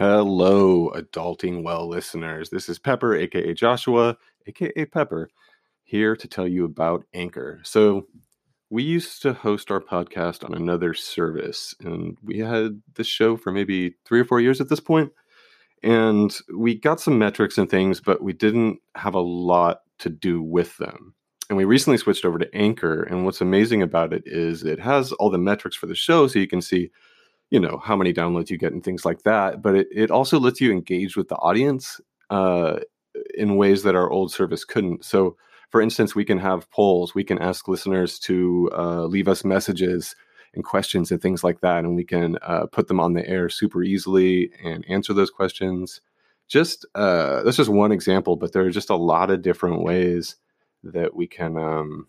Hello, 0.00 0.90
adulting 0.94 1.62
well 1.62 1.86
listeners. 1.86 2.48
This 2.48 2.70
is 2.70 2.78
Pepper, 2.78 3.14
aka 3.14 3.52
Joshua, 3.52 4.16
aka 4.46 4.86
Pepper, 4.86 5.28
here 5.84 6.16
to 6.16 6.26
tell 6.26 6.48
you 6.48 6.64
about 6.64 7.04
Anchor. 7.12 7.60
So, 7.64 8.06
we 8.70 8.82
used 8.82 9.20
to 9.20 9.34
host 9.34 9.70
our 9.70 9.78
podcast 9.78 10.42
on 10.42 10.54
another 10.54 10.94
service, 10.94 11.74
and 11.80 12.16
we 12.22 12.38
had 12.38 12.80
this 12.94 13.08
show 13.08 13.36
for 13.36 13.52
maybe 13.52 13.94
three 14.06 14.18
or 14.20 14.24
four 14.24 14.40
years 14.40 14.58
at 14.58 14.70
this 14.70 14.80
point. 14.80 15.12
And 15.82 16.34
we 16.56 16.76
got 16.76 16.98
some 16.98 17.18
metrics 17.18 17.58
and 17.58 17.68
things, 17.68 18.00
but 18.00 18.22
we 18.22 18.32
didn't 18.32 18.78
have 18.94 19.14
a 19.14 19.20
lot 19.20 19.82
to 19.98 20.08
do 20.08 20.40
with 20.40 20.78
them. 20.78 21.14
And 21.50 21.58
we 21.58 21.66
recently 21.66 21.98
switched 21.98 22.24
over 22.24 22.38
to 22.38 22.56
Anchor. 22.56 23.02
And 23.02 23.26
what's 23.26 23.42
amazing 23.42 23.82
about 23.82 24.14
it 24.14 24.22
is 24.24 24.64
it 24.64 24.80
has 24.80 25.12
all 25.12 25.28
the 25.28 25.36
metrics 25.36 25.76
for 25.76 25.88
the 25.88 25.94
show, 25.94 26.26
so 26.26 26.38
you 26.38 26.48
can 26.48 26.62
see 26.62 26.90
you 27.50 27.60
know 27.60 27.80
how 27.84 27.96
many 27.96 28.12
downloads 28.12 28.50
you 28.50 28.58
get 28.58 28.72
and 28.72 28.84
things 28.84 29.04
like 29.04 29.22
that 29.22 29.60
but 29.60 29.74
it, 29.74 29.88
it 29.92 30.10
also 30.10 30.38
lets 30.38 30.60
you 30.60 30.72
engage 30.72 31.16
with 31.16 31.28
the 31.28 31.36
audience 31.36 32.00
uh, 32.30 32.78
in 33.34 33.56
ways 33.56 33.82
that 33.82 33.94
our 33.94 34.10
old 34.10 34.32
service 34.32 34.64
couldn't. 34.64 35.04
So 35.04 35.36
for 35.70 35.80
instance 35.80 36.14
we 36.14 36.24
can 36.24 36.38
have 36.38 36.70
polls. 36.70 37.14
We 37.14 37.24
can 37.24 37.38
ask 37.38 37.68
listeners 37.68 38.18
to 38.20 38.70
uh, 38.76 39.04
leave 39.04 39.28
us 39.28 39.44
messages 39.44 40.14
and 40.54 40.64
questions 40.64 41.10
and 41.10 41.20
things 41.20 41.44
like 41.44 41.60
that 41.60 41.84
and 41.84 41.94
we 41.94 42.04
can 42.04 42.36
uh, 42.42 42.66
put 42.66 42.88
them 42.88 43.00
on 43.00 43.12
the 43.14 43.26
air 43.28 43.48
super 43.48 43.82
easily 43.82 44.50
and 44.62 44.84
answer 44.88 45.12
those 45.12 45.30
questions. 45.30 46.00
Just 46.48 46.86
uh, 46.94 47.42
that's 47.42 47.56
just 47.56 47.70
one 47.70 47.92
example 47.92 48.36
but 48.36 48.52
there 48.52 48.64
are 48.64 48.70
just 48.70 48.90
a 48.90 48.96
lot 48.96 49.30
of 49.30 49.42
different 49.42 49.82
ways 49.82 50.36
that 50.82 51.14
we 51.14 51.26
can 51.26 51.58
um, 51.58 52.06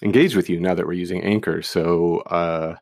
engage 0.00 0.36
with 0.36 0.48
you 0.48 0.60
now 0.60 0.74
that 0.74 0.86
we're 0.86 0.92
using 0.92 1.22
anchor. 1.22 1.60
So 1.60 2.18
uh, 2.20 2.76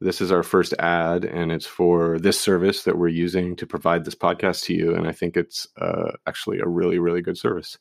this 0.00 0.20
is 0.20 0.30
our 0.30 0.42
first 0.42 0.74
ad 0.78 1.24
and 1.24 1.50
it's 1.50 1.66
for 1.66 2.18
this 2.18 2.40
service 2.40 2.84
that 2.84 2.98
we're 2.98 3.08
using 3.08 3.56
to 3.56 3.66
provide 3.66 4.04
this 4.04 4.14
podcast 4.14 4.64
to 4.64 4.74
you 4.74 4.94
and 4.94 5.08
i 5.08 5.12
think 5.12 5.36
it's 5.36 5.66
uh, 5.80 6.12
actually 6.26 6.58
a 6.60 6.66
really 6.66 6.98
really 6.98 7.22
good 7.22 7.38
service. 7.38 7.78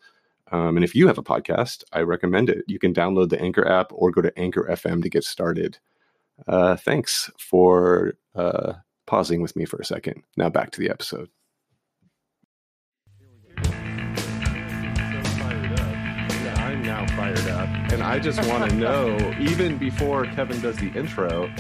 Um, 0.50 0.78
and 0.78 0.84
if 0.84 0.96
you 0.96 1.08
have 1.08 1.18
a 1.18 1.24
podcast 1.24 1.84
i 1.92 2.02
recommend 2.02 2.50
it. 2.50 2.64
You 2.68 2.80
can 2.80 2.94
download 2.94 3.30
the 3.30 3.42
anchor 3.42 3.68
app 3.68 3.92
or 3.94 4.12
go 4.12 4.22
to 4.22 4.38
anchor 4.40 4.68
fm 4.72 5.04
to 5.04 5.10
get 5.10 5.24
started. 5.24 5.78
Uh, 6.48 6.76
thanks 6.76 7.32
for 7.38 8.14
uh, 8.36 8.74
pausing 9.06 9.42
with 9.42 9.56
me 9.56 9.66
for 9.66 9.78
a 9.78 9.86
second. 9.86 10.24
Now 10.36 10.50
back 10.50 10.72
to 10.72 10.80
the 10.80 10.90
episode. 10.90 11.30
I'm 16.68 16.84
now 16.84 17.08
fired 17.16 17.48
up, 17.48 17.70
and 17.92 18.04
I 18.04 18.20
just 18.20 18.46
want 18.48 18.70
to 18.70 18.76
know, 18.76 19.34
even 19.40 19.78
before 19.78 20.26
Kevin 20.26 20.62
does 20.62 20.78
the 20.78 20.92
intro, 20.92 21.52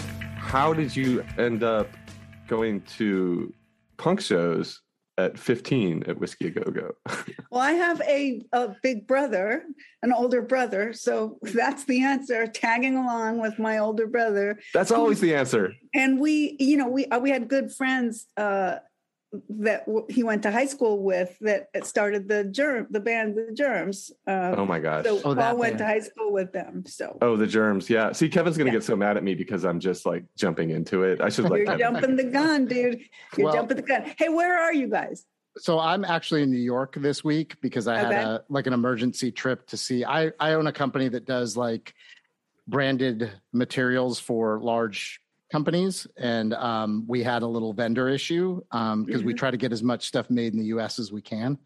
how 0.47 0.72
did 0.72 0.96
you 0.96 1.25
end 1.38 1.62
up 1.62 1.90
going 2.47 2.80
to 2.81 3.53
punk 3.97 4.22
shows 4.22 4.81
at 5.18 5.38
15 5.38 6.03
at 6.08 6.18
Whisky 6.18 6.47
A 6.47 6.52
Go 6.52 6.72
Go? 6.72 6.91
well, 7.52 7.62
I 7.62 7.74
have 7.74 8.00
a, 8.02 8.41
a 8.53 8.69
big 8.81 9.07
brother, 9.07 9.66
an 10.03 10.13
older 10.13 10.41
brother. 10.41 10.94
So 10.94 11.38
that's 11.41 11.84
the 11.84 12.02
answer, 12.02 12.47
tagging 12.47 12.96
along 12.96 13.41
with 13.41 13.59
my 13.59 13.80
older 13.80 14.07
brother. 14.07 14.57
That's 14.74 14.90
always 14.90 15.19
the 15.19 15.36
answer. 15.36 15.74
And 15.94 16.18
we, 16.18 16.56
you 16.62 16.78
know, 16.78 16.88
we, 16.88 17.07
uh, 17.07 17.19
we 17.19 17.30
had 17.30 17.50
good 17.50 17.74
friends 17.74 18.28
uh, 18.38 18.78
that 19.49 19.85
w- 19.85 20.05
he 20.09 20.23
went 20.23 20.43
to 20.43 20.51
high 20.51 20.65
school 20.65 21.03
with 21.03 21.38
that 21.41 21.67
started 21.83 22.29
the 22.29 22.45
germ 22.45 22.88
the 22.89 22.99
band 22.99 23.35
the 23.35 23.53
germs 23.53 24.11
um, 24.25 24.55
oh 24.57 24.65
my 24.65 24.79
gosh. 24.79 25.03
so 25.03 25.19
oh, 25.25 25.35
paul 25.35 25.57
went 25.57 25.73
band. 25.73 25.79
to 25.79 25.85
high 25.85 25.99
school 25.99 26.31
with 26.31 26.53
them 26.53 26.83
so. 26.85 27.17
Oh 27.21 27.35
the 27.35 27.47
germs 27.47 27.89
yeah. 27.89 28.11
See 28.13 28.29
kevin's 28.29 28.57
gonna 28.57 28.69
yeah. 28.69 28.75
get 28.75 28.83
so 28.83 28.95
mad 28.95 29.17
at 29.17 29.23
me 29.23 29.35
because 29.35 29.65
i'm 29.65 29.79
just 29.79 30.05
like 30.05 30.23
jumping 30.38 30.69
into 30.69 31.03
it. 31.03 31.19
I 31.21 31.29
should 31.29 31.49
like 31.49 31.67
you're 31.67 31.77
jumping 31.77 32.15
the 32.15 32.23
gun 32.23 32.65
dude. 32.65 33.01
You're 33.35 33.45
well, 33.45 33.53
jumping 33.55 33.77
the 33.77 33.83
gun. 33.83 34.13
Hey 34.17 34.29
where 34.29 34.59
are 34.59 34.73
you 34.73 34.88
guys? 34.88 35.25
So 35.57 35.79
i'm 35.79 36.05
actually 36.05 36.44
in 36.44 36.51
new 36.51 36.57
york 36.57 36.95
this 36.95 37.23
week 37.23 37.59
because 37.61 37.88
i 37.88 37.99
okay. 37.99 38.15
had 38.15 38.25
a 38.25 38.44
like 38.47 38.67
an 38.67 38.73
emergency 38.73 39.31
trip 39.31 39.67
to 39.67 39.77
see 39.77 40.05
i 40.05 40.31
i 40.39 40.53
own 40.53 40.67
a 40.67 40.71
company 40.71 41.09
that 41.09 41.25
does 41.25 41.57
like 41.57 41.94
branded 42.67 43.31
materials 43.53 44.19
for 44.19 44.59
large 44.59 45.19
companies, 45.52 46.08
and 46.18 46.53
um, 46.53 47.06
we 47.08 47.24
had 47.24 47.41
a 47.41 47.47
little 47.47 47.74
vendor 47.74 48.09
issue 48.09 48.56
because 48.58 48.94
um, 48.94 49.06
mm-hmm. 49.06 49.25
we 49.25 49.34
try 49.34 49.52
to 49.52 49.58
get 49.58 49.72
as 49.72 49.84
much 49.84 50.08
stuff 50.08 50.30
made 50.30 50.53
in 50.53 50.59
the 50.59 50.66
U.S. 50.66 51.00
as 51.00 51.12
we 51.12 51.22
can. 51.22 51.58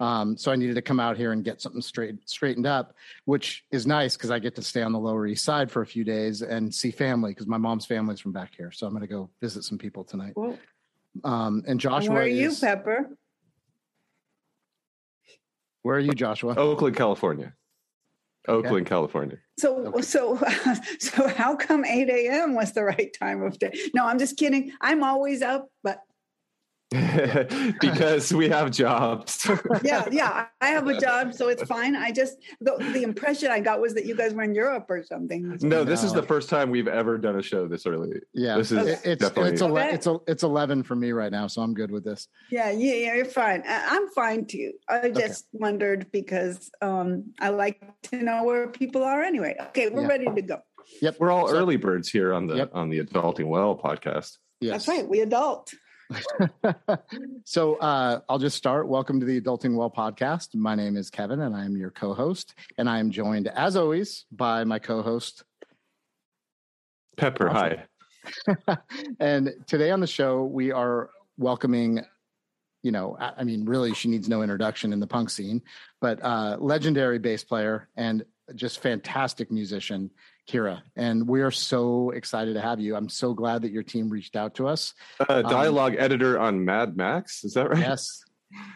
Um, 0.00 0.36
so 0.36 0.50
I 0.50 0.56
needed 0.56 0.74
to 0.74 0.82
come 0.82 0.98
out 0.98 1.16
here 1.16 1.32
and 1.32 1.44
get 1.44 1.60
something 1.60 1.80
straight 1.80 2.28
straightened 2.28 2.66
up, 2.66 2.94
which 3.26 3.64
is 3.70 3.86
nice 3.86 4.16
because 4.16 4.30
I 4.30 4.38
get 4.38 4.54
to 4.56 4.62
stay 4.62 4.82
on 4.82 4.92
the 4.92 4.98
Lower 4.98 5.26
East 5.26 5.44
Side 5.44 5.70
for 5.70 5.82
a 5.82 5.86
few 5.86 6.04
days 6.04 6.42
and 6.42 6.74
see 6.74 6.90
family 6.90 7.30
because 7.30 7.46
my 7.46 7.58
mom's 7.58 7.86
family's 7.86 8.20
from 8.20 8.32
back 8.32 8.52
here. 8.56 8.72
So 8.72 8.86
I'm 8.86 8.92
going 8.92 9.02
to 9.02 9.06
go 9.06 9.30
visit 9.40 9.62
some 9.62 9.78
people 9.78 10.04
tonight. 10.04 10.32
Cool. 10.34 10.58
Um, 11.22 11.62
and 11.66 11.78
Joshua, 11.78 12.12
where 12.12 12.22
are 12.24 12.26
you, 12.26 12.48
is, 12.48 12.58
Pepper? 12.58 13.08
Where 15.82 15.96
are 15.96 16.00
you, 16.00 16.12
Joshua? 16.12 16.54
Oakland, 16.56 16.96
California. 16.96 17.52
Oakland, 18.48 18.86
California. 18.86 19.38
So, 19.58 19.86
okay. 19.86 20.02
so, 20.02 20.36
so, 20.98 21.28
how 21.28 21.56
come 21.56 21.84
8 21.84 22.08
a.m. 22.08 22.54
was 22.54 22.72
the 22.72 22.84
right 22.84 23.14
time 23.18 23.42
of 23.42 23.58
day? 23.58 23.72
No, 23.94 24.06
I'm 24.06 24.18
just 24.18 24.36
kidding. 24.36 24.72
I'm 24.80 25.02
always 25.02 25.42
up, 25.42 25.68
but 25.82 26.00
because 27.80 28.32
we 28.32 28.48
have 28.48 28.70
jobs. 28.70 29.48
yeah, 29.82 30.06
yeah, 30.10 30.46
I 30.60 30.68
have 30.68 30.86
a 30.86 30.98
job, 30.98 31.34
so 31.34 31.48
it's 31.48 31.62
fine. 31.64 31.96
I 31.96 32.12
just 32.12 32.36
the, 32.60 32.76
the 32.92 33.02
impression 33.02 33.50
I 33.50 33.60
got 33.60 33.80
was 33.80 33.94
that 33.94 34.04
you 34.04 34.14
guys 34.14 34.34
were 34.34 34.42
in 34.42 34.54
Europe 34.54 34.86
or 34.88 35.02
something. 35.02 35.58
No, 35.62 35.84
this 35.84 36.04
is 36.04 36.12
the 36.12 36.22
first 36.22 36.48
time 36.48 36.70
we've 36.70 36.88
ever 36.88 37.18
done 37.18 37.36
a 37.36 37.42
show 37.42 37.66
this 37.66 37.86
early. 37.86 38.20
Yeah, 38.32 38.56
this 38.56 38.70
is 38.70 38.86
it's 39.04 39.20
definitely... 39.20 39.52
it's 39.52 39.62
ele- 39.62 39.76
it's 39.76 40.06
a, 40.06 40.18
it's 40.26 40.42
eleven 40.42 40.82
for 40.82 40.94
me 40.94 41.12
right 41.12 41.32
now, 41.32 41.46
so 41.46 41.62
I'm 41.62 41.74
good 41.74 41.90
with 41.90 42.04
this. 42.04 42.28
Yeah, 42.50 42.70
yeah, 42.70 42.94
yeah 42.94 43.14
you're 43.14 43.24
fine. 43.24 43.62
I'm 43.66 44.08
fine 44.10 44.46
too. 44.46 44.72
I 44.88 45.10
just 45.10 45.46
okay. 45.54 45.62
wondered 45.62 46.12
because 46.12 46.70
um, 46.80 47.32
I 47.40 47.48
like 47.48 47.82
to 48.04 48.22
know 48.22 48.44
where 48.44 48.68
people 48.68 49.02
are 49.02 49.22
anyway. 49.22 49.56
Okay, 49.68 49.88
we're 49.88 50.02
yeah. 50.02 50.08
ready 50.08 50.26
to 50.26 50.42
go. 50.42 50.60
Yep, 51.00 51.16
we're 51.18 51.30
all 51.30 51.48
so, 51.48 51.56
early 51.56 51.76
birds 51.76 52.08
here 52.10 52.34
on 52.34 52.46
the 52.46 52.56
yep. 52.56 52.70
on 52.72 52.90
the 52.90 53.00
Adulting 53.00 53.46
Well 53.46 53.76
podcast. 53.76 54.38
Yes. 54.60 54.86
That's 54.86 54.88
right. 54.88 55.08
We 55.08 55.20
adult. 55.20 55.74
so 57.44 57.76
uh, 57.76 58.20
I'll 58.28 58.38
just 58.38 58.56
start. 58.56 58.88
Welcome 58.88 59.20
to 59.20 59.26
the 59.26 59.40
Adulting 59.40 59.74
Well 59.74 59.90
podcast. 59.90 60.54
My 60.54 60.74
name 60.74 60.96
is 60.96 61.10
Kevin, 61.10 61.40
and 61.40 61.54
I 61.54 61.64
am 61.64 61.76
your 61.76 61.90
co-host. 61.90 62.54
And 62.78 62.88
I 62.88 62.98
am 62.98 63.10
joined, 63.10 63.48
as 63.48 63.76
always, 63.76 64.26
by 64.30 64.64
my 64.64 64.78
co-host 64.78 65.44
Pepper. 67.16 67.48
Hi. 67.48 67.84
and 69.20 69.52
today 69.66 69.90
on 69.90 70.00
the 70.00 70.06
show, 70.06 70.44
we 70.44 70.72
are 70.72 71.10
welcoming. 71.36 72.04
You 72.82 72.92
know, 72.92 73.16
I 73.18 73.44
mean, 73.44 73.64
really, 73.64 73.94
she 73.94 74.08
needs 74.08 74.28
no 74.28 74.42
introduction 74.42 74.92
in 74.92 75.00
the 75.00 75.06
punk 75.06 75.30
scene, 75.30 75.62
but 76.02 76.22
uh, 76.22 76.58
legendary 76.60 77.18
bass 77.18 77.42
player 77.42 77.88
and 77.96 78.24
just 78.54 78.80
fantastic 78.80 79.50
musician 79.50 80.10
Kira, 80.48 80.82
and 80.96 81.26
we 81.26 81.42
are 81.42 81.50
so 81.50 82.10
excited 82.10 82.54
to 82.54 82.60
have 82.60 82.80
you. 82.80 82.96
I'm 82.96 83.08
so 83.08 83.32
glad 83.32 83.62
that 83.62 83.72
your 83.72 83.82
team 83.82 84.08
reached 84.08 84.36
out 84.36 84.54
to 84.56 84.68
us. 84.68 84.94
Uh, 85.20 85.42
um, 85.42 85.42
dialogue 85.44 85.92
um, 85.92 86.00
editor 86.00 86.38
on 86.38 86.64
Mad 86.64 86.96
Max, 86.96 87.44
is 87.44 87.54
that 87.54 87.70
right? 87.70 87.78
Yes. 87.78 88.24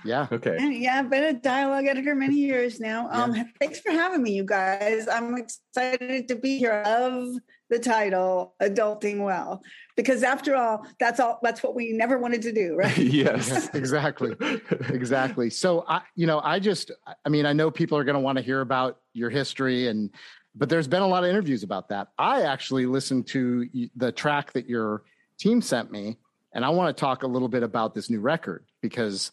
Yeah. 0.05 0.27
Okay. 0.33 0.57
Yeah, 0.73 0.99
I've 0.99 1.11
been 1.11 1.25
a 1.25 1.33
dialogue 1.35 1.87
editor 1.87 2.15
many 2.15 2.35
years 2.35 2.81
now. 2.81 3.09
Um, 3.13 3.35
yeah. 3.35 3.45
thanks 3.61 3.81
for 3.81 3.93
having 3.93 4.23
me, 4.23 4.33
you 4.33 4.45
guys. 4.45 5.07
I'm 5.09 5.37
excited 5.37 6.27
to 6.29 6.35
be 6.35 6.59
here. 6.59 6.83
I 6.85 6.99
love 6.99 7.35
the 7.71 7.79
title 7.79 8.55
adulting 8.63 9.23
well 9.23 9.63
because 9.97 10.23
after 10.23 10.57
all 10.57 10.87
that's 10.99 11.21
all 11.21 11.39
that's 11.43 11.63
what 11.63 11.75
we 11.75 11.93
never 11.93 12.19
wanted 12.19 12.41
to 12.43 12.53
do 12.53 12.75
right 12.79 12.97
yes 12.97 13.69
exactly 13.75 14.35
exactly 14.89 15.51
so 15.51 15.85
i 15.87 16.01
you 16.15 16.27
know 16.27 16.41
i 16.43 16.59
just 16.59 16.91
i 17.25 17.29
mean 17.29 17.45
i 17.45 17.53
know 17.53 17.71
people 17.71 17.99
are 17.99 18.05
going 18.05 18.15
to 18.15 18.21
want 18.21 18.39
to 18.39 18.43
hear 18.43 18.63
about 18.63 19.01
your 19.13 19.29
history 19.29 19.89
and 19.89 20.11
but 20.55 20.69
there's 20.69 20.89
been 20.89 21.03
a 21.03 21.07
lot 21.07 21.25
of 21.25 21.31
interviews 21.31 21.63
about 21.63 21.89
that 21.89 22.09
i 22.19 22.43
actually 22.43 22.87
listened 22.87 23.27
to 23.27 23.69
the 23.97 24.13
track 24.13 24.53
that 24.53 24.69
your 24.69 25.03
team 25.39 25.61
sent 25.61 25.91
me 25.91 26.17
and 26.53 26.65
i 26.65 26.69
want 26.69 26.95
to 26.95 27.01
talk 27.01 27.23
a 27.23 27.27
little 27.27 27.49
bit 27.49 27.63
about 27.63 27.95
this 27.95 28.11
new 28.11 28.21
record 28.21 28.65
because 28.81 29.33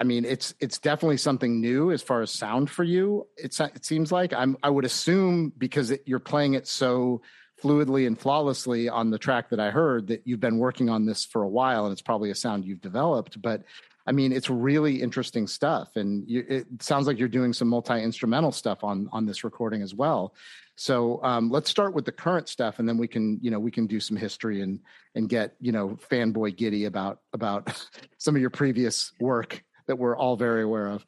I 0.00 0.04
mean, 0.04 0.24
it's 0.24 0.54
it's 0.60 0.78
definitely 0.78 1.18
something 1.18 1.60
new 1.60 1.92
as 1.92 2.00
far 2.00 2.22
as 2.22 2.30
sound 2.30 2.70
for 2.70 2.84
you. 2.84 3.26
It's 3.36 3.60
it 3.60 3.84
seems 3.84 4.10
like 4.10 4.32
I'm 4.32 4.56
I 4.62 4.70
would 4.70 4.86
assume 4.86 5.52
because 5.58 5.90
it, 5.90 6.02
you're 6.06 6.18
playing 6.18 6.54
it 6.54 6.66
so 6.66 7.20
fluidly 7.62 8.06
and 8.06 8.18
flawlessly 8.18 8.88
on 8.88 9.10
the 9.10 9.18
track 9.18 9.50
that 9.50 9.60
I 9.60 9.70
heard 9.70 10.06
that 10.06 10.22
you've 10.24 10.40
been 10.40 10.56
working 10.56 10.88
on 10.88 11.04
this 11.04 11.26
for 11.26 11.42
a 11.42 11.48
while 11.48 11.84
and 11.84 11.92
it's 11.92 12.00
probably 12.00 12.30
a 12.30 12.34
sound 12.34 12.64
you've 12.64 12.80
developed. 12.80 13.42
But 13.42 13.64
I 14.10 14.12
mean, 14.12 14.32
it's 14.32 14.50
really 14.50 15.00
interesting 15.00 15.46
stuff, 15.46 15.90
and 15.94 16.28
you, 16.28 16.44
it 16.48 16.66
sounds 16.80 17.06
like 17.06 17.16
you're 17.16 17.28
doing 17.28 17.52
some 17.52 17.68
multi 17.68 18.02
instrumental 18.02 18.50
stuff 18.50 18.82
on 18.82 19.08
on 19.12 19.24
this 19.24 19.44
recording 19.44 19.82
as 19.82 19.94
well. 19.94 20.34
So 20.74 21.22
um, 21.22 21.48
let's 21.48 21.70
start 21.70 21.94
with 21.94 22.06
the 22.06 22.10
current 22.10 22.48
stuff, 22.48 22.80
and 22.80 22.88
then 22.88 22.98
we 22.98 23.06
can 23.06 23.38
you 23.40 23.52
know 23.52 23.60
we 23.60 23.70
can 23.70 23.86
do 23.86 24.00
some 24.00 24.16
history 24.16 24.62
and 24.62 24.80
and 25.14 25.28
get 25.28 25.54
you 25.60 25.70
know 25.70 25.90
fanboy 26.10 26.56
giddy 26.56 26.86
about 26.86 27.20
about 27.32 27.86
some 28.18 28.34
of 28.34 28.40
your 28.40 28.50
previous 28.50 29.12
work 29.20 29.62
that 29.86 29.94
we're 29.94 30.16
all 30.16 30.36
very 30.36 30.64
aware 30.64 30.88
of. 30.88 31.06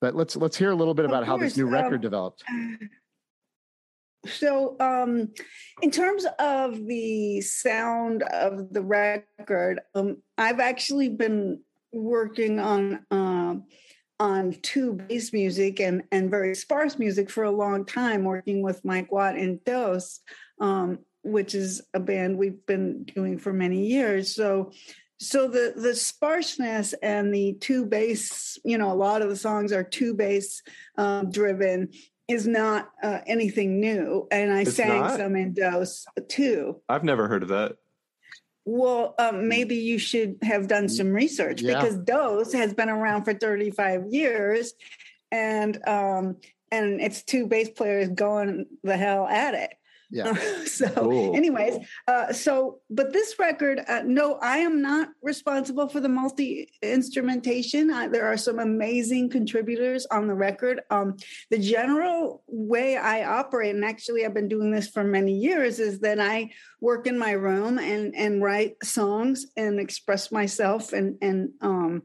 But 0.00 0.14
let's 0.14 0.36
let's 0.36 0.56
hear 0.56 0.70
a 0.70 0.76
little 0.76 0.94
bit 0.94 1.06
about 1.06 1.26
how 1.26 1.36
this 1.36 1.56
new 1.56 1.66
record 1.66 1.96
um, 1.96 2.00
developed. 2.00 2.44
So, 4.26 4.76
um, 4.78 5.30
in 5.82 5.90
terms 5.90 6.26
of 6.38 6.86
the 6.86 7.40
sound 7.40 8.22
of 8.22 8.72
the 8.72 8.82
record, 8.82 9.80
um, 9.96 10.18
I've 10.38 10.60
actually 10.60 11.08
been 11.08 11.58
working 11.94 12.58
on 12.58 13.04
uh, 13.10 13.54
on 14.20 14.54
two 14.62 14.94
bass 14.94 15.32
music 15.32 15.80
and 15.80 16.02
and 16.12 16.30
very 16.30 16.54
sparse 16.54 16.98
music 16.98 17.30
for 17.30 17.44
a 17.44 17.50
long 17.50 17.84
time, 17.84 18.24
working 18.24 18.62
with 18.62 18.84
Mike 18.84 19.10
Watt 19.10 19.36
and 19.36 19.62
Dos, 19.64 20.20
um, 20.60 20.98
which 21.22 21.54
is 21.54 21.82
a 21.94 22.00
band 22.00 22.38
we've 22.38 22.64
been 22.66 23.04
doing 23.04 23.38
for 23.38 23.52
many 23.52 23.86
years. 23.86 24.34
So 24.34 24.72
so 25.18 25.48
the 25.48 25.72
the 25.76 25.94
sparseness 25.94 26.94
and 27.02 27.32
the 27.32 27.56
two 27.60 27.86
bass 27.86 28.58
you 28.64 28.78
know 28.78 28.92
a 28.92 28.94
lot 28.94 29.22
of 29.22 29.28
the 29.28 29.36
songs 29.36 29.72
are 29.72 29.84
two 29.84 30.14
bass 30.14 30.62
um, 30.98 31.30
driven 31.30 31.88
is 32.26 32.46
not 32.46 32.90
uh, 33.02 33.18
anything 33.26 33.80
new 33.80 34.26
and 34.30 34.52
i 34.52 34.62
it's 34.62 34.74
sang 34.74 35.00
not? 35.00 35.16
some 35.16 35.36
in 35.36 35.54
dos 35.54 36.06
too 36.28 36.80
i've 36.88 37.04
never 37.04 37.28
heard 37.28 37.42
of 37.42 37.48
that 37.48 37.76
well 38.64 39.14
um, 39.18 39.48
maybe 39.48 39.76
you 39.76 39.98
should 39.98 40.38
have 40.42 40.68
done 40.68 40.88
some 40.88 41.12
research 41.12 41.60
yeah. 41.60 41.74
because 41.74 41.96
dos 41.98 42.52
has 42.52 42.72
been 42.74 42.88
around 42.88 43.24
for 43.24 43.34
35 43.34 44.06
years 44.10 44.74
and 45.30 45.86
um, 45.86 46.36
and 46.70 47.00
it's 47.00 47.22
two 47.22 47.46
bass 47.46 47.68
players 47.70 48.08
going 48.08 48.66
the 48.82 48.96
hell 48.96 49.26
at 49.26 49.54
it 49.54 49.74
yeah. 50.14 50.34
so, 50.64 50.88
cool. 50.90 51.36
anyways, 51.36 51.84
uh, 52.06 52.32
so 52.32 52.80
but 52.88 53.12
this 53.12 53.38
record, 53.38 53.80
uh, 53.88 54.02
no, 54.04 54.38
I 54.40 54.58
am 54.58 54.80
not 54.80 55.08
responsible 55.22 55.88
for 55.88 56.00
the 56.00 56.08
multi 56.08 56.70
instrumentation. 56.82 57.88
There 57.88 58.26
are 58.26 58.36
some 58.36 58.60
amazing 58.60 59.30
contributors 59.30 60.06
on 60.06 60.28
the 60.28 60.34
record. 60.34 60.80
Um, 60.90 61.16
the 61.50 61.58
general 61.58 62.44
way 62.46 62.96
I 62.96 63.24
operate, 63.24 63.74
and 63.74 63.84
actually 63.84 64.24
I've 64.24 64.34
been 64.34 64.48
doing 64.48 64.70
this 64.70 64.88
for 64.88 65.02
many 65.02 65.32
years, 65.32 65.80
is 65.80 66.00
that 66.00 66.20
I 66.20 66.50
work 66.80 67.06
in 67.06 67.18
my 67.18 67.32
room 67.32 67.78
and 67.78 68.14
and 68.14 68.42
write 68.42 68.76
songs 68.84 69.46
and 69.56 69.80
express 69.80 70.30
myself 70.30 70.92
and 70.92 71.18
and 71.20 71.50
um 71.60 72.02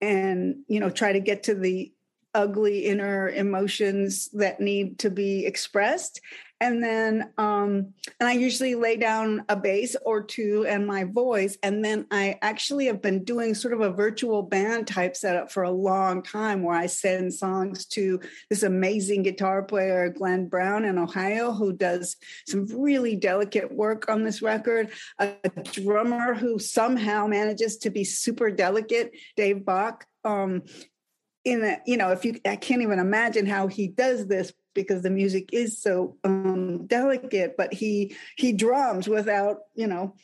and 0.00 0.56
you 0.66 0.80
know 0.80 0.90
try 0.90 1.12
to 1.12 1.20
get 1.20 1.44
to 1.44 1.54
the 1.54 1.92
ugly 2.34 2.86
inner 2.86 3.28
emotions 3.28 4.28
that 4.32 4.60
need 4.60 4.98
to 5.00 5.10
be 5.10 5.44
expressed 5.44 6.20
and 6.62 6.82
then 6.82 7.28
um, 7.38 7.92
and 8.20 8.28
i 8.28 8.32
usually 8.32 8.76
lay 8.76 8.96
down 8.96 9.44
a 9.48 9.56
bass 9.56 9.96
or 10.06 10.22
two 10.22 10.64
and 10.68 10.86
my 10.86 11.02
voice 11.04 11.58
and 11.62 11.84
then 11.84 12.06
i 12.10 12.38
actually 12.40 12.86
have 12.86 13.02
been 13.02 13.24
doing 13.24 13.52
sort 13.52 13.74
of 13.74 13.80
a 13.80 13.90
virtual 13.90 14.42
band 14.42 14.86
type 14.86 15.16
setup 15.16 15.50
for 15.50 15.64
a 15.64 15.70
long 15.70 16.22
time 16.22 16.62
where 16.62 16.76
i 16.76 16.86
send 16.86 17.34
songs 17.34 17.84
to 17.84 18.20
this 18.48 18.62
amazing 18.62 19.24
guitar 19.24 19.62
player 19.62 20.08
glenn 20.08 20.46
brown 20.46 20.84
in 20.84 20.98
ohio 20.98 21.52
who 21.52 21.72
does 21.72 22.16
some 22.46 22.64
really 22.80 23.16
delicate 23.16 23.72
work 23.72 24.08
on 24.08 24.22
this 24.22 24.40
record 24.40 24.88
a 25.18 25.34
drummer 25.72 26.32
who 26.32 26.60
somehow 26.60 27.26
manages 27.26 27.76
to 27.76 27.90
be 27.90 28.04
super 28.04 28.50
delicate 28.50 29.12
dave 29.36 29.64
bach. 29.64 30.06
Um, 30.24 30.62
in 31.44 31.64
a, 31.64 31.80
you 31.86 31.96
know 31.96 32.12
if 32.12 32.24
you 32.24 32.38
i 32.46 32.54
can't 32.54 32.82
even 32.82 33.00
imagine 33.00 33.46
how 33.46 33.66
he 33.66 33.88
does 33.88 34.28
this 34.28 34.52
because 34.74 35.02
the 35.02 35.10
music 35.10 35.50
is 35.52 35.80
so 35.80 36.16
um, 36.24 36.86
delicate 36.86 37.56
but 37.56 37.72
he 37.72 38.14
he 38.36 38.52
drums 38.52 39.08
without 39.08 39.58
you 39.74 39.86
know 39.86 40.14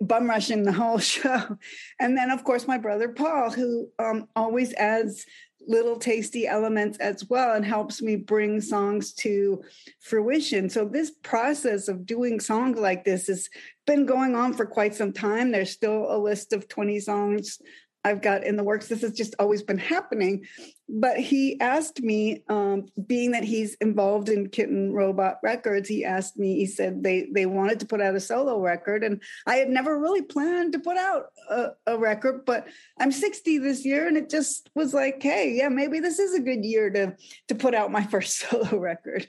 bum 0.00 0.28
rushing 0.28 0.62
the 0.62 0.72
whole 0.72 0.98
show. 1.14 1.58
And 2.00 2.16
then 2.16 2.30
of 2.30 2.44
course 2.44 2.66
my 2.66 2.78
brother 2.78 3.08
paul 3.08 3.50
who 3.50 3.88
um, 3.98 4.28
always 4.34 4.72
adds 4.74 5.26
little 5.66 5.96
tasty 5.98 6.46
elements 6.46 6.98
as 6.98 7.28
well 7.28 7.54
and 7.54 7.64
helps 7.64 8.00
me 8.00 8.16
bring 8.16 8.60
songs 8.60 9.12
to 9.12 9.62
fruition. 10.00 10.70
So 10.70 10.84
this 10.84 11.10
process 11.22 11.88
of 11.88 12.06
doing 12.06 12.40
songs 12.40 12.78
like 12.78 13.04
this 13.04 13.26
has 13.26 13.48
been 13.86 14.06
going 14.06 14.36
on 14.36 14.54
for 14.54 14.64
quite 14.64 14.94
some 14.94 15.12
time. 15.12 15.50
There's 15.50 15.72
still 15.72 16.06
a 16.08 16.18
list 16.18 16.52
of 16.52 16.68
20 16.68 17.00
songs 17.00 17.58
I've 18.06 18.22
got 18.22 18.44
in 18.44 18.54
the 18.54 18.62
works. 18.62 18.86
This 18.86 19.02
has 19.02 19.10
just 19.10 19.34
always 19.40 19.64
been 19.64 19.78
happening. 19.78 20.46
But 20.88 21.18
he 21.18 21.60
asked 21.60 22.00
me, 22.00 22.44
um, 22.48 22.86
being 23.04 23.32
that 23.32 23.42
he's 23.42 23.74
involved 23.80 24.28
in 24.28 24.48
Kitten 24.48 24.92
Robot 24.92 25.38
Records, 25.42 25.88
he 25.88 26.04
asked 26.04 26.38
me, 26.38 26.54
he 26.54 26.66
said 26.66 27.02
they 27.02 27.26
they 27.34 27.46
wanted 27.46 27.80
to 27.80 27.86
put 27.86 28.00
out 28.00 28.14
a 28.14 28.20
solo 28.20 28.60
record. 28.60 29.02
And 29.02 29.20
I 29.44 29.56
had 29.56 29.68
never 29.68 29.98
really 29.98 30.22
planned 30.22 30.74
to 30.74 30.78
put 30.78 30.96
out 30.96 31.32
a, 31.50 31.70
a 31.88 31.98
record, 31.98 32.44
but 32.46 32.68
I'm 32.96 33.10
60 33.10 33.58
this 33.58 33.84
year, 33.84 34.06
and 34.06 34.16
it 34.16 34.30
just 34.30 34.70
was 34.76 34.94
like, 34.94 35.20
hey, 35.20 35.54
yeah, 35.56 35.68
maybe 35.68 35.98
this 35.98 36.20
is 36.20 36.32
a 36.32 36.40
good 36.40 36.64
year 36.64 36.88
to 36.90 37.16
to 37.48 37.54
put 37.56 37.74
out 37.74 37.90
my 37.90 38.04
first 38.12 38.38
solo 38.38 38.78
record. 38.78 39.28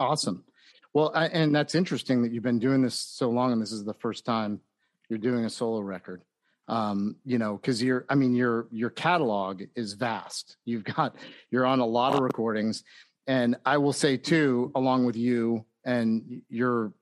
Awesome. 0.00 0.42
Well, 0.92 1.12
I, 1.14 1.26
and 1.26 1.54
that's 1.54 1.76
interesting 1.76 2.22
that 2.22 2.32
you've 2.32 2.42
been 2.42 2.58
doing 2.58 2.82
this 2.82 2.98
so 2.98 3.30
long, 3.30 3.52
and 3.52 3.62
this 3.62 3.70
is 3.70 3.84
the 3.84 3.94
first 3.94 4.24
time 4.24 4.60
you're 5.08 5.20
doing 5.20 5.44
a 5.44 5.50
solo 5.50 5.78
record 5.78 6.22
um, 6.68 7.16
you 7.24 7.38
know, 7.38 7.56
because 7.56 7.82
you're, 7.82 8.06
I 8.08 8.14
mean, 8.14 8.34
your 8.34 8.66
your 8.70 8.90
catalog 8.90 9.62
is 9.74 9.92
vast. 9.94 10.56
You've 10.64 10.84
got 10.84 11.16
you're 11.50 11.66
on 11.66 11.80
a 11.80 11.86
lot 11.86 12.14
of 12.14 12.20
recordings, 12.20 12.84
and 13.26 13.56
I 13.64 13.78
will 13.78 13.92
say 13.92 14.16
too, 14.16 14.72
along 14.74 15.06
with 15.06 15.16
you, 15.16 15.64
and 15.84 16.42
you're, 16.48 16.92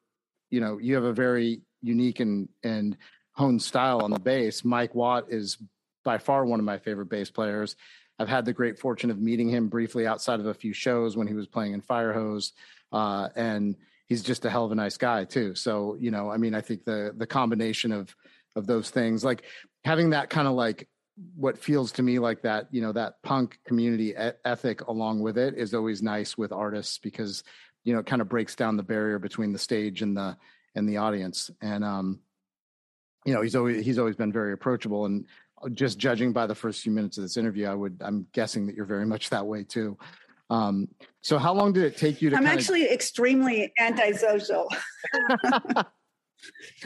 you 0.51 0.61
know, 0.61 0.79
you 0.79 0.95
have 0.97 1.05
a 1.05 1.13
very 1.13 1.63
unique 1.81 2.21
and 2.21 2.49
and 2.63 2.97
honed 3.33 3.63
style 3.63 4.03
on 4.03 4.11
the 4.11 4.21
bass. 4.21 4.65
Mike 4.65 4.95
Watt 4.95 5.27
is 5.29 5.59
by 6.05 6.19
far 6.19 6.45
one 6.45 6.59
of 6.59 6.67
my 6.67 6.79
favorite 6.79 7.09
bass 7.09 7.31
players. 7.31 7.77
I've 8.19 8.29
had 8.29 8.45
the 8.45 8.53
great 8.53 8.79
fortune 8.79 9.11
of 9.11 9.21
meeting 9.21 9.49
him 9.49 9.69
briefly 9.69 10.07
outside 10.07 10.41
of 10.41 10.47
a 10.47 10.55
few 10.55 10.73
shows 10.73 11.17
when 11.17 11.27
he 11.27 11.35
was 11.35 11.47
playing 11.47 11.73
in 11.73 11.83
Firehose, 11.83 12.53
uh, 12.93 13.29
and 13.35 13.77
he's 14.07 14.23
just 14.23 14.45
a 14.45 14.51
hell 14.51 14.65
of 14.65 14.73
a 14.73 14.75
nice 14.75 14.97
guy 14.97 15.25
too. 15.25 15.55
So 15.55 15.97
you 16.01 16.11
know, 16.11 16.31
I 16.31 16.37
mean, 16.37 16.55
I 16.55 16.61
think 16.61 16.85
the 16.85 17.15
the 17.17 17.27
combination 17.27 17.93
of 17.93 18.15
of 18.57 18.67
those 18.67 18.91
things 18.91 19.25
like 19.25 19.45
having 19.85 20.11
that 20.11 20.31
kind 20.31 20.47
of 20.47 20.55
like 20.55 20.89
what 21.37 21.59
feels 21.59 21.93
to 21.93 22.03
me 22.03 22.19
like 22.19 22.43
that 22.43 22.67
you 22.71 22.81
know 22.81 22.93
that 22.93 23.23
punk 23.23 23.59
community 23.67 24.11
e- 24.11 24.31
ethic 24.45 24.81
along 24.83 25.21
with 25.21 25.37
it 25.37 25.55
is 25.57 25.75
always 25.75 26.03
nice 26.03 26.39
with 26.39 26.53
artists 26.53 26.99
because 26.99 27.45
you 27.85 27.93
know 27.93 28.01
it 28.01 28.07
kind 28.07 28.23
of 28.23 28.29
breaks 28.29 28.55
down 28.55 28.77
the 28.77 28.83
barrier 28.83 29.19
between 29.19 29.53
the 29.53 29.59
stage 29.59 30.03
and 30.03 30.17
the 30.17 30.37
and 30.75 30.89
the 30.89 30.97
audience. 30.97 31.51
And 31.61 31.85
um 31.85 32.21
you 33.25 33.35
know 33.35 33.43
he's 33.43 33.55
always 33.55 33.85
he's 33.85 33.99
always 33.99 34.17
been 34.17 34.33
very 34.33 34.53
approachable 34.53 35.07
and 35.07 35.27
just 35.75 35.99
judging 35.99 36.33
by 36.33 36.47
the 36.47 36.55
first 36.55 36.83
few 36.83 36.91
minutes 36.91 37.19
of 37.19 37.23
this 37.23 37.37
interview 37.37 37.69
i 37.69 37.75
would 37.75 37.97
i'm 38.01 38.27
guessing 38.33 38.67
that 38.67 38.75
you're 38.75 38.85
very 38.85 39.07
much 39.07 39.31
that 39.31 39.47
way 39.47 39.63
too. 39.63 39.97
Um 40.51 40.89
so 41.21 41.39
how 41.39 41.55
long 41.55 41.73
did 41.73 41.85
it 41.85 41.97
take 41.97 42.21
you 42.21 42.31
to 42.31 42.37
i'm 42.37 42.47
actually 42.47 42.87
of... 42.87 42.91
extremely 42.91 43.73
antisocial 43.79 44.69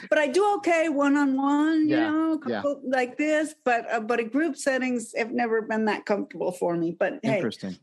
but 0.09 0.19
I 0.19 0.27
do 0.27 0.57
okay 0.57 0.89
one 0.89 1.17
on 1.17 1.37
one, 1.37 1.89
you 1.89 1.97
know, 1.97 2.41
yeah. 2.47 2.63
like 2.85 3.17
this. 3.17 3.55
But 3.65 3.93
uh, 3.93 4.01
but 4.01 4.21
a 4.21 4.25
group 4.25 4.57
settings 4.57 5.15
have 5.17 5.33
never 5.33 5.63
been 5.63 5.87
that 5.87 6.07
comfortable 6.07 6.53
for 6.53 6.77
me. 6.77 6.97
But 6.99 7.21
hey. 7.23 7.37
interesting. 7.37 7.77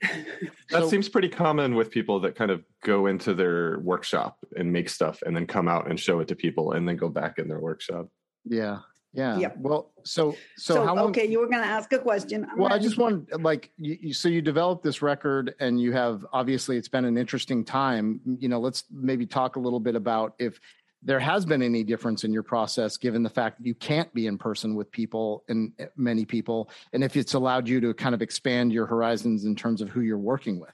that 0.02 0.82
so, 0.82 0.88
seems 0.88 1.08
pretty 1.08 1.28
common 1.28 1.74
with 1.74 1.90
people 1.90 2.20
that 2.20 2.36
kind 2.36 2.50
of 2.50 2.62
go 2.84 3.06
into 3.06 3.34
their 3.34 3.80
workshop 3.80 4.38
and 4.56 4.72
make 4.72 4.88
stuff 4.88 5.22
and 5.26 5.36
then 5.36 5.46
come 5.46 5.66
out 5.66 5.90
and 5.90 5.98
show 5.98 6.20
it 6.20 6.28
to 6.28 6.36
people 6.36 6.72
and 6.72 6.88
then 6.88 6.96
go 6.96 7.08
back 7.08 7.38
in 7.38 7.48
their 7.48 7.58
workshop. 7.58 8.08
Yeah. 8.44 8.78
Yeah. 9.14 9.38
Yep. 9.38 9.56
Well, 9.58 9.90
so, 10.04 10.32
so, 10.56 10.74
so 10.74 10.84
how 10.84 10.94
long? 10.94 11.06
Okay, 11.08 11.26
you 11.26 11.40
were 11.40 11.48
going 11.48 11.62
to 11.62 11.68
ask 11.68 11.92
a 11.92 11.98
question. 11.98 12.46
I'm 12.50 12.58
well, 12.58 12.72
I 12.72 12.78
just 12.78 12.98
want 12.98 13.40
like 13.42 13.70
you, 13.78 13.96
you, 14.00 14.14
so 14.14 14.28
you 14.28 14.42
developed 14.42 14.84
this 14.84 15.00
record, 15.00 15.54
and 15.60 15.80
you 15.80 15.92
have 15.92 16.26
obviously 16.32 16.76
it's 16.76 16.88
been 16.88 17.06
an 17.06 17.16
interesting 17.16 17.64
time. 17.64 18.20
You 18.38 18.48
know, 18.48 18.60
let's 18.60 18.84
maybe 18.90 19.26
talk 19.26 19.56
a 19.56 19.60
little 19.60 19.80
bit 19.80 19.96
about 19.96 20.34
if 20.38 20.60
there 21.02 21.20
has 21.20 21.44
been 21.44 21.62
any 21.62 21.84
difference 21.84 22.24
in 22.24 22.32
your 22.32 22.42
process 22.42 22.96
given 22.96 23.22
the 23.22 23.30
fact 23.30 23.58
that 23.58 23.66
you 23.66 23.74
can't 23.74 24.12
be 24.14 24.26
in 24.26 24.36
person 24.36 24.74
with 24.74 24.90
people 24.90 25.44
and 25.48 25.72
eh, 25.78 25.86
many 25.96 26.24
people 26.24 26.70
and 26.92 27.04
if 27.04 27.16
it's 27.16 27.34
allowed 27.34 27.68
you 27.68 27.80
to 27.80 27.94
kind 27.94 28.14
of 28.14 28.22
expand 28.22 28.72
your 28.72 28.86
horizons 28.86 29.44
in 29.44 29.54
terms 29.54 29.80
of 29.80 29.88
who 29.88 30.00
you're 30.00 30.18
working 30.18 30.58
with? 30.58 30.72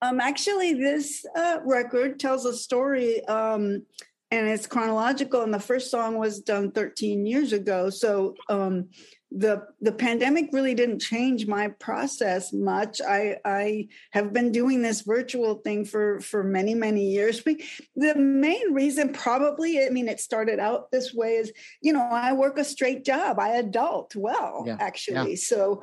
Um, 0.00 0.20
actually 0.20 0.74
this 0.74 1.26
uh, 1.34 1.58
record 1.64 2.20
tells 2.20 2.44
a 2.44 2.54
story 2.54 3.24
um, 3.24 3.84
and 4.30 4.48
it's 4.48 4.66
chronological 4.66 5.42
and 5.42 5.52
the 5.52 5.58
first 5.58 5.90
song 5.90 6.16
was 6.16 6.40
done 6.40 6.70
13 6.70 7.26
years 7.26 7.52
ago 7.52 7.90
so 7.90 8.34
um, 8.48 8.88
the 9.30 9.66
the 9.82 9.92
pandemic 9.92 10.48
really 10.52 10.74
didn't 10.74 11.00
change 11.00 11.46
my 11.46 11.68
process 11.68 12.50
much 12.50 13.00
i 13.06 13.36
i 13.44 13.86
have 14.10 14.32
been 14.32 14.50
doing 14.50 14.80
this 14.80 15.02
virtual 15.02 15.56
thing 15.56 15.84
for 15.84 16.18
for 16.20 16.42
many 16.42 16.74
many 16.74 17.10
years 17.10 17.42
the 17.44 18.14
main 18.14 18.72
reason 18.72 19.12
probably 19.12 19.84
i 19.84 19.90
mean 19.90 20.08
it 20.08 20.18
started 20.18 20.58
out 20.58 20.90
this 20.90 21.12
way 21.12 21.34
is 21.34 21.52
you 21.82 21.92
know 21.92 22.00
i 22.00 22.32
work 22.32 22.58
a 22.58 22.64
straight 22.64 23.04
job 23.04 23.38
i 23.38 23.50
adult 23.56 24.16
well 24.16 24.64
yeah. 24.66 24.78
actually 24.80 25.32
yeah. 25.32 25.36
so 25.36 25.82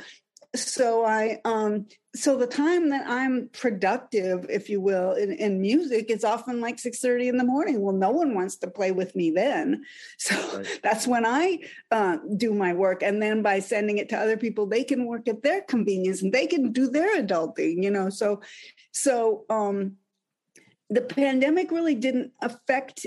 so 0.56 1.06
i 1.06 1.40
um 1.46 1.86
so 2.16 2.38
the 2.38 2.48
time 2.48 2.90
that 2.90 3.06
i'm 3.08 3.50
productive 3.52 4.46
if 4.50 4.70
you 4.70 4.80
will 4.80 5.12
in, 5.14 5.32
in 5.34 5.62
music 5.62 6.10
is 6.10 6.24
often 6.24 6.62
like 6.62 6.78
6:30 6.78 7.30
in 7.30 7.38
the 7.38 7.44
morning. 7.44 7.82
Well 7.82 7.96
no 7.96 8.12
one 8.12 8.34
wants 8.34 8.56
to 8.58 8.68
play 8.70 8.92
with 8.92 9.16
me 9.16 9.32
then. 9.32 9.84
So 10.18 10.36
right. 10.58 10.80
that's 10.82 11.06
when 11.06 11.26
i 11.26 11.60
uh, 11.92 12.18
do 12.38 12.54
my 12.54 12.74
work. 12.74 13.04
And 13.04 13.22
then 13.22 13.42
by 13.42 13.60
sending 13.60 13.98
it 13.98 14.10
to 14.10 14.18
other 14.18 14.38
people 14.38 14.66
they 14.66 14.84
can 14.84 15.06
work 15.06 15.28
at 15.28 15.44
their 15.44 15.62
convenience 15.62 16.22
and 16.22 16.34
they 16.34 16.48
can 16.48 16.72
do 16.72 16.90
their 16.90 17.22
adulting 17.22 17.84
you 17.84 17.92
know? 17.92 18.10
So 18.10 18.42
so 18.92 19.46
um 19.50 19.98
the 20.90 21.02
pandemic 21.02 21.72
really 21.72 21.96
didn't 21.96 22.32
affect 22.42 23.06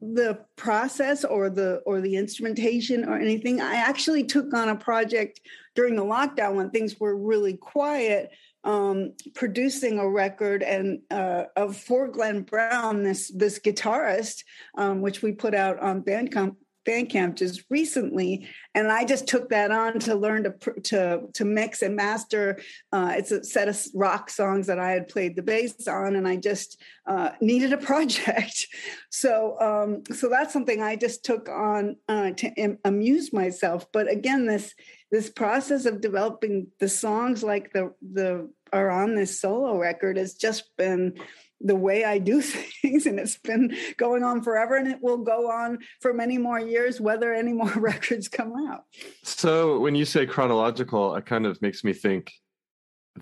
the 0.00 0.38
process 0.56 1.24
or 1.24 1.48
the 1.48 1.76
or 1.86 2.00
the 2.00 2.16
instrumentation 2.16 3.04
or 3.08 3.18
anything. 3.18 3.60
I 3.60 3.76
actually 3.76 4.24
took 4.24 4.52
on 4.52 4.68
a 4.68 4.76
project 4.76 5.40
during 5.74 5.96
the 5.96 6.04
lockdown 6.04 6.54
when 6.54 6.70
things 6.70 7.00
were 7.00 7.16
really 7.16 7.56
quiet 7.56 8.30
um, 8.66 9.12
producing 9.34 9.98
a 9.98 10.08
record 10.08 10.62
and 10.62 11.00
uh, 11.10 11.44
of 11.54 11.76
for 11.76 12.08
Glenn 12.08 12.42
Brown, 12.42 13.04
this 13.04 13.30
this 13.30 13.60
guitarist, 13.60 14.42
um, 14.76 15.00
which 15.00 15.22
we 15.22 15.32
put 15.32 15.54
out 15.54 15.78
on 15.78 16.02
Bandcamp 16.02 16.56
Bandcamp 16.86 17.36
just 17.36 17.64
recently, 17.68 18.48
and 18.74 18.90
I 18.90 19.04
just 19.04 19.26
took 19.26 19.50
that 19.50 19.70
on 19.70 19.98
to 20.00 20.14
learn 20.14 20.44
to 20.44 20.54
to 20.84 21.22
to 21.34 21.44
mix 21.44 21.82
and 21.82 21.94
master. 21.96 22.58
Uh, 22.92 23.14
it's 23.16 23.30
a 23.30 23.44
set 23.44 23.68
of 23.68 23.80
rock 23.94 24.30
songs 24.30 24.66
that 24.68 24.78
I 24.78 24.90
had 24.90 25.08
played 25.08 25.36
the 25.36 25.42
bass 25.42 25.86
on, 25.86 26.16
and 26.16 26.26
I 26.26 26.36
just 26.36 26.80
uh, 27.06 27.30
needed 27.40 27.72
a 27.72 27.76
project. 27.92 28.66
So 29.10 29.56
um, 29.60 30.14
so 30.14 30.28
that's 30.28 30.52
something 30.52 30.82
I 30.82 30.96
just 30.96 31.24
took 31.24 31.48
on 31.48 31.96
uh, 32.08 32.30
to 32.32 32.76
amuse 32.84 33.32
myself. 33.32 33.86
But 33.92 34.10
again, 34.10 34.46
this 34.46 34.74
this 35.10 35.30
process 35.30 35.86
of 35.86 36.00
developing 36.00 36.68
the 36.80 36.88
songs 36.88 37.42
like 37.42 37.72
the 37.72 37.92
the 38.00 38.50
are 38.72 38.90
on 38.90 39.14
this 39.14 39.40
solo 39.40 39.78
record 39.78 40.16
has 40.16 40.34
just 40.34 40.76
been 40.76 41.18
the 41.60 41.76
way 41.76 42.04
I 42.04 42.18
do 42.18 42.40
things, 42.82 43.06
and 43.06 43.18
it's 43.18 43.38
been 43.38 43.76
going 43.96 44.22
on 44.22 44.42
forever, 44.42 44.76
and 44.76 44.88
it 44.88 45.02
will 45.02 45.18
go 45.18 45.50
on 45.50 45.78
for 46.00 46.12
many 46.12 46.38
more 46.38 46.60
years, 46.60 47.00
whether 47.00 47.32
any 47.32 47.52
more 47.52 47.72
records 47.76 48.28
come 48.28 48.52
out. 48.68 48.84
So, 49.22 49.78
when 49.80 49.94
you 49.94 50.04
say 50.04 50.26
chronological, 50.26 51.14
it 51.16 51.26
kind 51.26 51.46
of 51.46 51.60
makes 51.62 51.84
me 51.84 51.92
think 51.92 52.32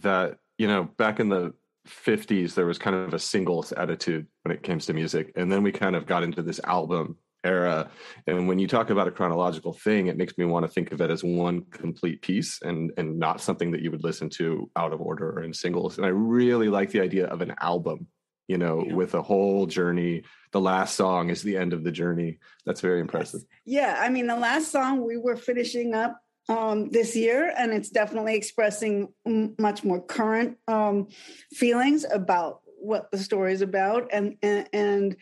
that 0.02 0.38
you 0.58 0.66
know 0.66 0.84
back 0.96 1.20
in 1.20 1.28
the 1.28 1.54
50s 1.86 2.54
there 2.54 2.66
was 2.66 2.78
kind 2.78 2.96
of 2.96 3.12
a 3.12 3.18
singles 3.18 3.72
attitude 3.72 4.26
when 4.42 4.56
it 4.56 4.62
comes 4.62 4.86
to 4.86 4.94
music 4.94 5.32
and 5.36 5.52
then 5.52 5.62
we 5.62 5.70
kind 5.70 5.94
of 5.94 6.06
got 6.06 6.22
into 6.22 6.42
this 6.42 6.58
album 6.64 7.16
era. 7.44 7.90
And 8.26 8.48
when 8.48 8.58
you 8.58 8.66
talk 8.66 8.90
about 8.90 9.08
a 9.08 9.10
chronological 9.10 9.72
thing 9.72 10.06
it 10.06 10.16
makes 10.16 10.36
me 10.38 10.44
want 10.44 10.64
to 10.64 10.72
think 10.72 10.92
of 10.92 11.00
it 11.00 11.10
as 11.10 11.22
one 11.22 11.62
complete 11.70 12.22
piece 12.22 12.60
and 12.62 12.92
and 12.96 13.18
not 13.18 13.40
something 13.40 13.70
that 13.72 13.82
you 13.82 13.90
would 13.90 14.04
listen 14.04 14.28
to 14.30 14.70
out 14.76 14.92
of 14.92 15.00
order 15.00 15.30
or 15.30 15.42
in 15.42 15.52
singles. 15.52 15.96
And 15.96 16.06
i 16.06 16.10
really 16.10 16.68
like 16.68 16.90
the 16.90 17.00
idea 17.00 17.26
of 17.26 17.40
an 17.40 17.54
album 17.60 18.06
you 18.48 18.58
know 18.58 18.84
yeah. 18.86 18.94
with 18.94 19.14
a 19.14 19.22
whole 19.22 19.66
journey. 19.66 20.22
The 20.52 20.60
last 20.60 20.96
song 20.96 21.30
is 21.30 21.42
the 21.42 21.56
end 21.56 21.72
of 21.72 21.82
the 21.82 21.90
journey. 21.90 22.38
That's 22.64 22.80
very 22.80 23.00
impressive. 23.00 23.42
Yes. 23.64 23.96
yeah 23.98 24.02
i 24.04 24.08
mean 24.08 24.26
the 24.26 24.36
last 24.36 24.70
song 24.70 25.06
we 25.06 25.16
were 25.16 25.36
finishing 25.36 25.94
up 25.94 26.20
um, 26.48 26.90
this 26.90 27.16
year, 27.16 27.52
and 27.56 27.72
it's 27.72 27.90
definitely 27.90 28.34
expressing 28.34 29.08
m- 29.26 29.54
much 29.58 29.84
more 29.84 30.00
current 30.00 30.58
um, 30.68 31.08
feelings 31.52 32.04
about 32.10 32.60
what 32.78 33.10
the 33.10 33.18
story 33.18 33.52
is 33.52 33.62
about, 33.62 34.08
and, 34.12 34.36
and 34.42 34.68
and 34.72 35.16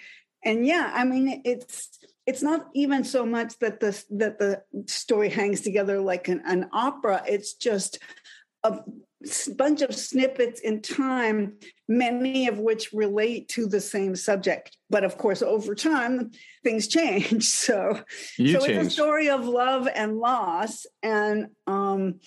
and 0.45 0.67
yeah, 0.67 0.91
I 0.93 1.05
mean 1.05 1.43
it's 1.45 1.99
it's 2.26 2.43
not 2.43 2.69
even 2.75 3.05
so 3.05 3.26
much 3.26 3.59
that 3.59 3.81
the 3.81 4.05
that 4.11 4.38
the 4.38 4.62
story 4.87 5.29
hangs 5.29 5.61
together 5.61 6.00
like 6.00 6.29
an, 6.29 6.43
an 6.47 6.69
opera. 6.73 7.23
It's 7.26 7.55
just 7.55 7.99
a 8.62 8.81
bunch 9.57 9.83
of 9.83 9.95
snippets 9.95 10.61
in 10.61 10.83
time, 10.83 11.55
many 11.88 12.49
of 12.49 12.59
which 12.59 12.93
relate 12.93 13.49
to 13.49 13.67
the 13.67 13.81
same 13.81 14.14
subject. 14.14 14.76
But 14.91 15.05
of 15.05 15.19
course, 15.19 15.43
over 15.43 15.75
time, 15.75 16.31
things 16.62 16.88
change. 16.88 17.45
So, 17.62 18.00
you 18.38 18.52
so 18.52 18.67
change. 18.67 18.79
it's 18.79 18.88
a 18.88 18.91
story 18.91 19.29
of 19.29 19.47
love 19.47 19.88
and 19.93 20.19
loss, 20.19 20.87
and 21.02 21.49
um, 21.67 22.21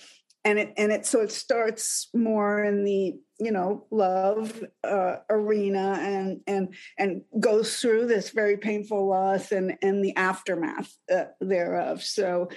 and 0.44 0.60
it 0.60 0.74
and 0.78 0.92
it 0.92 1.06
so 1.06 1.22
it 1.22 1.32
starts 1.32 2.10
more 2.14 2.64
in 2.64 2.84
the 2.84 3.16
you 3.40 3.52
know 3.52 3.86
love 3.92 4.64
uh, 4.84 5.18
arena 5.30 5.98
and 6.00 6.42
and 6.48 6.74
and 6.98 7.22
goes 7.40 7.80
through 7.80 8.08
this 8.08 8.30
very 8.30 8.58
painful 8.58 9.08
loss 9.08 9.52
and 9.52 9.78
and 9.82 10.04
the 10.04 10.16
aftermath 10.16 10.96
uh, 11.14 11.26
thereof. 11.42 12.04
So. 12.04 12.50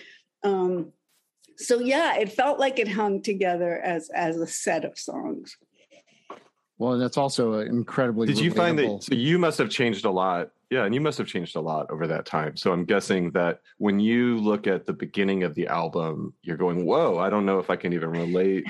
Um, 0.44 0.92
so 1.60 1.80
yeah, 1.80 2.16
it 2.16 2.30
felt 2.30 2.60
like 2.60 2.78
it 2.78 2.86
hung 2.86 3.20
together 3.20 3.80
as 3.80 4.10
as 4.10 4.36
a 4.36 4.46
set 4.46 4.84
of 4.84 4.96
songs. 4.96 5.56
Well, 6.78 6.96
that's 6.96 7.16
also 7.16 7.54
incredibly. 7.54 8.28
Did 8.28 8.36
relatable. 8.36 8.42
you 8.42 8.50
find 8.52 8.78
that? 8.78 9.02
So 9.02 9.14
you 9.14 9.38
must 9.38 9.58
have 9.58 9.68
changed 9.68 10.04
a 10.04 10.10
lot. 10.10 10.50
Yeah, 10.70 10.84
and 10.84 10.94
you 10.94 11.00
must 11.00 11.18
have 11.18 11.26
changed 11.26 11.56
a 11.56 11.60
lot 11.60 11.90
over 11.90 12.06
that 12.06 12.26
time. 12.26 12.56
So 12.56 12.72
I'm 12.72 12.84
guessing 12.84 13.30
that 13.32 13.62
when 13.78 13.98
you 13.98 14.38
look 14.38 14.66
at 14.66 14.86
the 14.86 14.92
beginning 14.92 15.42
of 15.42 15.54
the 15.54 15.66
album, 15.66 16.34
you're 16.42 16.58
going, 16.58 16.84
"Whoa, 16.84 17.18
I 17.18 17.30
don't 17.30 17.46
know 17.46 17.58
if 17.58 17.70
I 17.70 17.76
can 17.76 17.92
even 17.92 18.10
relate 18.10 18.66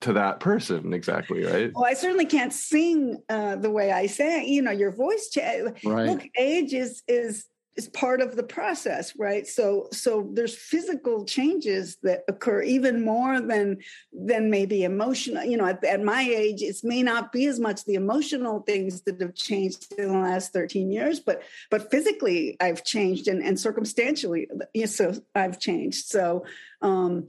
to 0.00 0.14
that 0.14 0.40
person 0.40 0.92
exactly." 0.92 1.44
Right? 1.44 1.72
Well, 1.74 1.84
I 1.84 1.94
certainly 1.94 2.26
can't 2.26 2.52
sing 2.52 3.22
uh, 3.28 3.56
the 3.56 3.70
way 3.70 3.92
I 3.92 4.06
sang. 4.06 4.48
You 4.48 4.62
know, 4.62 4.70
your 4.70 4.92
voice. 4.92 5.30
Cha- 5.30 5.70
right. 5.84 6.06
Look, 6.06 6.22
age 6.36 6.72
is 6.72 7.02
is 7.08 7.46
is 7.76 7.88
part 7.88 8.20
of 8.20 8.36
the 8.36 8.42
process 8.42 9.14
right 9.18 9.46
so 9.46 9.88
so 9.90 10.30
there's 10.32 10.54
physical 10.54 11.24
changes 11.24 11.96
that 12.02 12.22
occur 12.28 12.62
even 12.62 13.04
more 13.04 13.40
than 13.40 13.78
than 14.12 14.50
maybe 14.50 14.84
emotional 14.84 15.44
you 15.44 15.56
know 15.56 15.66
at, 15.66 15.82
at, 15.84 16.02
my 16.02 16.22
age 16.22 16.62
it 16.62 16.76
may 16.84 17.02
not 17.02 17.32
be 17.32 17.46
as 17.46 17.58
much 17.58 17.84
the 17.84 17.94
emotional 17.94 18.60
things 18.60 19.02
that 19.02 19.20
have 19.20 19.34
changed 19.34 19.92
in 19.98 20.08
the 20.08 20.18
last 20.18 20.52
13 20.52 20.90
years 20.92 21.20
but 21.20 21.42
but 21.70 21.90
physically 21.90 22.56
i've 22.60 22.84
changed 22.84 23.26
and 23.26 23.42
and 23.42 23.58
circumstantially 23.58 24.46
you 24.72 24.82
know, 24.82 24.86
so 24.86 25.14
i've 25.34 25.58
changed 25.58 26.06
so 26.06 26.44
um 26.80 27.26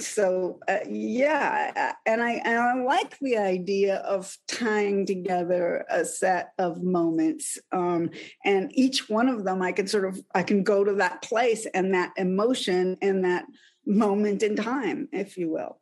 so 0.00 0.60
uh, 0.68 0.78
yeah 0.88 1.92
and 2.06 2.22
i 2.22 2.32
and 2.44 2.58
i 2.58 2.74
like 2.82 3.18
the 3.18 3.36
idea 3.36 3.96
of 3.96 4.36
tying 4.46 5.04
together 5.04 5.84
a 5.90 6.04
set 6.04 6.52
of 6.58 6.82
moments 6.82 7.58
um, 7.72 8.08
and 8.44 8.70
each 8.74 9.08
one 9.08 9.28
of 9.28 9.44
them 9.44 9.60
i 9.60 9.72
can 9.72 9.86
sort 9.86 10.04
of 10.04 10.20
i 10.34 10.42
can 10.42 10.62
go 10.62 10.84
to 10.84 10.94
that 10.94 11.20
place 11.22 11.66
and 11.74 11.94
that 11.94 12.12
emotion 12.16 12.96
and 13.02 13.24
that 13.24 13.44
moment 13.88 14.42
in 14.42 14.54
time 14.54 15.08
if 15.12 15.36
you 15.36 15.50
will. 15.50 15.80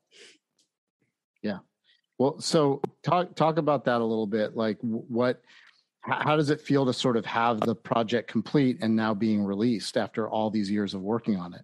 Yeah. 1.43 1.59
Well 2.19 2.41
so 2.41 2.81
talk 3.03 3.35
talk 3.35 3.59
about 3.59 3.85
that 3.85 4.01
a 4.01 4.05
little 4.05 4.27
bit 4.27 4.57
like 4.57 4.79
what 4.81 5.43
how 6.01 6.37
does 6.37 6.51
it 6.51 6.61
feel 6.61 6.87
to 6.87 6.93
sort 6.93 7.17
of 7.17 7.27
have 7.27 7.61
the 7.61 7.75
project 7.75 8.31
complete 8.31 8.79
and 8.81 8.95
now 8.95 9.13
being 9.13 9.45
released 9.45 9.97
after 9.97 10.31
all 10.31 10.51
these 10.51 10.71
years 10.71 10.95
of 10.95 11.03
working 11.03 11.37
on 11.37 11.53
it 11.53 11.63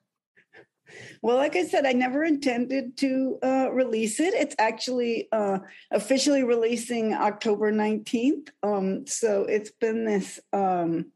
well, 1.23 1.37
like 1.37 1.57
I 1.57 1.65
said, 1.65 1.87
I 1.87 1.93
never 1.93 2.25
intended 2.25 2.97
to 2.99 3.39
uh, 3.43 3.69
release 3.73 4.21
it. 4.21 4.35
It's 4.35 4.57
actually 4.59 5.29
uh, 5.33 5.59
officially 5.91 6.43
releasing 6.43 7.15
October 7.15 7.73
19th. 7.73 8.49
Um, 8.63 9.07
so 9.07 9.45
it's 9.45 9.71
been 9.71 10.05
this. 10.05 10.41
Um, 10.53 11.13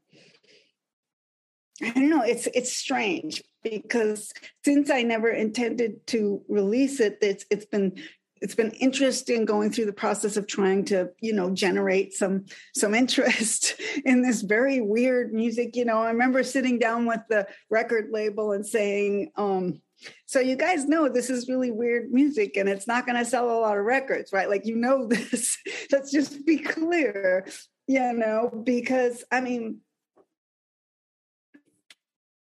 I 1.81 1.91
don't 1.91 2.09
know. 2.09 2.23
It's 2.23 2.47
it's 2.55 2.73
strange 2.73 3.43
because 3.63 4.33
since 4.65 4.89
I 4.89 5.03
never 5.03 5.29
intended 5.29 6.07
to 6.07 6.41
release 6.47 6.99
it, 6.99 7.19
it's 7.21 7.45
it's 7.51 7.65
been 7.65 8.01
it's 8.41 8.55
been 8.55 8.71
interesting 8.71 9.45
going 9.45 9.71
through 9.71 9.85
the 9.85 9.93
process 9.93 10.37
of 10.37 10.47
trying 10.47 10.85
to 10.85 11.09
you 11.21 11.33
know 11.33 11.49
generate 11.49 12.13
some 12.13 12.45
some 12.75 12.93
interest 12.93 13.79
in 14.05 14.21
this 14.21 14.41
very 14.41 14.81
weird 14.81 15.33
music 15.33 15.75
you 15.75 15.85
know. 15.85 15.99
I 15.99 16.11
remember 16.11 16.43
sitting 16.43 16.79
down 16.79 17.05
with 17.05 17.21
the 17.29 17.47
record 17.69 18.09
label 18.11 18.51
and 18.51 18.65
saying 18.65 19.31
um 19.35 19.81
so 20.27 20.39
you 20.39 20.55
guys 20.55 20.85
know 20.85 21.09
this 21.09 21.29
is 21.29 21.49
really 21.49 21.71
weird 21.71 22.11
music 22.11 22.55
and 22.55 22.69
it's 22.69 22.85
not 22.85 23.07
going 23.07 23.17
to 23.17 23.25
sell 23.25 23.49
a 23.49 23.59
lot 23.59 23.77
of 23.77 23.83
records 23.83 24.31
right? 24.31 24.49
Like 24.49 24.65
you 24.65 24.75
know 24.75 25.07
this. 25.07 25.57
Let's 25.91 26.11
just 26.11 26.45
be 26.45 26.57
clear 26.57 27.45
you 27.87 28.13
know 28.13 28.51
because 28.65 29.23
i 29.31 29.39
mean 29.39 29.79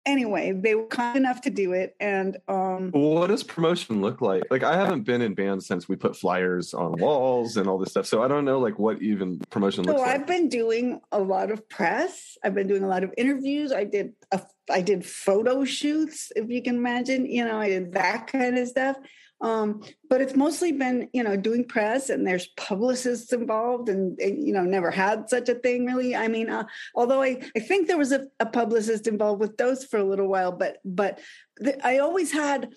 anyway, 0.06 0.52
they 0.52 0.76
were 0.76 0.88
kind 0.88 1.18
enough 1.18 1.42
to 1.42 1.50
do 1.50 1.74
it. 1.74 1.96
And 2.00 2.38
um, 2.48 2.92
what 2.92 3.28
does 3.28 3.44
promotion 3.44 4.02
look 4.02 4.22
like? 4.22 4.44
Like 4.50 4.64
I 4.64 4.76
haven't 4.76 5.04
been 5.04 5.22
in 5.22 5.34
bands 5.34 5.68
since 5.68 5.88
we 5.88 5.96
put 5.96 6.16
flyers 6.16 6.74
on 6.74 6.94
walls 7.00 7.58
and 7.58 7.68
all 7.68 7.78
this 7.78 7.90
stuff. 7.90 8.06
So 8.06 8.24
I 8.24 8.28
don't 8.28 8.46
know 8.46 8.60
like 8.60 8.80
what 8.80 9.02
even 9.02 9.40
promotion 9.50 9.84
looks 9.84 10.00
so 10.00 10.06
like. 10.06 10.20
I've 10.20 10.28
been 10.28 10.50
doing 10.50 11.02
a 11.12 11.20
lot 11.20 11.52
of 11.52 11.68
press. 11.70 12.38
I've 12.44 12.54
been 12.54 12.68
doing 12.68 12.84
a 12.84 12.88
lot 12.88 13.04
of 13.04 13.14
interviews. 13.18 13.72
I 13.72 13.84
did 13.86 14.14
a, 14.32 14.42
I 14.70 14.82
did 14.82 15.06
photo 15.06 15.64
shoots, 15.66 16.32
if 16.36 16.50
you 16.50 16.62
can 16.62 16.76
imagine. 16.76 17.26
You 17.26 17.46
know, 17.46 17.60
I 17.60 17.70
did 17.70 17.94
that 17.94 18.28
kind 18.28 18.58
of 18.58 18.68
stuff. 18.68 18.98
Um, 19.44 19.82
but 20.10 20.22
it's 20.22 20.38
mostly 20.38 20.72
been, 20.72 21.10
you 21.12 21.22
know, 21.22 21.36
doing 21.36 21.66
press 21.66 22.10
and 22.10 22.26
there's 22.26 22.48
publicists 22.56 23.34
involved 23.34 23.90
and, 23.90 24.18
and 24.20 24.42
you 24.42 24.54
know, 24.54 24.64
never 24.64 24.90
had 24.90 25.30
such 25.30 25.50
a 25.50 25.56
thing 25.56 25.86
really. 25.86 26.16
I 26.16 26.30
mean, 26.30 26.50
uh, 26.50 26.64
although 26.96 27.22
I, 27.22 27.44
I 27.54 27.60
think 27.60 27.88
there 27.88 27.98
was 27.98 28.14
a, 28.14 28.28
a, 28.40 28.46
publicist 28.46 29.06
involved 29.06 29.42
with 29.42 29.58
those 29.58 29.84
for 29.84 29.98
a 29.98 30.04
little 30.04 30.30
while, 30.30 30.54
but, 30.54 30.78
but 30.86 31.20
the, 31.58 31.86
I 31.86 31.98
always 31.98 32.32
had 32.32 32.74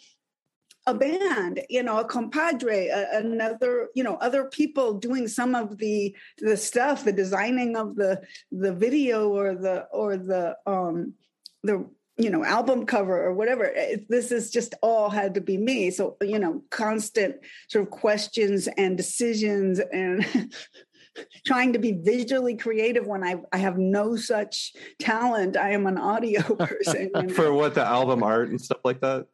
a 0.88 0.94
band, 0.94 1.60
you 1.70 1.84
know, 1.84 1.98
a 1.98 2.04
compadre, 2.04 2.88
a, 2.88 3.16
another, 3.16 3.88
you 3.94 4.02
know, 4.02 4.16
other 4.16 4.46
people 4.46 4.94
doing 4.94 5.28
some 5.28 5.54
of 5.54 5.78
the, 5.78 6.16
the 6.38 6.56
stuff, 6.56 7.04
the 7.04 7.12
designing 7.12 7.76
of 7.76 7.94
the, 7.94 8.20
the 8.50 8.72
video 8.72 9.28
or 9.28 9.54
the, 9.54 9.86
or 9.92 10.16
the, 10.16 10.56
um, 10.66 11.14
the 11.62 11.88
you 12.18 12.30
know 12.30 12.44
album 12.44 12.86
cover 12.86 13.22
or 13.22 13.34
whatever 13.34 13.70
this 14.08 14.32
is 14.32 14.50
just 14.50 14.74
all 14.82 15.10
had 15.10 15.34
to 15.34 15.40
be 15.40 15.56
me. 15.56 15.90
So 15.90 16.16
you 16.20 16.38
know 16.38 16.62
constant 16.70 17.36
sort 17.68 17.84
of 17.84 17.90
questions 17.90 18.68
and 18.76 18.96
decisions 18.96 19.78
and 19.78 20.24
trying 21.46 21.72
to 21.72 21.78
be 21.78 21.92
visually 21.92 22.56
creative 22.56 23.06
when 23.06 23.24
I, 23.24 23.36
I 23.52 23.58
have 23.58 23.78
no 23.78 24.16
such 24.16 24.72
talent. 24.98 25.56
I 25.56 25.70
am 25.70 25.86
an 25.86 25.98
audio 25.98 26.42
person 26.56 27.28
for 27.34 27.52
what 27.52 27.74
the 27.74 27.84
album 27.84 28.22
art 28.22 28.50
and 28.50 28.60
stuff 28.60 28.80
like 28.84 29.00
that 29.00 29.26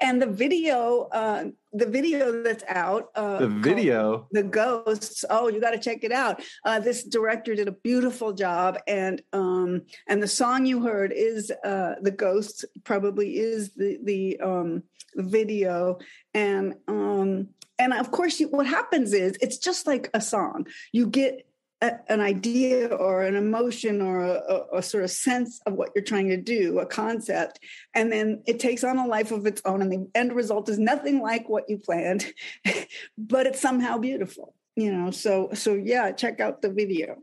and 0.00 0.20
the 0.20 0.26
video 0.26 1.08
uh, 1.12 1.44
the 1.72 1.86
video 1.86 2.42
that's 2.42 2.64
out 2.68 3.10
uh, 3.14 3.38
the 3.38 3.48
video? 3.48 4.26
The 4.32 4.42
ghosts. 4.42 5.24
Oh 5.30 5.48
you 5.48 5.60
got 5.60 5.70
to 5.70 5.78
check 5.78 6.02
it 6.02 6.12
out. 6.12 6.42
Uh, 6.64 6.80
this 6.80 7.04
director 7.04 7.54
did 7.54 7.68
a 7.68 7.72
beautiful 7.72 8.32
job 8.32 8.78
and 8.86 9.22
um 9.32 9.82
and 10.08 10.22
the 10.22 10.28
song 10.28 10.66
you 10.66 10.82
heard 10.82 11.12
is 11.12 11.50
uh 11.64 11.94
the 12.02 12.10
ghosts 12.10 12.64
probably 12.84 13.38
is 13.38 13.72
the 13.74 13.98
the 14.02 14.40
um 14.40 14.82
video. 15.16 15.98
And 16.34 16.74
um 16.88 17.48
and 17.78 17.94
of 17.94 18.10
course 18.10 18.38
you, 18.40 18.48
what 18.48 18.66
happens 18.66 19.12
is 19.12 19.38
it's 19.40 19.58
just 19.58 19.86
like 19.86 20.10
a 20.12 20.20
song. 20.20 20.66
You 20.92 21.06
get 21.06 21.46
a, 21.80 22.12
an 22.12 22.20
idea 22.20 22.88
or 22.88 23.22
an 23.22 23.36
emotion 23.36 24.00
or 24.00 24.20
a, 24.20 24.32
a, 24.32 24.78
a, 24.78 24.82
sort 24.82 25.04
of 25.04 25.10
sense 25.10 25.60
of 25.66 25.74
what 25.74 25.90
you're 25.94 26.04
trying 26.04 26.28
to 26.28 26.36
do, 26.36 26.78
a 26.78 26.86
concept, 26.86 27.58
and 27.94 28.12
then 28.12 28.42
it 28.46 28.60
takes 28.60 28.84
on 28.84 28.98
a 28.98 29.06
life 29.06 29.32
of 29.32 29.46
its 29.46 29.62
own, 29.64 29.82
and 29.82 29.92
the 29.92 30.06
end 30.14 30.32
result 30.34 30.68
is 30.68 30.78
nothing 30.78 31.20
like 31.20 31.48
what 31.48 31.68
you 31.68 31.78
planned, 31.78 32.32
but 33.18 33.46
it's 33.46 33.60
somehow 33.60 33.98
beautiful. 33.98 34.54
You 34.76 34.92
know, 34.92 35.10
so 35.10 35.50
so 35.54 35.74
yeah, 35.74 36.12
check 36.12 36.40
out 36.40 36.62
the 36.62 36.70
video. 36.70 37.16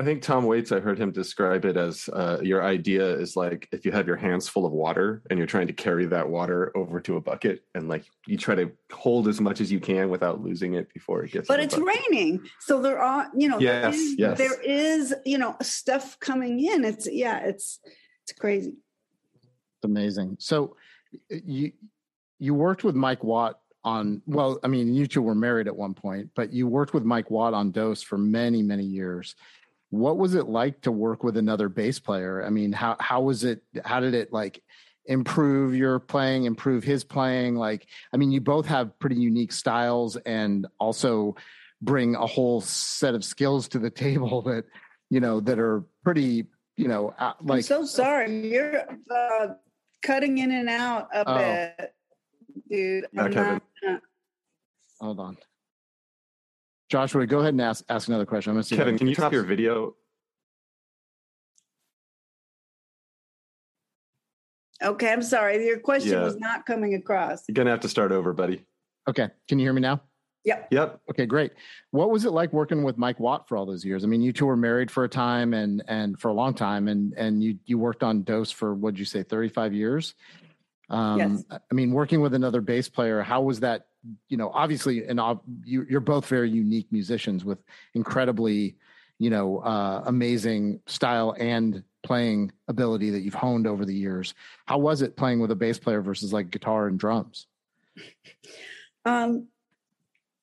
I 0.00 0.04
think 0.04 0.22
Tom 0.22 0.44
Waits, 0.44 0.70
I 0.70 0.78
heard 0.78 0.96
him 0.96 1.10
describe 1.10 1.64
it 1.64 1.76
as 1.76 2.08
uh, 2.12 2.38
your 2.40 2.62
idea 2.62 3.04
is 3.04 3.34
like 3.34 3.68
if 3.72 3.84
you 3.84 3.90
have 3.90 4.06
your 4.06 4.16
hands 4.16 4.48
full 4.48 4.64
of 4.64 4.70
water 4.70 5.22
and 5.28 5.38
you're 5.38 5.46
trying 5.46 5.66
to 5.66 5.72
carry 5.72 6.06
that 6.06 6.28
water 6.28 6.70
over 6.76 7.00
to 7.00 7.16
a 7.16 7.20
bucket 7.20 7.64
and 7.74 7.88
like 7.88 8.04
you 8.24 8.38
try 8.38 8.54
to 8.54 8.70
hold 8.92 9.26
as 9.26 9.40
much 9.40 9.60
as 9.60 9.72
you 9.72 9.80
can 9.80 10.08
without 10.08 10.40
losing 10.40 10.74
it 10.74 10.92
before 10.94 11.24
it 11.24 11.32
gets. 11.32 11.48
But 11.48 11.58
it's 11.58 11.74
bucket. 11.74 11.96
raining, 12.10 12.48
so 12.60 12.80
there 12.80 13.00
are 13.00 13.28
you 13.36 13.48
know 13.48 13.58
yes, 13.58 13.82
there 13.82 13.90
is, 13.92 14.14
yes. 14.18 14.38
there 14.38 14.62
is 14.62 15.14
you 15.26 15.38
know 15.38 15.56
stuff 15.62 16.20
coming 16.20 16.64
in. 16.64 16.84
It's 16.84 17.08
yeah, 17.10 17.40
it's 17.40 17.80
it's 18.22 18.38
crazy. 18.38 18.76
It's 19.34 19.84
amazing. 19.84 20.36
So 20.38 20.76
you 21.28 21.72
you 22.38 22.54
worked 22.54 22.84
with 22.84 22.94
Mike 22.94 23.24
Watt 23.24 23.58
on 23.82 24.22
well, 24.26 24.60
I 24.62 24.68
mean 24.68 24.94
you 24.94 25.08
two 25.08 25.22
were 25.22 25.34
married 25.34 25.66
at 25.66 25.74
one 25.74 25.94
point, 25.94 26.30
but 26.36 26.52
you 26.52 26.68
worked 26.68 26.94
with 26.94 27.02
Mike 27.02 27.32
Watt 27.32 27.52
on 27.52 27.72
Dos 27.72 28.00
for 28.00 28.16
many 28.16 28.62
many 28.62 28.84
years 28.84 29.34
what 29.90 30.18
was 30.18 30.34
it 30.34 30.48
like 30.48 30.82
to 30.82 30.92
work 30.92 31.24
with 31.24 31.36
another 31.36 31.68
bass 31.68 31.98
player? 31.98 32.44
I 32.44 32.50
mean, 32.50 32.72
how 32.72 32.96
how 33.00 33.22
was 33.22 33.44
it? 33.44 33.62
How 33.84 34.00
did 34.00 34.14
it 34.14 34.32
like 34.32 34.62
improve 35.06 35.74
your 35.74 35.98
playing, 35.98 36.44
improve 36.44 36.84
his 36.84 37.04
playing? 37.04 37.56
Like, 37.56 37.86
I 38.12 38.18
mean, 38.18 38.30
you 38.30 38.40
both 38.40 38.66
have 38.66 38.98
pretty 38.98 39.16
unique 39.16 39.52
styles 39.52 40.16
and 40.16 40.66
also 40.78 41.36
bring 41.80 42.16
a 42.16 42.26
whole 42.26 42.60
set 42.60 43.14
of 43.14 43.24
skills 43.24 43.68
to 43.68 43.78
the 43.78 43.90
table 44.04 44.42
that 44.42 44.64
you 45.10 45.20
know 45.20 45.40
that 45.40 45.58
are 45.58 45.84
pretty 46.04 46.46
you 46.76 46.88
know 46.88 47.14
like. 47.40 47.58
I'm 47.58 47.62
so 47.62 47.84
sorry, 47.84 48.48
you're 48.48 48.82
uh, 49.10 49.48
cutting 50.02 50.38
in 50.38 50.50
and 50.50 50.68
out 50.68 51.08
a 51.14 51.24
oh. 51.26 51.38
bit, 51.38 51.94
dude. 52.70 53.06
I'm 53.16 53.30
not, 53.30 53.62
Hold 55.00 55.20
on. 55.20 55.36
Joshua, 56.88 57.26
go 57.26 57.40
ahead 57.40 57.54
and 57.54 57.60
ask 57.60 57.84
ask 57.88 58.08
another 58.08 58.26
question. 58.26 58.50
I'm 58.50 58.54
going 58.54 58.62
to 58.62 58.68
see. 58.68 58.76
Kevin, 58.76 58.96
can 58.98 59.06
you 59.06 59.14
stop 59.14 59.32
your 59.32 59.42
video? 59.42 59.94
Okay, 64.82 65.12
I'm 65.12 65.22
sorry. 65.22 65.64
Your 65.66 65.80
question 65.80 66.12
yeah. 66.12 66.22
was 66.22 66.36
not 66.36 66.64
coming 66.64 66.94
across. 66.94 67.42
You're 67.48 67.54
gonna 67.54 67.70
have 67.70 67.80
to 67.80 67.88
start 67.88 68.12
over, 68.12 68.32
buddy. 68.32 68.64
Okay, 69.08 69.28
can 69.48 69.58
you 69.58 69.66
hear 69.66 69.72
me 69.72 69.80
now? 69.80 70.02
Yep. 70.44 70.68
Yep. 70.70 71.00
Okay, 71.10 71.26
great. 71.26 71.52
What 71.90 72.10
was 72.10 72.24
it 72.24 72.30
like 72.30 72.52
working 72.52 72.82
with 72.82 72.96
Mike 72.96 73.18
Watt 73.18 73.48
for 73.48 73.56
all 73.56 73.66
those 73.66 73.84
years? 73.84 74.04
I 74.04 74.06
mean, 74.06 74.22
you 74.22 74.32
two 74.32 74.46
were 74.46 74.56
married 74.56 74.90
for 74.90 75.04
a 75.04 75.08
time 75.08 75.52
and 75.52 75.82
and 75.88 76.18
for 76.18 76.28
a 76.28 76.32
long 76.32 76.54
time, 76.54 76.88
and 76.88 77.12
and 77.14 77.42
you 77.42 77.58
you 77.66 77.76
worked 77.78 78.02
on 78.02 78.22
Dos 78.22 78.50
for 78.50 78.74
what 78.74 78.94
did 78.94 79.00
you 79.00 79.04
say, 79.04 79.22
35 79.22 79.74
years? 79.74 80.14
Um, 80.90 81.18
yes. 81.18 81.44
I 81.50 81.74
mean, 81.74 81.92
working 81.92 82.20
with 82.20 82.34
another 82.34 82.60
bass 82.60 82.88
player, 82.88 83.22
how 83.22 83.42
was 83.42 83.60
that 83.60 83.86
you 84.28 84.36
know, 84.36 84.50
obviously, 84.54 85.06
and 85.06 85.20
you, 85.64 85.86
you're 85.88 86.00
both 86.00 86.26
very 86.26 86.50
unique 86.50 86.86
musicians 86.90 87.44
with 87.44 87.58
incredibly, 87.94 88.76
you 89.18 89.30
know, 89.30 89.58
uh, 89.58 90.02
amazing 90.06 90.80
style 90.86 91.34
and 91.38 91.82
playing 92.02 92.52
ability 92.68 93.10
that 93.10 93.20
you've 93.20 93.34
honed 93.34 93.66
over 93.66 93.84
the 93.84 93.94
years. 93.94 94.34
How 94.66 94.78
was 94.78 95.02
it 95.02 95.16
playing 95.16 95.40
with 95.40 95.50
a 95.50 95.56
bass 95.56 95.78
player 95.78 96.00
versus 96.00 96.32
like 96.32 96.50
guitar 96.50 96.86
and 96.86 96.98
drums? 96.98 97.46
Um, 99.04 99.46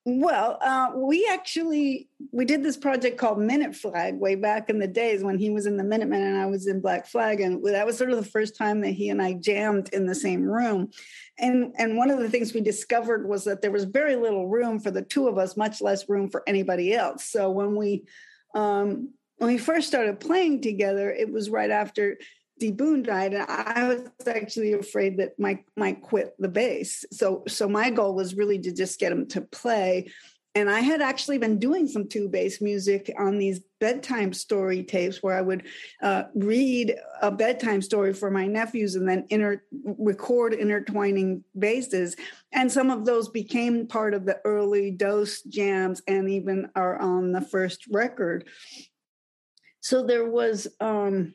well, 0.08 0.60
uh, 0.62 0.92
we 0.96 1.28
actually 1.32 2.08
we 2.32 2.46
did 2.46 2.62
this 2.62 2.78
project 2.78 3.18
called 3.18 3.40
Minute 3.40 3.76
Flag 3.76 4.20
way 4.20 4.36
back 4.36 4.70
in 4.70 4.78
the 4.78 4.88
days 4.88 5.24
when 5.24 5.40
he 5.40 5.50
was 5.50 5.66
in 5.66 5.78
the 5.78 5.84
Minutemen 5.84 6.22
and 6.22 6.38
I 6.38 6.46
was 6.46 6.68
in 6.68 6.80
Black 6.80 7.08
Flag, 7.08 7.42
and 7.42 7.66
that 7.66 7.88
was 7.88 7.98
sort 7.98 8.12
of 8.12 8.18
the 8.18 8.30
first 8.30 8.56
time 8.56 8.82
that 8.82 8.92
he 8.92 9.10
and 9.10 9.20
I 9.20 9.34
jammed 9.34 9.90
in 9.94 10.06
the 10.06 10.14
same 10.14 10.44
room. 10.44 10.92
And 11.40 11.74
and 11.80 11.98
one 11.98 12.12
of 12.12 12.20
the 12.20 12.30
things 12.30 12.54
we 12.54 12.62
discovered 12.62 13.28
was 13.28 13.46
that 13.46 13.64
there 13.64 13.72
was 13.72 13.86
very 13.86 14.16
little 14.16 14.48
room 14.48 14.80
for 14.80 14.92
the 14.92 15.02
two 15.02 15.28
of 15.28 15.40
us, 15.40 15.58
much 15.58 15.82
less 15.82 16.08
room 16.08 16.30
for 16.30 16.44
anybody 16.46 16.94
else. 16.94 17.26
So 17.26 17.50
when 17.50 17.76
we 17.76 18.04
um, 18.54 19.10
when 19.38 19.50
we 19.50 19.58
first 19.58 19.88
started 19.88 20.20
playing 20.20 20.62
together, 20.62 21.10
it 21.10 21.32
was 21.32 21.50
right 21.50 21.72
after 21.72 22.20
D 22.58 22.72
Boon 22.72 23.04
died, 23.04 23.34
and 23.34 23.44
I 23.50 23.88
was 23.88 24.28
actually 24.28 24.74
afraid 24.74 25.18
that 25.18 25.38
Mike 25.38 25.66
might 25.76 26.02
quit 26.02 26.36
the 26.40 26.48
bass. 26.48 27.06
So, 27.12 27.44
so 27.48 27.68
my 27.68 27.90
goal 27.90 28.16
was 28.16 28.36
really 28.36 28.60
to 28.60 28.72
just 28.72 29.00
get 29.00 29.12
him 29.12 29.28
to 29.30 29.42
play. 29.42 30.12
And 30.58 30.70
I 30.70 30.80
had 30.80 31.02
actually 31.02 31.38
been 31.38 31.60
doing 31.60 31.86
some 31.86 32.08
two 32.08 32.30
bass 32.30 32.62
music 32.62 33.14
on 33.20 33.38
these 33.38 33.60
bedtime 33.82 34.32
story 34.32 34.84
tapes 34.84 35.22
where 35.22 35.38
I 35.38 35.42
would 35.42 35.64
uh, 36.02 36.24
read 36.34 36.96
a 37.22 37.30
bedtime 37.30 37.82
story 37.82 38.14
for 38.14 38.32
my 38.32 38.48
nephews 38.48 38.96
and 38.96 39.06
then 39.08 39.26
inter- 39.30 39.62
record 39.84 40.54
intertwining 40.54 41.44
basses. 41.60 42.16
And 42.54 42.72
some 42.72 42.90
of 42.90 43.04
those 43.04 43.28
became 43.28 43.86
part 43.86 44.14
of 44.14 44.26
the 44.26 44.40
early 44.46 44.92
dos 44.92 45.42
jams 45.42 46.02
and 46.08 46.30
even 46.30 46.70
are 46.74 46.98
on 47.02 47.34
the 47.34 47.42
first 47.42 47.86
record. 47.92 48.48
So 49.82 50.06
there 50.06 50.30
was. 50.30 50.68
Um, 50.80 51.34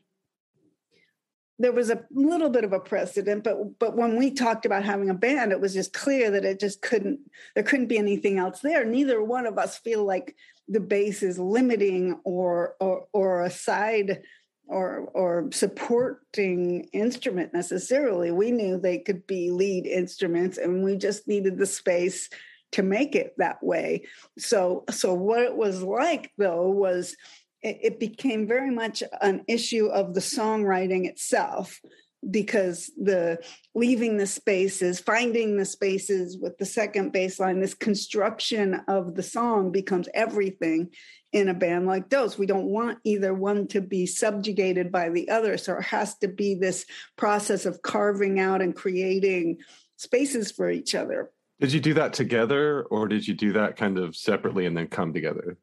there 1.60 1.72
was 1.72 1.90
a 1.90 2.02
little 2.10 2.48
bit 2.48 2.64
of 2.64 2.72
a 2.72 2.80
precedent 2.80 3.44
but 3.44 3.78
but 3.78 3.96
when 3.96 4.16
we 4.16 4.30
talked 4.30 4.64
about 4.64 4.82
having 4.82 5.10
a 5.10 5.14
band 5.14 5.52
it 5.52 5.60
was 5.60 5.74
just 5.74 5.92
clear 5.92 6.30
that 6.30 6.44
it 6.44 6.58
just 6.58 6.80
couldn't 6.80 7.20
there 7.54 7.62
couldn't 7.62 7.86
be 7.86 7.98
anything 7.98 8.38
else 8.38 8.60
there 8.60 8.84
neither 8.84 9.22
one 9.22 9.46
of 9.46 9.58
us 9.58 9.78
feel 9.78 10.04
like 10.04 10.34
the 10.68 10.80
bass 10.80 11.22
is 11.22 11.38
limiting 11.38 12.18
or 12.24 12.74
or 12.80 13.06
or 13.12 13.42
a 13.42 13.50
side 13.50 14.22
or 14.66 15.10
or 15.12 15.48
supporting 15.52 16.88
instrument 16.92 17.52
necessarily 17.52 18.30
we 18.30 18.50
knew 18.50 18.78
they 18.78 18.98
could 18.98 19.26
be 19.26 19.50
lead 19.50 19.86
instruments 19.86 20.56
and 20.56 20.82
we 20.82 20.96
just 20.96 21.28
needed 21.28 21.58
the 21.58 21.66
space 21.66 22.30
to 22.72 22.82
make 22.82 23.14
it 23.14 23.34
that 23.38 23.62
way. 23.62 24.06
So 24.38 24.84
so 24.90 25.14
what 25.14 25.42
it 25.42 25.56
was 25.56 25.82
like 25.82 26.32
though 26.38 26.70
was 26.70 27.16
it, 27.62 28.00
became 28.00 28.46
very 28.46 28.70
much 28.70 29.02
an 29.20 29.44
issue 29.46 29.86
of 29.86 30.14
the 30.14 30.20
songwriting 30.20 31.06
itself 31.06 31.80
because 32.28 32.90
the 33.00 33.38
leaving 33.74 34.18
the 34.18 34.26
spaces, 34.26 35.00
finding 35.00 35.56
the 35.56 35.64
spaces 35.64 36.36
with 36.38 36.58
the 36.58 36.66
second 36.66 37.12
bass 37.12 37.40
line, 37.40 37.60
this 37.60 37.74
construction 37.74 38.82
of 38.88 39.14
the 39.14 39.22
song 39.22 39.72
becomes 39.72 40.08
everything 40.12 40.90
in 41.32 41.48
a 41.48 41.54
band 41.54 41.86
like 41.86 42.08
Dos. 42.08 42.36
We 42.36 42.46
don't 42.46 42.66
want 42.66 42.98
either 43.04 43.32
one 43.32 43.68
to 43.68 43.80
be 43.80 44.04
subjugated 44.04 44.92
by 44.92 45.10
the 45.10 45.30
other. 45.30 45.56
So 45.56 45.76
it 45.76 45.84
has 45.84 46.16
to 46.18 46.28
be 46.28 46.54
this 46.54 46.84
process 47.16 47.64
of 47.66 47.82
carving 47.82 48.38
out 48.38 48.60
and 48.60 48.74
creating 48.74 49.58
spaces 49.96 50.50
for 50.50 50.70
each 50.70 50.94
other. 50.94 51.30
Did 51.60 51.72
you 51.72 51.80
do 51.80 51.94
that 51.94 52.14
together 52.14 52.82
or 52.84 53.06
did 53.06 53.26
you 53.28 53.34
do 53.34 53.52
that 53.52 53.76
kind 53.76 53.98
of 53.98 54.16
separately 54.16 54.66
and 54.66 54.76
then 54.76 54.88
come 54.88 55.12
together? 55.12 55.56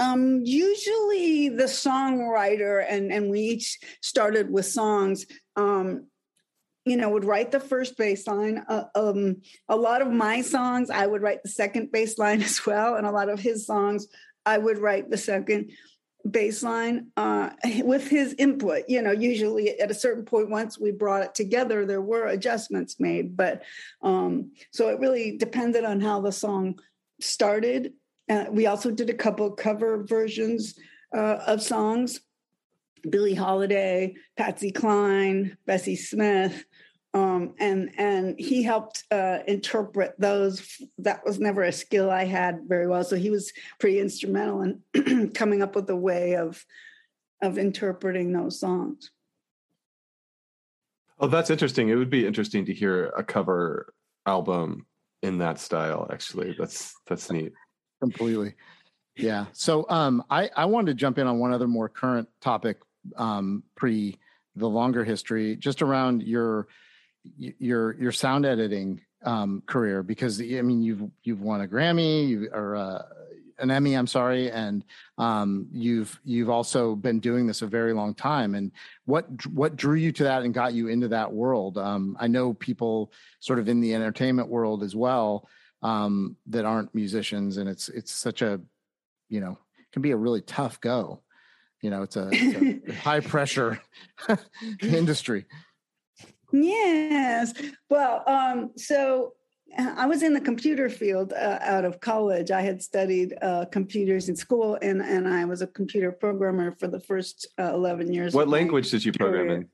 Um, 0.00 0.40
usually 0.44 1.50
the 1.50 1.64
songwriter 1.64 2.84
and 2.88 3.12
and 3.12 3.30
we 3.30 3.40
each 3.40 3.78
started 4.00 4.50
with 4.50 4.66
songs. 4.66 5.26
Um, 5.56 6.06
you 6.86 6.96
know, 6.96 7.10
would 7.10 7.26
write 7.26 7.52
the 7.52 7.60
first 7.60 7.98
bass 7.98 8.26
line. 8.26 8.64
Uh, 8.66 8.84
um, 8.94 9.42
a 9.68 9.76
lot 9.76 10.00
of 10.00 10.10
my 10.10 10.40
songs, 10.40 10.88
I 10.88 11.06
would 11.06 11.20
write 11.20 11.42
the 11.42 11.50
second 11.50 11.92
bass 11.92 12.18
line 12.18 12.42
as 12.50 12.64
well, 12.64 12.96
and 12.96 13.06
a 13.06 13.12
lot 13.12 13.28
of 13.28 13.38
his 13.38 13.66
songs, 13.66 14.08
I 14.46 14.56
would 14.56 14.78
write 14.78 15.10
the 15.10 15.18
second 15.18 15.72
bass 16.28 16.62
line 16.62 17.08
uh, 17.16 17.50
with 17.82 18.08
his 18.08 18.34
input. 18.38 18.84
You 18.88 19.02
know, 19.02 19.12
usually 19.12 19.78
at 19.78 19.90
a 19.90 19.94
certain 19.94 20.24
point, 20.24 20.50
once 20.50 20.78
we 20.78 20.90
brought 20.90 21.22
it 21.22 21.34
together, 21.34 21.84
there 21.84 22.00
were 22.00 22.26
adjustments 22.26 22.98
made. 22.98 23.36
But 23.36 23.62
um, 24.02 24.52
so 24.72 24.88
it 24.88 25.00
really 25.00 25.36
depended 25.36 25.84
on 25.84 26.00
how 26.00 26.20
the 26.20 26.32
song 26.32 26.78
started 27.20 27.92
uh, 28.30 28.46
we 28.50 28.66
also 28.66 28.90
did 28.90 29.10
a 29.10 29.14
couple 29.14 29.50
cover 29.50 30.04
versions 30.04 30.78
uh, 31.14 31.38
of 31.46 31.60
songs 31.60 32.20
Billie 33.08 33.34
Holiday, 33.34 34.14
Patsy 34.36 34.70
Cline, 34.70 35.56
Bessie 35.66 35.96
Smith. 35.96 36.64
Um, 37.12 37.54
and 37.58 37.90
and 37.98 38.38
he 38.38 38.62
helped 38.62 39.02
uh, 39.10 39.38
interpret 39.48 40.14
those. 40.18 40.80
That 40.98 41.24
was 41.24 41.40
never 41.40 41.64
a 41.64 41.72
skill 41.72 42.08
I 42.08 42.24
had 42.24 42.60
very 42.68 42.86
well, 42.86 43.02
so 43.02 43.16
he 43.16 43.30
was 43.30 43.52
pretty 43.80 43.98
instrumental 43.98 44.62
in 44.94 45.30
coming 45.34 45.60
up 45.60 45.74
with 45.74 45.90
a 45.90 45.96
way 45.96 46.36
of 46.36 46.64
of 47.42 47.58
interpreting 47.58 48.32
those 48.32 48.60
songs. 48.60 49.10
Oh, 51.18 51.26
that's 51.26 51.50
interesting. 51.50 51.88
It 51.88 51.96
would 51.96 52.10
be 52.10 52.26
interesting 52.26 52.64
to 52.66 52.74
hear 52.74 53.06
a 53.06 53.24
cover 53.24 53.92
album 54.24 54.86
in 55.20 55.38
that 55.38 55.58
style. 55.58 56.06
Actually, 56.12 56.54
that's 56.56 56.94
that's 57.08 57.32
neat 57.32 57.52
completely. 58.00 58.54
Yeah. 59.16 59.46
So 59.52 59.86
um, 59.88 60.24
I 60.30 60.50
I 60.56 60.64
wanted 60.64 60.92
to 60.92 60.94
jump 60.94 61.18
in 61.18 61.26
on 61.26 61.38
one 61.38 61.52
other 61.52 61.68
more 61.68 61.88
current 61.88 62.28
topic 62.40 62.78
um, 63.16 63.62
pre 63.76 64.18
the 64.56 64.68
longer 64.68 65.04
history, 65.04 65.56
just 65.56 65.82
around 65.82 66.22
your 66.22 66.68
your 67.36 67.94
your 68.00 68.12
sound 68.12 68.46
editing 68.46 69.00
um, 69.24 69.62
career 69.66 70.02
because 70.02 70.40
I 70.40 70.62
mean 70.62 70.82
you've 70.82 71.02
you've 71.22 71.42
won 71.42 71.60
a 71.60 71.68
Grammy 71.68 72.28
you, 72.28 72.50
or 72.52 72.76
uh, 72.76 73.02
an 73.58 73.70
Emmy, 73.70 73.94
I'm 73.94 74.06
sorry, 74.06 74.50
and 74.50 74.84
um, 75.18 75.68
you've 75.70 76.18
you've 76.24 76.50
also 76.50 76.94
been 76.94 77.20
doing 77.20 77.46
this 77.46 77.62
a 77.62 77.66
very 77.66 77.92
long 77.92 78.14
time. 78.14 78.54
And 78.54 78.72
what 79.04 79.26
what 79.46 79.76
drew 79.76 79.96
you 79.96 80.12
to 80.12 80.24
that 80.24 80.42
and 80.42 80.54
got 80.54 80.72
you 80.72 80.88
into 80.88 81.08
that 81.08 81.32
world? 81.32 81.76
Um, 81.78 82.16
I 82.18 82.26
know 82.26 82.54
people 82.54 83.12
sort 83.38 83.58
of 83.58 83.68
in 83.68 83.80
the 83.80 83.94
entertainment 83.94 84.48
world 84.48 84.82
as 84.82 84.96
well 84.96 85.48
um, 85.82 86.36
that 86.46 86.64
aren't 86.64 86.94
musicians, 86.94 87.56
and 87.56 87.68
it's 87.68 87.88
it's 87.88 88.12
such 88.12 88.42
a 88.42 88.60
you 89.28 89.40
know 89.40 89.58
can 89.92 90.02
be 90.02 90.10
a 90.10 90.16
really 90.16 90.42
tough 90.42 90.80
go. 90.80 91.22
You 91.82 91.90
know, 91.90 92.02
it's 92.02 92.16
a, 92.16 92.28
it's 92.30 92.88
a 92.88 92.92
high 93.02 93.20
pressure 93.20 93.80
industry. 94.82 95.46
Yes. 96.52 97.54
Well, 97.88 98.22
um, 98.26 98.72
so 98.76 99.34
I 99.78 100.06
was 100.06 100.22
in 100.22 100.34
the 100.34 100.40
computer 100.40 100.90
field 100.90 101.32
uh, 101.32 101.58
out 101.60 101.84
of 101.84 102.00
college. 102.00 102.50
I 102.50 102.62
had 102.62 102.82
studied 102.82 103.34
uh, 103.40 103.66
computers 103.66 104.28
in 104.28 104.36
school, 104.36 104.78
and 104.82 105.00
and 105.00 105.28
I 105.28 105.44
was 105.44 105.62
a 105.62 105.66
computer 105.66 106.12
programmer 106.12 106.74
for 106.78 106.88
the 106.88 107.00
first 107.00 107.46
uh, 107.58 107.72
eleven 107.72 108.12
years. 108.12 108.34
What 108.34 108.48
language 108.48 108.90
did 108.90 109.04
you 109.04 109.12
program 109.12 109.68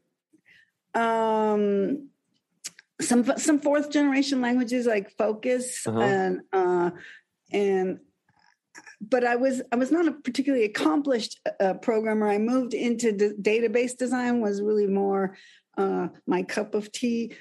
in? 0.94 1.00
Um, 1.00 2.08
some 3.00 3.24
some 3.36 3.58
fourth 3.58 3.90
generation 3.90 4.40
languages 4.40 4.86
like 4.86 5.10
Focus 5.16 5.86
uh-huh. 5.86 6.00
and 6.00 6.40
uh, 6.52 6.90
and 7.52 7.98
but 9.00 9.24
I 9.24 9.36
was 9.36 9.62
I 9.72 9.76
was 9.76 9.90
not 9.90 10.08
a 10.08 10.12
particularly 10.12 10.64
accomplished 10.64 11.40
uh, 11.60 11.74
programmer. 11.74 12.28
I 12.28 12.38
moved 12.38 12.74
into 12.74 13.12
the 13.12 13.34
database 13.40 13.96
design 13.96 14.40
was 14.40 14.62
really 14.62 14.86
more 14.86 15.36
uh, 15.76 16.08
my 16.26 16.42
cup 16.42 16.74
of 16.74 16.90
tea 16.90 17.34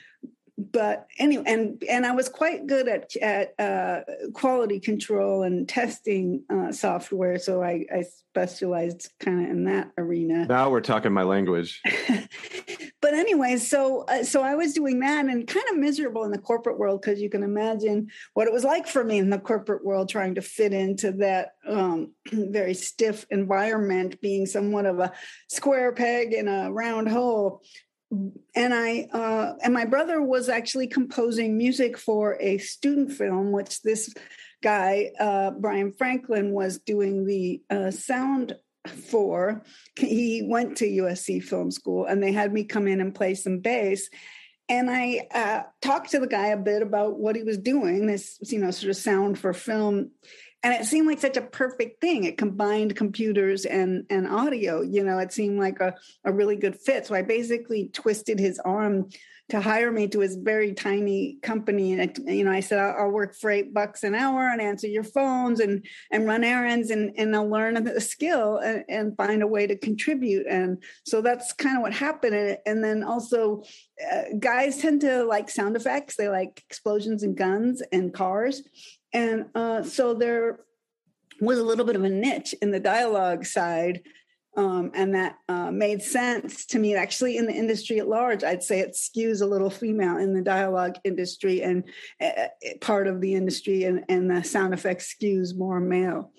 but 0.71 1.07
anyway, 1.19 1.43
and 1.47 1.83
and 1.89 2.05
I 2.05 2.11
was 2.11 2.29
quite 2.29 2.67
good 2.67 2.87
at 2.87 3.15
at 3.17 3.53
uh, 3.59 4.01
quality 4.33 4.79
control 4.79 5.43
and 5.43 5.67
testing 5.67 6.43
uh, 6.51 6.71
software, 6.71 7.37
so 7.39 7.63
I, 7.63 7.85
I 7.93 8.03
specialized 8.03 9.11
kind 9.19 9.43
of 9.43 9.49
in 9.49 9.65
that 9.65 9.91
arena. 9.97 10.45
Now 10.45 10.69
we're 10.69 10.81
talking 10.81 11.13
my 11.13 11.23
language. 11.23 11.81
but 13.01 13.13
anyway, 13.13 13.57
so 13.57 14.05
uh, 14.07 14.23
so 14.23 14.41
I 14.41 14.55
was 14.55 14.73
doing 14.73 14.99
that 14.99 15.25
and 15.25 15.47
kind 15.47 15.65
of 15.71 15.77
miserable 15.77 16.23
in 16.23 16.31
the 16.31 16.37
corporate 16.37 16.77
world 16.77 17.01
because 17.01 17.21
you 17.21 17.29
can 17.29 17.43
imagine 17.43 18.09
what 18.33 18.47
it 18.47 18.53
was 18.53 18.63
like 18.63 18.87
for 18.87 19.03
me 19.03 19.17
in 19.17 19.29
the 19.29 19.39
corporate 19.39 19.85
world 19.85 20.09
trying 20.09 20.35
to 20.35 20.41
fit 20.41 20.73
into 20.73 21.11
that 21.13 21.51
um, 21.67 22.11
very 22.31 22.73
stiff 22.73 23.25
environment, 23.29 24.19
being 24.21 24.45
somewhat 24.45 24.85
of 24.85 24.99
a 24.99 25.11
square 25.49 25.91
peg 25.91 26.33
in 26.33 26.47
a 26.47 26.71
round 26.71 27.09
hole 27.09 27.61
and 28.55 28.73
I 28.73 29.07
uh, 29.11 29.53
and 29.63 29.73
my 29.73 29.85
brother 29.85 30.21
was 30.21 30.49
actually 30.49 30.87
composing 30.87 31.57
music 31.57 31.97
for 31.97 32.37
a 32.39 32.57
student 32.57 33.11
film, 33.11 33.51
which 33.51 33.81
this 33.81 34.13
guy 34.63 35.11
uh, 35.19 35.51
Brian 35.51 35.91
Franklin 35.91 36.51
was 36.51 36.79
doing 36.79 37.25
the 37.25 37.61
uh, 37.69 37.91
sound 37.91 38.55
for. 38.87 39.63
He 39.97 40.43
went 40.47 40.77
to 40.77 40.85
USC 40.85 41.43
Film 41.43 41.71
School, 41.71 42.05
and 42.05 42.21
they 42.21 42.31
had 42.31 42.53
me 42.53 42.63
come 42.63 42.87
in 42.87 43.01
and 43.01 43.13
play 43.13 43.35
some 43.35 43.59
bass. 43.59 44.09
And 44.67 44.89
I 44.89 45.27
uh, 45.31 45.63
talked 45.81 46.11
to 46.11 46.19
the 46.19 46.27
guy 46.27 46.47
a 46.47 46.57
bit 46.57 46.81
about 46.81 47.19
what 47.19 47.35
he 47.35 47.43
was 47.43 47.57
doing, 47.57 48.07
this 48.07 48.39
you 48.41 48.59
know 48.59 48.71
sort 48.71 48.89
of 48.89 48.97
sound 48.97 49.37
for 49.37 49.53
film 49.53 50.11
and 50.65 50.73
it 50.73 50.85
seemed 50.85 51.05
like 51.05 51.19
such 51.19 51.37
a 51.37 51.43
perfect 51.43 52.01
thing. 52.01 52.23
It 52.23 52.39
combined 52.39 52.95
computers 52.95 53.65
and 53.65 54.03
and 54.09 54.27
audio 54.27 54.81
you 54.81 55.03
know 55.03 55.19
it 55.19 55.31
seemed 55.31 55.59
like 55.59 55.79
a, 55.79 55.93
a 56.25 56.33
really 56.33 56.55
good 56.55 56.75
fit. 56.75 57.05
So 57.05 57.13
i 57.13 57.21
basically 57.21 57.89
twisted 57.93 58.39
his 58.39 58.59
arm 58.59 59.09
to 59.49 59.61
hire 59.61 59.91
me 59.91 60.07
to 60.07 60.21
his 60.21 60.37
very 60.37 60.73
tiny 60.73 61.37
company. 61.43 61.93
And 61.93 62.17
you 62.25 62.43
know 62.43 62.51
i 62.51 62.61
said 62.61 62.79
I'll, 62.79 62.95
I'll, 63.03 63.11
work 63.11 63.35
for 63.35 63.51
eight 63.51 63.75
bucks 63.75 64.01
an 64.03 64.15
hour 64.15 64.49
and 64.49 64.59
answer 64.59 64.87
your 64.87 65.03
phones 65.03 65.59
and 65.59 65.85
and 66.11 66.25
run 66.25 66.43
errands 66.43 66.89
and 66.89 67.13
and 67.15 67.35
i'll 67.35 67.47
learn 67.47 67.77
a 67.77 68.01
skill 68.01 68.57
and, 68.57 68.83
and 68.89 69.17
find 69.17 69.43
a 69.43 69.47
way 69.47 69.67
to 69.67 69.77
contribute. 69.77 70.47
And 70.47 70.81
so 71.05 71.21
that's 71.21 71.53
kind 71.53 71.77
of 71.77 71.83
what 71.83 71.93
happened. 71.93 72.35
And, 72.35 72.57
and 72.65 72.83
then 72.83 73.03
also 73.03 73.61
uh, 74.11 74.23
guys 74.39 74.77
tend 74.77 75.01
to 75.01 75.25
like 75.25 75.51
sound 75.51 75.75
effects. 75.75 76.15
They 76.15 76.27
like 76.27 76.63
explosions 76.67 77.21
and 77.21 77.37
guns 77.37 77.83
and 77.91 78.11
cars 78.11 78.63
and 79.15 79.45
uh, 79.55 79.81
so 79.81 80.13
there 80.13 80.59
was 81.39 81.57
a 81.57 81.63
little 81.63 81.85
bit 81.85 81.95
of 81.95 82.03
a 82.03 82.09
niche 82.09 82.53
in 82.61 82.71
the 82.71 82.79
dialogue 82.79 83.45
side. 83.45 84.01
Um, 84.57 84.91
and 84.93 85.13
that 85.15 85.35
uh, 85.49 85.69
made 85.69 86.01
sense 86.01 86.65
to 86.67 86.79
me. 86.79 86.95
Actually, 86.95 87.35
in 87.35 87.45
the 87.45 87.53
industry 87.53 87.99
at 87.99 88.07
large, 88.07 88.41
I'd 88.41 88.63
say 88.63 88.79
it 88.79 88.93
skews 88.93 89.41
a 89.41 89.45
little 89.45 89.69
female 89.69 90.15
in 90.15 90.33
the 90.33 90.41
dialogue 90.41 90.95
industry 91.03 91.61
and 91.61 91.83
uh, 92.21 92.47
part 92.79 93.07
of 93.07 93.19
the 93.19 93.33
industry, 93.33 93.83
and, 93.83 94.05
and 94.07 94.31
the 94.31 94.45
sound 94.45 94.73
effects 94.73 95.13
skews 95.13 95.57
more 95.57 95.81
male. 95.81 96.31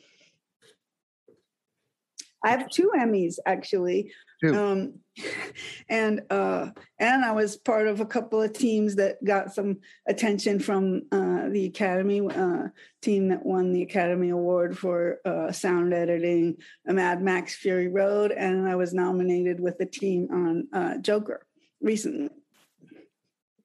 I 2.43 2.51
have 2.53 2.71
two 2.71 2.91
Emmys 2.97 3.35
actually. 3.45 4.13
Um, 4.45 5.01
and 5.89 6.23
uh, 6.31 6.71
and 6.99 7.25
I 7.25 7.33
was 7.33 7.57
part 7.57 7.87
of 7.87 8.01
a 8.01 8.07
couple 8.07 8.43
of 8.43 8.53
teams 8.53 8.97
that 8.97 9.23
got 9.25 9.55
some 9.55 9.79
attention 10.07 10.61
from 10.61 11.03
uh, 11.11 11.49
the 11.49 11.67
Academy 11.67 12.21
uh, 12.21 12.69
team 13.03 13.29
that 13.29 13.45
won 13.45 13.73
the 13.73 13.83
Academy 13.83 14.31
Award 14.31 14.77
for 14.77 15.19
uh, 15.25 15.53
sound 15.53 15.95
editing, 15.95 16.57
Mad 16.85 17.23
Max 17.23 17.55
Fury 17.55 17.89
Road, 17.89 18.33
and 18.33 18.69
I 18.69 18.77
was 18.77 18.93
nominated 18.93 19.61
with 19.61 19.79
the 19.79 19.87
team 19.87 20.29
on 20.31 20.69
uh, 20.73 20.99
Joker 20.99 21.47
recently. 21.81 22.31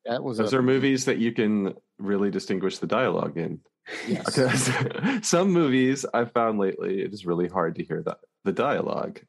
That 0.06 0.24
was 0.24 0.38
those 0.38 0.54
a- 0.54 0.58
are 0.58 0.64
movies 0.64 1.06
that 1.06 1.18
you 1.18 1.32
can 1.32 1.74
really 2.00 2.32
distinguish 2.32 2.80
the 2.80 2.88
dialogue 2.88 3.38
in. 3.38 3.60
Yes. 4.08 4.26
Because 4.26 4.70
some 5.28 5.52
movies 5.52 6.06
I've 6.14 6.32
found 6.32 6.60
lately, 6.60 7.02
it 7.02 7.14
is 7.14 7.26
really 7.26 7.48
hard 7.48 7.76
to 7.76 7.84
hear 7.84 8.02
the, 8.02 8.18
the 8.44 8.52
dialogue 8.52 9.20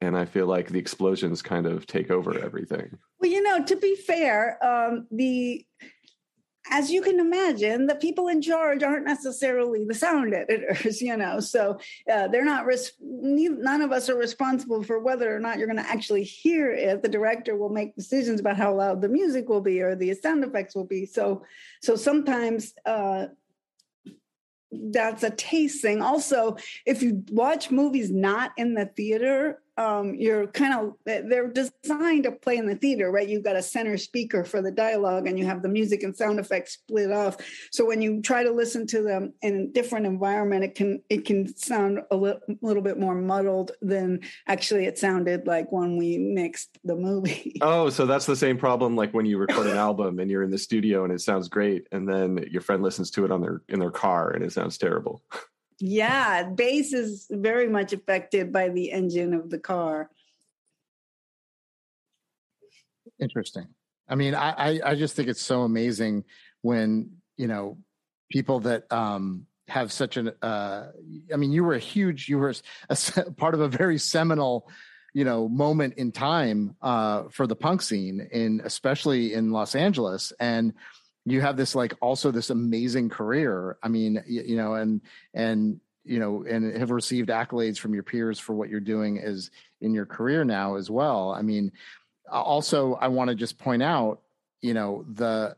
and 0.00 0.16
I 0.16 0.24
feel 0.24 0.46
like 0.46 0.68
the 0.68 0.78
explosions 0.78 1.42
kind 1.42 1.66
of 1.66 1.86
take 1.86 2.10
over 2.10 2.38
everything. 2.38 2.98
Well, 3.20 3.30
you 3.30 3.42
know, 3.42 3.64
to 3.64 3.76
be 3.76 3.96
fair, 3.96 4.58
um, 4.64 5.06
the 5.10 5.64
as 6.70 6.90
you 6.90 7.00
can 7.02 7.18
imagine, 7.18 7.86
the 7.86 7.94
people 7.94 8.28
in 8.28 8.42
charge 8.42 8.82
aren't 8.82 9.06
necessarily 9.06 9.84
the 9.84 9.94
sound 9.94 10.34
editors, 10.34 11.00
you 11.02 11.16
know, 11.16 11.40
so 11.40 11.78
uh, 12.12 12.28
they're 12.28 12.44
not, 12.44 12.66
res- 12.66 12.92
none 13.00 13.80
of 13.80 13.92
us 13.92 14.08
are 14.08 14.16
responsible 14.16 14.82
for 14.82 14.98
whether 14.98 15.34
or 15.34 15.40
not 15.40 15.58
you're 15.58 15.66
going 15.66 15.82
to 15.82 15.90
actually 15.90 16.24
hear 16.24 16.70
it. 16.70 17.02
The 17.02 17.08
director 17.08 17.56
will 17.56 17.70
make 17.70 17.96
decisions 17.96 18.40
about 18.40 18.56
how 18.56 18.74
loud 18.74 19.00
the 19.00 19.08
music 19.08 19.48
will 19.48 19.60
be 19.60 19.80
or 19.80 19.94
the 19.94 20.12
sound 20.14 20.44
effects 20.44 20.74
will 20.74 20.84
be. 20.84 21.06
So, 21.06 21.44
so 21.82 21.96
sometimes, 21.96 22.74
uh, 22.84 23.26
that's 24.70 25.22
a 25.22 25.30
taste 25.30 25.80
thing. 25.80 26.02
Also, 26.02 26.56
if 26.84 27.02
you 27.02 27.24
watch 27.30 27.70
movies 27.70 28.10
not 28.10 28.52
in 28.58 28.74
the 28.74 28.84
theater, 28.84 29.62
um, 29.78 30.16
you're 30.16 30.48
kind 30.48 30.74
of 30.74 30.94
they're 31.04 31.46
designed 31.46 32.24
to 32.24 32.32
play 32.32 32.56
in 32.56 32.66
the 32.66 32.74
theater, 32.74 33.12
right? 33.12 33.28
You've 33.28 33.44
got 33.44 33.54
a 33.54 33.62
center 33.62 33.96
speaker 33.96 34.44
for 34.44 34.60
the 34.60 34.72
dialogue, 34.72 35.28
and 35.28 35.38
you 35.38 35.46
have 35.46 35.62
the 35.62 35.68
music 35.68 36.02
and 36.02 36.16
sound 36.16 36.40
effects 36.40 36.72
split 36.74 37.12
off. 37.12 37.36
So 37.70 37.86
when 37.86 38.02
you 38.02 38.20
try 38.20 38.42
to 38.42 38.50
listen 38.50 38.88
to 38.88 39.02
them 39.02 39.32
in 39.40 39.56
a 39.56 39.66
different 39.66 40.06
environment, 40.06 40.64
it 40.64 40.74
can 40.74 41.00
it 41.08 41.24
can 41.24 41.56
sound 41.56 42.00
a 42.10 42.16
little, 42.16 42.40
little 42.60 42.82
bit 42.82 42.98
more 42.98 43.14
muddled 43.14 43.70
than 43.80 44.20
actually 44.48 44.86
it 44.86 44.98
sounded 44.98 45.46
like 45.46 45.70
when 45.70 45.96
we 45.96 46.18
mixed 46.18 46.76
the 46.84 46.96
movie. 46.96 47.54
Oh, 47.70 47.90
so 47.90 48.06
that's 48.06 48.24
the 48.24 48.36
same 48.36 48.56
problem 48.56 48.96
like 48.96 49.12
when 49.12 49.26
you 49.26 49.36
record 49.36 49.66
an 49.66 49.76
album 49.76 50.20
and 50.20 50.30
you're 50.30 50.42
in 50.42 50.50
the 50.50 50.58
studio 50.58 51.04
and 51.04 51.12
it 51.12 51.20
sounds 51.20 51.48
great, 51.48 51.86
and 51.92 52.08
then 52.08 52.44
your 52.50 52.62
friend 52.62 52.82
listens 52.82 53.10
to 53.12 53.24
it 53.24 53.30
on 53.30 53.40
their 53.40 53.62
in 53.68 53.78
their 53.78 53.90
car 53.90 54.30
and 54.30 54.42
it 54.42 54.52
sounds 54.52 54.78
terrible. 54.78 55.22
Yeah, 55.80 56.44
bass 56.44 56.92
is 56.92 57.26
very 57.30 57.68
much 57.68 57.92
affected 57.92 58.52
by 58.52 58.68
the 58.68 58.90
engine 58.90 59.32
of 59.32 59.48
the 59.48 59.58
car. 59.58 60.10
Interesting. 63.20 63.66
I 64.08 64.14
mean, 64.14 64.34
I, 64.34 64.80
I, 64.84 64.94
just 64.94 65.14
think 65.14 65.28
it's 65.28 65.40
so 65.40 65.62
amazing 65.62 66.24
when, 66.62 67.10
you 67.36 67.46
know, 67.46 67.78
people 68.30 68.60
that 68.60 68.90
um, 68.92 69.46
have 69.68 69.92
such 69.92 70.16
an, 70.16 70.32
uh, 70.40 70.86
I 71.32 71.36
mean, 71.36 71.52
you 71.52 71.62
were 71.62 71.74
a 71.74 71.80
huge, 71.80 72.28
you 72.28 72.38
were 72.38 72.54
a, 72.88 72.96
a 73.16 73.30
part 73.36 73.54
of 73.54 73.60
a 73.60 73.68
very 73.68 73.98
seminal, 73.98 74.68
you 75.12 75.24
know, 75.24 75.48
moment 75.48 75.94
in 75.94 76.10
time 76.10 76.74
uh, 76.80 77.24
for 77.30 77.46
the 77.46 77.56
punk 77.56 77.82
scene 77.82 78.26
in, 78.32 78.62
especially 78.64 79.34
in 79.34 79.52
Los 79.52 79.74
Angeles. 79.74 80.32
And, 80.40 80.72
you 81.32 81.40
have 81.40 81.56
this 81.56 81.74
like 81.74 81.94
also 82.00 82.30
this 82.30 82.50
amazing 82.50 83.08
career. 83.08 83.76
I 83.82 83.88
mean 83.88 84.22
you, 84.26 84.42
you, 84.42 84.56
know 84.56 84.74
and 84.74 85.00
and 85.34 85.80
you 86.04 86.18
know 86.18 86.44
and 86.48 86.76
have 86.76 86.90
received 86.90 87.28
accolades 87.28 87.78
from 87.78 87.94
your 87.94 88.02
peers 88.02 88.38
for 88.38 88.54
what 88.54 88.68
you're 88.68 88.80
doing 88.80 89.18
as 89.18 89.50
in 89.80 89.94
your 89.94 90.06
career 90.06 90.44
now 90.44 90.76
as 90.76 90.90
well. 90.90 91.32
I 91.32 91.42
mean 91.42 91.72
also 92.30 92.94
i 92.94 93.08
want 93.08 93.28
to 93.28 93.34
just 93.34 93.58
point 93.58 93.82
out 93.82 94.20
you 94.60 94.74
know 94.74 95.04
the 95.14 95.56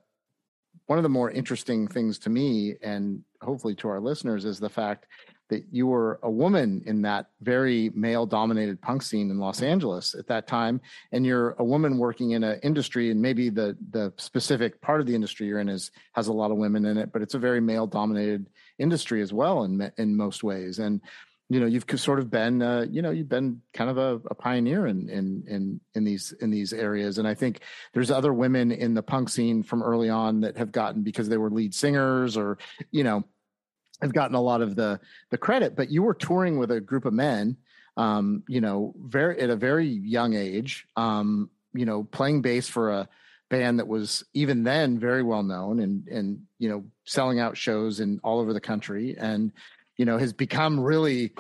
one 0.87 0.99
of 0.99 1.03
the 1.03 1.09
more 1.09 1.31
interesting 1.31 1.87
things 1.87 2.19
to 2.19 2.31
me 2.31 2.75
and 2.83 3.23
hopefully 3.41 3.75
to 3.75 3.89
our 3.89 4.01
listeners 4.01 4.45
is 4.45 4.59
the 4.59 4.69
fact 4.69 5.07
that 5.51 5.65
you 5.71 5.87
were 5.87 6.19
a 6.23 6.31
woman 6.31 6.83
in 6.87 7.03
that 7.03 7.27
very 7.43 7.91
male 7.95 8.27
dominated 8.27 8.81
punk 8.81 9.03
scene 9.03 9.31
in 9.31 9.39
Los 9.39 9.63
Angeles 9.63 10.15
at 10.15 10.27
that 10.29 10.47
time 10.47 10.81
and 11.13 11.25
you're 11.27 11.55
a 11.59 11.65
woman 11.65 11.99
working 11.99 12.33
in 12.33 12.43
an 12.43 12.59
industry 12.63 13.11
and 13.11 13.21
maybe 13.21 13.51
the 13.51 13.77
the 13.91 14.13
specific 14.17 14.81
part 14.81 15.01
of 15.01 15.07
the 15.07 15.15
industry 15.15 15.47
you're 15.47 15.61
in 15.61 15.69
is 15.69 15.91
has 16.15 16.29
a 16.29 16.33
lot 16.33 16.51
of 16.51 16.57
women 16.57 16.87
in 16.87 16.97
it 16.97 17.13
but 17.13 17.23
it's 17.23 17.35
a 17.35 17.39
very 17.39 17.61
male 17.61 17.87
dominated 17.87 18.47
industry 18.81 19.23
as 19.23 19.33
well 19.33 19.65
in 19.65 19.93
in 19.99 20.17
most 20.17 20.43
ways. 20.43 20.79
And 20.79 21.01
you 21.49 21.61
know 21.61 21.67
you've 21.67 21.85
sort 21.97 22.19
of 22.19 22.31
been 22.31 22.63
uh, 22.63 22.87
you 22.91 23.03
know 23.03 23.11
you've 23.11 23.29
been 23.29 23.61
kind 23.75 23.91
of 23.91 23.99
a, 23.99 24.21
a, 24.31 24.35
pioneer 24.35 24.87
in 24.87 25.09
in 25.09 25.45
in 25.47 25.81
in 25.95 26.05
these 26.05 26.33
in 26.41 26.51
these 26.51 26.73
areas. 26.73 27.19
And 27.19 27.29
i 27.29 27.35
think 27.35 27.61
there's 27.93 28.11
other 28.11 28.33
women 28.33 28.73
in 28.73 28.95
the 28.95 29.03
punk 29.03 29.29
scene 29.29 29.63
from 29.63 29.83
early 29.83 30.09
on 30.09 30.41
that 30.41 30.57
have 30.57 30.73
gotten 30.73 31.03
because 31.03 31.29
they 31.29 31.39
were 31.39 31.51
lead 31.51 31.75
singers 31.75 32.37
or 32.37 32.59
you 32.91 33.05
know 33.05 33.25
have 34.03 34.13
gotten 34.13 34.35
a 34.35 34.41
lot 34.41 34.63
of 34.63 34.77
the 34.77 35.01
the 35.31 35.39
credit. 35.39 35.77
But 35.77 35.91
you 35.91 36.03
were 36.03 36.15
touring 36.15 36.59
with 36.59 36.71
a 36.71 36.81
group 36.81 37.05
of 37.05 37.13
men, 37.13 37.57
um, 37.97 38.43
you 38.49 38.61
know, 38.61 38.95
very 38.99 39.41
at 39.41 39.51
a 39.51 39.57
very 39.57 39.87
young 39.87 40.35
age, 40.35 40.87
um, 40.97 41.51
you 41.73 41.87
know, 41.87 42.05
playing 42.05 42.43
bass 42.43 42.69
for 42.69 42.91
a 42.91 43.09
band 43.51 43.79
that 43.81 43.89
was 43.89 44.25
even 44.33 44.63
then 44.63 44.99
very 44.99 45.23
well 45.23 45.43
known 45.43 45.81
and 45.81 46.07
and 46.09 46.41
you 46.59 46.69
know 46.69 46.85
selling 47.05 47.41
out 47.41 47.57
shows 47.57 47.99
in 48.01 48.21
all 48.23 48.39
over 48.39 48.53
the 48.53 48.61
country 48.61 49.17
and 49.19 49.53
you 49.97 50.05
know 50.05 50.17
has 50.17 50.33
become 50.33 50.79
really 50.79 51.33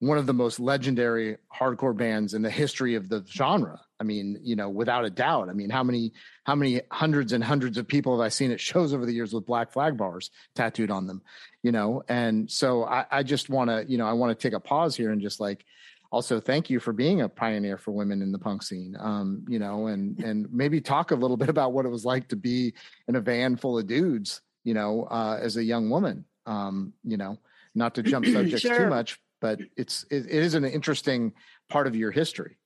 one 0.00 0.16
of 0.16 0.26
the 0.26 0.34
most 0.34 0.58
legendary 0.58 1.36
hardcore 1.54 1.96
bands 1.96 2.34
in 2.34 2.42
the 2.42 2.50
history 2.50 2.94
of 2.94 3.08
the 3.08 3.24
genre. 3.28 3.80
I 4.00 4.04
mean, 4.04 4.38
you 4.42 4.54
know, 4.54 4.68
without 4.68 5.04
a 5.04 5.10
doubt. 5.10 5.48
I 5.48 5.52
mean, 5.52 5.70
how 5.70 5.82
many 5.82 6.12
how 6.44 6.54
many 6.54 6.80
hundreds 6.90 7.32
and 7.32 7.42
hundreds 7.42 7.78
of 7.78 7.88
people 7.88 8.16
have 8.16 8.24
I 8.24 8.28
seen 8.28 8.52
at 8.52 8.60
shows 8.60 8.94
over 8.94 9.04
the 9.04 9.12
years 9.12 9.32
with 9.32 9.46
black 9.46 9.72
flag 9.72 9.96
bars 9.96 10.30
tattooed 10.54 10.90
on 10.90 11.06
them? 11.06 11.22
You 11.62 11.72
know, 11.72 12.02
and 12.08 12.50
so 12.50 12.84
I, 12.84 13.06
I 13.10 13.22
just 13.22 13.50
want 13.50 13.70
to, 13.70 13.84
you 13.88 13.98
know, 13.98 14.06
I 14.06 14.12
want 14.12 14.38
to 14.38 14.42
take 14.42 14.54
a 14.54 14.60
pause 14.60 14.96
here 14.96 15.10
and 15.10 15.20
just 15.20 15.40
like 15.40 15.64
also 16.10 16.40
thank 16.40 16.70
you 16.70 16.80
for 16.80 16.92
being 16.92 17.20
a 17.20 17.28
pioneer 17.28 17.76
for 17.76 17.90
women 17.90 18.22
in 18.22 18.32
the 18.32 18.38
punk 18.38 18.62
scene. 18.62 18.96
Um, 18.98 19.44
you 19.48 19.58
know, 19.58 19.88
and 19.88 20.18
and 20.24 20.52
maybe 20.52 20.80
talk 20.80 21.10
a 21.10 21.16
little 21.16 21.36
bit 21.36 21.48
about 21.48 21.72
what 21.72 21.86
it 21.86 21.90
was 21.90 22.04
like 22.04 22.28
to 22.28 22.36
be 22.36 22.74
in 23.08 23.16
a 23.16 23.20
van 23.20 23.56
full 23.56 23.78
of 23.78 23.86
dudes, 23.86 24.40
you 24.64 24.74
know, 24.74 25.04
uh, 25.10 25.38
as 25.40 25.56
a 25.56 25.64
young 25.64 25.90
woman. 25.90 26.24
Um, 26.46 26.94
you 27.04 27.16
know, 27.16 27.38
not 27.74 27.94
to 27.96 28.02
jump 28.02 28.26
subjects 28.32 28.62
sure. 28.62 28.78
too 28.78 28.86
much, 28.86 29.20
but 29.40 29.60
it's 29.76 30.04
it, 30.10 30.26
it 30.26 30.30
is 30.30 30.54
an 30.54 30.64
interesting 30.64 31.32
part 31.68 31.86
of 31.86 31.96
your 31.96 32.10
history. 32.10 32.57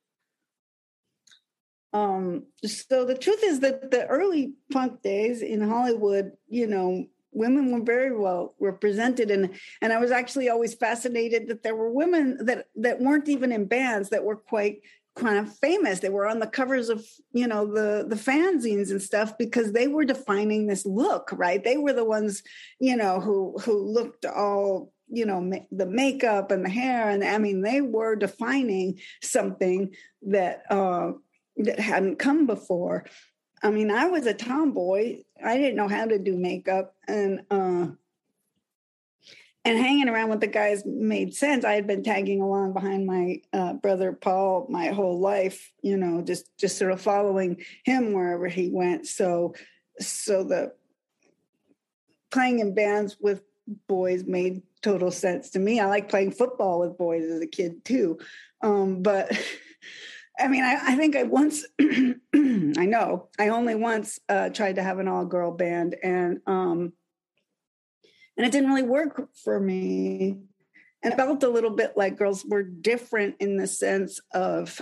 Um, 1.93 2.47
so 2.65 3.05
the 3.05 3.17
truth 3.17 3.41
is 3.43 3.59
that 3.59 3.91
the 3.91 4.07
early 4.07 4.53
punk 4.71 5.01
days 5.03 5.41
in 5.41 5.61
Hollywood, 5.61 6.31
you 6.49 6.67
know, 6.67 7.05
women 7.31 7.71
were 7.71 7.83
very 7.83 8.15
well 8.15 8.55
represented 8.59 9.31
and 9.31 9.55
and 9.81 9.91
I 9.91 9.97
was 9.97 10.11
actually 10.11 10.49
always 10.49 10.75
fascinated 10.75 11.47
that 11.47 11.63
there 11.63 11.75
were 11.75 11.91
women 11.91 12.37
that 12.45 12.67
that 12.75 12.99
weren't 12.99 13.29
even 13.29 13.51
in 13.51 13.65
bands 13.65 14.09
that 14.09 14.23
were 14.23 14.35
quite 14.35 14.81
kind 15.15 15.37
of 15.37 15.55
famous. 15.57 15.99
They 15.99 16.09
were 16.09 16.27
on 16.27 16.39
the 16.39 16.47
covers 16.47 16.89
of, 16.89 17.05
you 17.31 17.47
know, 17.47 17.65
the 17.65 18.05
the 18.07 18.15
fanzines 18.15 18.89
and 18.89 19.01
stuff 19.01 19.37
because 19.37 19.71
they 19.71 19.87
were 19.87 20.05
defining 20.05 20.67
this 20.67 20.85
look, 20.85 21.29
right? 21.33 21.63
They 21.63 21.77
were 21.77 21.93
the 21.93 22.05
ones, 22.05 22.41
you 22.79 22.95
know, 22.95 23.19
who 23.19 23.57
who 23.59 23.77
looked 23.77 24.25
all 24.25 24.91
you 25.09 25.25
know 25.25 25.41
ma- 25.41 25.57
the 25.71 25.85
makeup 25.85 26.49
and 26.49 26.65
the 26.65 26.69
hair 26.69 27.09
and 27.09 27.25
i 27.25 27.37
mean 27.37 27.61
they 27.61 27.81
were 27.81 28.15
defining 28.15 28.97
something 29.21 29.93
that 30.21 30.63
uh 30.69 31.11
that 31.57 31.79
hadn't 31.79 32.19
come 32.19 32.45
before 32.45 33.05
i 33.61 33.69
mean 33.69 33.91
i 33.91 34.07
was 34.07 34.25
a 34.25 34.33
tomboy 34.33 35.17
i 35.43 35.57
didn't 35.57 35.75
know 35.75 35.87
how 35.87 36.05
to 36.05 36.19
do 36.19 36.37
makeup 36.37 36.95
and 37.07 37.41
uh 37.51 37.87
and 39.65 39.77
hanging 39.77 40.09
around 40.09 40.29
with 40.29 40.41
the 40.41 40.47
guys 40.47 40.83
made 40.85 41.33
sense 41.33 41.63
i 41.63 41.73
had 41.73 41.87
been 41.87 42.03
tagging 42.03 42.41
along 42.41 42.73
behind 42.73 43.05
my 43.05 43.39
uh, 43.53 43.73
brother 43.73 44.11
paul 44.11 44.65
my 44.69 44.87
whole 44.87 45.19
life 45.19 45.71
you 45.81 45.97
know 45.97 46.21
just 46.21 46.49
just 46.57 46.77
sort 46.77 46.91
of 46.91 47.01
following 47.01 47.63
him 47.83 48.13
wherever 48.13 48.47
he 48.47 48.69
went 48.69 49.07
so 49.07 49.53
so 49.99 50.43
the 50.43 50.73
playing 52.31 52.59
in 52.59 52.73
bands 52.73 53.17
with 53.21 53.41
boys 53.87 54.25
made 54.25 54.61
total 54.81 55.11
sense 55.11 55.51
to 55.51 55.59
me. 55.59 55.79
I 55.79 55.85
like 55.85 56.09
playing 56.09 56.31
football 56.31 56.79
with 56.79 56.97
boys 56.97 57.23
as 57.23 57.41
a 57.41 57.47
kid 57.47 57.85
too. 57.85 58.19
Um, 58.61 59.01
but 59.01 59.31
I 60.39 60.47
mean, 60.47 60.63
I, 60.63 60.79
I, 60.81 60.95
think 60.95 61.15
I 61.15 61.23
once, 61.23 61.63
I 61.79 62.85
know, 62.85 63.29
I 63.37 63.49
only 63.49 63.75
once 63.75 64.19
uh, 64.29 64.49
tried 64.49 64.75
to 64.75 64.83
have 64.83 64.99
an 64.99 65.07
all 65.07 65.25
girl 65.25 65.51
band 65.51 65.95
and, 66.03 66.39
um, 66.47 66.93
and 68.35 68.45
it 68.45 68.51
didn't 68.51 68.69
really 68.69 68.83
work 68.83 69.29
for 69.43 69.59
me. 69.59 70.39
And 71.03 71.13
it 71.13 71.17
felt 71.17 71.43
a 71.43 71.49
little 71.49 71.75
bit 71.75 71.93
like 71.95 72.17
girls 72.17 72.45
were 72.45 72.63
different 72.63 73.35
in 73.39 73.57
the 73.57 73.67
sense 73.67 74.19
of 74.33 74.79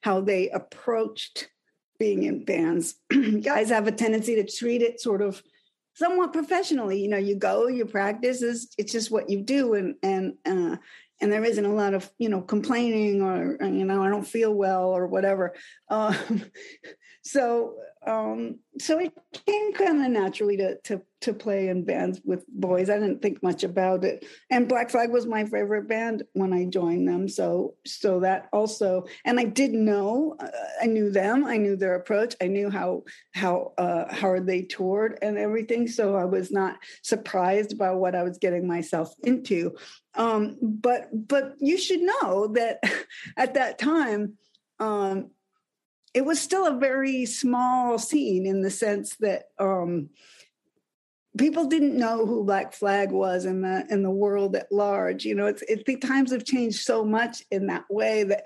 how 0.00 0.20
they 0.20 0.48
approached 0.50 1.48
being 1.98 2.22
in 2.22 2.44
bands. 2.44 2.94
Guys 3.42 3.70
have 3.70 3.86
a 3.86 3.92
tendency 3.92 4.36
to 4.36 4.46
treat 4.46 4.82
it 4.82 5.00
sort 5.00 5.20
of 5.20 5.42
somewhat 5.94 6.32
professionally. 6.32 7.00
You 7.00 7.08
know, 7.08 7.16
you 7.16 7.36
go, 7.36 7.66
you 7.66 7.86
practice. 7.86 8.42
It's, 8.42 8.68
it's 8.78 8.92
just 8.92 9.10
what 9.10 9.30
you 9.30 9.42
do, 9.42 9.74
and 9.74 9.94
and 10.02 10.34
uh, 10.44 10.76
and 11.20 11.32
there 11.32 11.44
isn't 11.44 11.64
a 11.64 11.74
lot 11.74 11.94
of 11.94 12.10
you 12.18 12.28
know 12.28 12.40
complaining 12.40 13.22
or 13.22 13.56
you 13.66 13.84
know 13.84 14.02
I 14.02 14.08
don't 14.08 14.26
feel 14.26 14.52
well 14.52 14.88
or 14.88 15.06
whatever. 15.06 15.54
Um, 15.88 16.16
so 17.24 17.74
um, 18.06 18.58
so 18.78 18.98
it 18.98 19.12
came 19.46 19.72
kind 19.72 20.04
of 20.04 20.10
naturally 20.10 20.56
to 20.58 20.78
to 20.82 21.02
to 21.22 21.32
play 21.32 21.68
in 21.68 21.84
bands 21.84 22.20
with 22.24 22.44
boys. 22.48 22.90
I 22.90 22.98
didn't 22.98 23.22
think 23.22 23.42
much 23.42 23.64
about 23.64 24.04
it. 24.04 24.26
And 24.50 24.68
Black 24.68 24.90
Flag 24.90 25.10
was 25.10 25.26
my 25.26 25.44
favorite 25.44 25.88
band 25.88 26.22
when 26.34 26.52
I 26.52 26.66
joined 26.66 27.08
them. 27.08 27.28
So 27.28 27.76
so 27.86 28.20
that 28.20 28.48
also, 28.52 29.06
and 29.24 29.40
I 29.40 29.44
did 29.44 29.72
know, 29.72 30.36
uh, 30.38 30.48
I 30.82 30.86
knew 30.86 31.10
them. 31.10 31.46
I 31.46 31.56
knew 31.56 31.76
their 31.76 31.94
approach. 31.94 32.34
I 32.42 32.48
knew 32.48 32.68
how 32.68 33.04
how 33.32 33.72
uh, 33.78 34.12
hard 34.14 34.46
they 34.46 34.62
toured 34.62 35.18
and 35.22 35.38
everything. 35.38 35.88
So 35.88 36.16
I 36.16 36.24
was 36.24 36.50
not 36.50 36.76
surprised 37.02 37.78
by 37.78 37.92
what 37.92 38.14
I 38.14 38.22
was 38.22 38.38
getting 38.38 38.66
myself 38.66 39.14
into. 39.22 39.74
Um, 40.14 40.58
but 40.60 41.08
but 41.12 41.54
you 41.58 41.78
should 41.78 42.00
know 42.00 42.48
that 42.48 42.80
at 43.36 43.54
that 43.54 43.78
time. 43.78 44.34
Um, 44.80 45.30
it 46.14 46.24
was 46.24 46.40
still 46.40 46.66
a 46.66 46.78
very 46.78 47.26
small 47.26 47.98
scene 47.98 48.46
in 48.46 48.62
the 48.62 48.70
sense 48.70 49.16
that 49.16 49.46
um, 49.58 50.10
people 51.36 51.66
didn't 51.66 51.98
know 51.98 52.24
who 52.24 52.44
Black 52.44 52.72
Flag 52.72 53.10
was 53.10 53.44
in 53.44 53.62
the 53.62 53.84
in 53.90 54.02
the 54.02 54.10
world 54.10 54.54
at 54.54 54.70
large. 54.70 55.24
You 55.24 55.34
know, 55.34 55.46
it's 55.46 55.62
it, 55.62 55.84
the 55.84 55.96
times 55.96 56.30
have 56.30 56.44
changed 56.44 56.80
so 56.80 57.04
much 57.04 57.42
in 57.50 57.66
that 57.66 57.84
way 57.90 58.22
that 58.24 58.44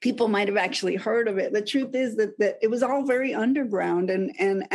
people 0.00 0.28
might 0.28 0.48
have 0.48 0.56
actually 0.56 0.96
heard 0.96 1.28
of 1.28 1.38
it. 1.38 1.52
The 1.52 1.62
truth 1.62 1.94
is 1.94 2.16
that 2.16 2.38
that 2.38 2.58
it 2.60 2.68
was 2.68 2.82
all 2.82 3.04
very 3.04 3.32
underground 3.34 4.10
and 4.10 4.34
and 4.38 4.66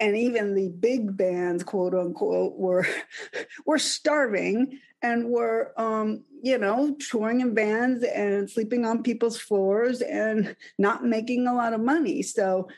and 0.00 0.16
even 0.16 0.54
the 0.54 0.68
big 0.68 1.16
bands, 1.16 1.64
quote 1.64 1.94
unquote, 1.94 2.56
were 2.56 2.86
were 3.66 3.78
starving 3.78 4.78
and 5.04 5.28
were 5.28 5.72
um, 5.76 6.24
you 6.42 6.56
know 6.56 6.96
touring 7.10 7.42
in 7.42 7.54
vans 7.54 8.02
and 8.02 8.50
sleeping 8.50 8.86
on 8.86 9.02
people's 9.02 9.38
floors 9.38 10.00
and 10.00 10.56
not 10.78 11.04
making 11.04 11.46
a 11.46 11.54
lot 11.54 11.74
of 11.74 11.80
money. 11.80 12.22
So 12.22 12.68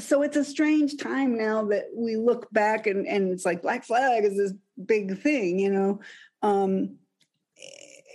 so 0.00 0.22
it's 0.22 0.36
a 0.36 0.44
strange 0.44 0.96
time 0.96 1.36
now 1.36 1.64
that 1.66 1.84
we 1.94 2.16
look 2.16 2.50
back 2.52 2.86
and, 2.86 3.06
and 3.06 3.30
it's 3.30 3.44
like 3.44 3.62
black 3.62 3.84
flag 3.84 4.24
is 4.24 4.36
this 4.36 4.52
big 4.86 5.20
thing 5.20 5.58
you 5.58 5.70
know 5.70 6.00
um 6.42 6.96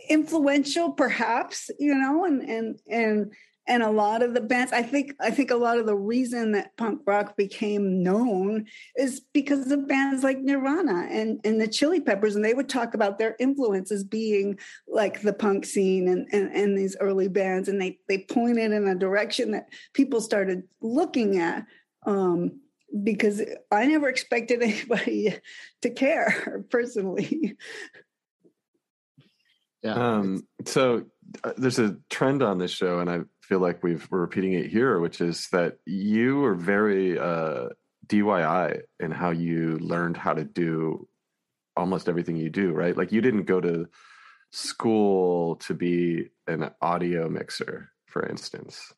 influential 0.10 0.94
perhaps 0.94 1.70
you 1.78 1.94
know 1.94 2.24
and 2.24 2.42
and 2.50 2.80
and 2.90 3.34
and 3.68 3.82
a 3.82 3.90
lot 3.90 4.22
of 4.22 4.34
the 4.34 4.42
bands 4.42 4.74
i 4.74 4.82
think 4.82 5.14
i 5.20 5.32
think 5.32 5.52
a 5.52 5.56
lot 5.56 5.78
of 5.78 5.86
the 5.86 5.96
reason 5.96 6.52
that 6.52 6.76
punk 6.78 7.02
rock 7.06 7.38
became 7.38 8.04
known 8.04 8.66
is 8.96 9.22
because 9.34 9.72
of 9.72 9.88
bands 9.88 10.24
like 10.24 10.40
nirvana 10.40 11.08
and 11.10 11.40
and 11.44 11.60
the 11.60 11.68
chili 11.68 12.02
peppers 12.02 12.36
and 12.36 12.44
they 12.44 12.54
would 12.54 12.70
talk 12.70 12.94
about 12.94 13.18
their 13.18 13.36
influences 13.40 14.04
being 14.04 14.58
like 14.88 15.22
the 15.22 15.34
punk 15.34 15.66
scene 15.66 16.08
and 16.08 16.28
and, 16.32 16.56
and 16.56 16.78
these 16.78 16.98
early 17.00 17.28
bands 17.28 17.70
and 17.70 17.82
they 17.82 17.98
they 18.08 18.18
pointed 18.18 18.72
in 18.72 18.88
a 18.88 18.96
direction 18.96 19.52
that 19.52 19.68
people 19.94 20.22
started 20.22 20.64
looking 20.82 21.38
at 21.38 21.66
um 22.06 22.60
because 23.04 23.42
i 23.72 23.86
never 23.86 24.10
expected 24.10 24.62
anybody 24.62 25.34
to 25.82 25.90
care 25.90 26.66
personally. 26.70 27.58
Yeah. 29.82 29.96
Um 29.96 30.48
so 30.66 31.06
uh, 31.44 31.54
there's 31.58 31.80
a 31.80 31.98
trend 32.10 32.44
on 32.44 32.58
this 32.58 32.72
show 32.72 33.00
and 33.00 33.10
i 33.10 33.20
feel 33.54 33.60
like 33.60 33.84
we've 33.84 34.08
we're 34.10 34.22
repeating 34.22 34.54
it 34.54 34.66
here, 34.66 35.00
which 35.00 35.22
is 35.22 35.48
that 35.52 35.78
you 35.86 36.44
are 36.44 36.56
very 36.56 37.20
uh, 37.20 37.68
DIY 38.08 38.82
in 39.00 39.12
how 39.12 39.30
you 39.30 39.78
learned 39.78 40.18
how 40.18 40.34
to 40.34 40.44
do 40.44 41.08
almost 41.78 42.10
everything 42.10 42.36
you 42.36 42.50
do, 42.50 42.72
right? 42.72 42.98
Like 42.98 43.12
you 43.12 43.22
didn't 43.22 43.44
go 43.44 43.62
to 43.62 43.88
school 44.50 45.58
to 45.58 45.76
be 45.76 46.30
an 46.48 46.72
audio 46.82 47.30
mixer, 47.30 47.92
for 48.08 48.26
instance. 48.26 48.92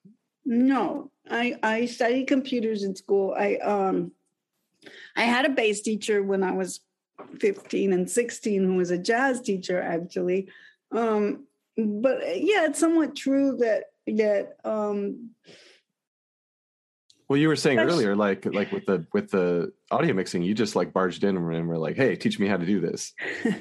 No, 0.45 1.11
I 1.29 1.59
I 1.61 1.85
studied 1.85 2.27
computers 2.27 2.83
in 2.83 2.95
school. 2.95 3.35
I 3.37 3.55
um 3.55 4.13
I 5.17 5.23
had 5.23 5.43
a 5.43 5.49
bass 5.49 5.81
teacher 5.81 6.23
when 6.23 6.43
I 6.43 6.53
was 6.53 6.79
15 7.41 7.91
and 7.91 8.09
16 8.09 8.63
who 8.63 8.75
was 8.75 8.91
a 8.91 8.97
jazz 8.97 9.41
teacher 9.41 9.81
actually. 9.81 10.47
Um 10.93 11.45
but 11.75 12.21
yeah, 12.41 12.67
it's 12.67 12.79
somewhat 12.79 13.17
true 13.17 13.57
that 13.57 13.87
that 14.07 14.57
um 14.63 15.31
well 17.27 17.37
you 17.37 17.47
were 17.47 17.55
saying 17.55 17.79
earlier 17.79 18.15
like 18.15 18.45
like 18.45 18.71
with 18.71 18.85
the 18.85 19.05
with 19.13 19.31
the 19.31 19.71
audio 19.91 20.13
mixing 20.13 20.43
you 20.43 20.53
just 20.53 20.75
like 20.75 20.93
barged 20.93 21.23
in 21.23 21.35
and 21.37 21.67
were 21.67 21.77
like 21.77 21.95
hey 21.95 22.15
teach 22.15 22.39
me 22.39 22.47
how 22.47 22.57
to 22.57 22.65
do 22.65 22.79
this. 22.79 23.13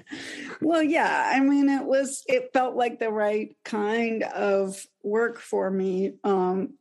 Well 0.60 0.82
yeah 0.82 1.32
i 1.34 1.40
mean 1.40 1.68
it 1.68 1.84
was 1.84 2.22
it 2.26 2.50
felt 2.52 2.76
like 2.76 2.98
the 2.98 3.10
right 3.10 3.56
kind 3.64 4.22
of 4.22 4.86
work 5.02 5.38
for 5.40 5.68
me 5.70 6.14
um 6.22 6.74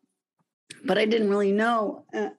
but 0.85 0.97
i 0.97 1.05
didn't 1.05 1.29
really 1.29 1.51
know 1.51 2.05
uh, 2.13 2.29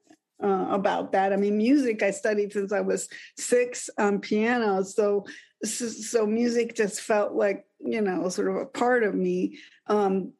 uh, 0.42 0.66
about 0.70 1.12
that. 1.12 1.32
I 1.32 1.36
mean 1.36 1.58
music 1.58 2.02
i 2.02 2.10
studied 2.12 2.52
since 2.52 2.72
i 2.72 2.80
was 2.80 3.08
six 3.36 3.90
on 3.98 4.20
piano 4.20 4.84
so 4.84 5.26
so 5.64 6.26
music 6.26 6.74
just 6.74 7.00
felt 7.00 7.32
like 7.34 7.66
you 7.80 8.00
know 8.00 8.28
sort 8.28 8.48
of 8.48 8.56
a 8.56 8.66
part 8.66 9.02
of 9.02 9.14
me 9.14 9.58
um 9.88 10.32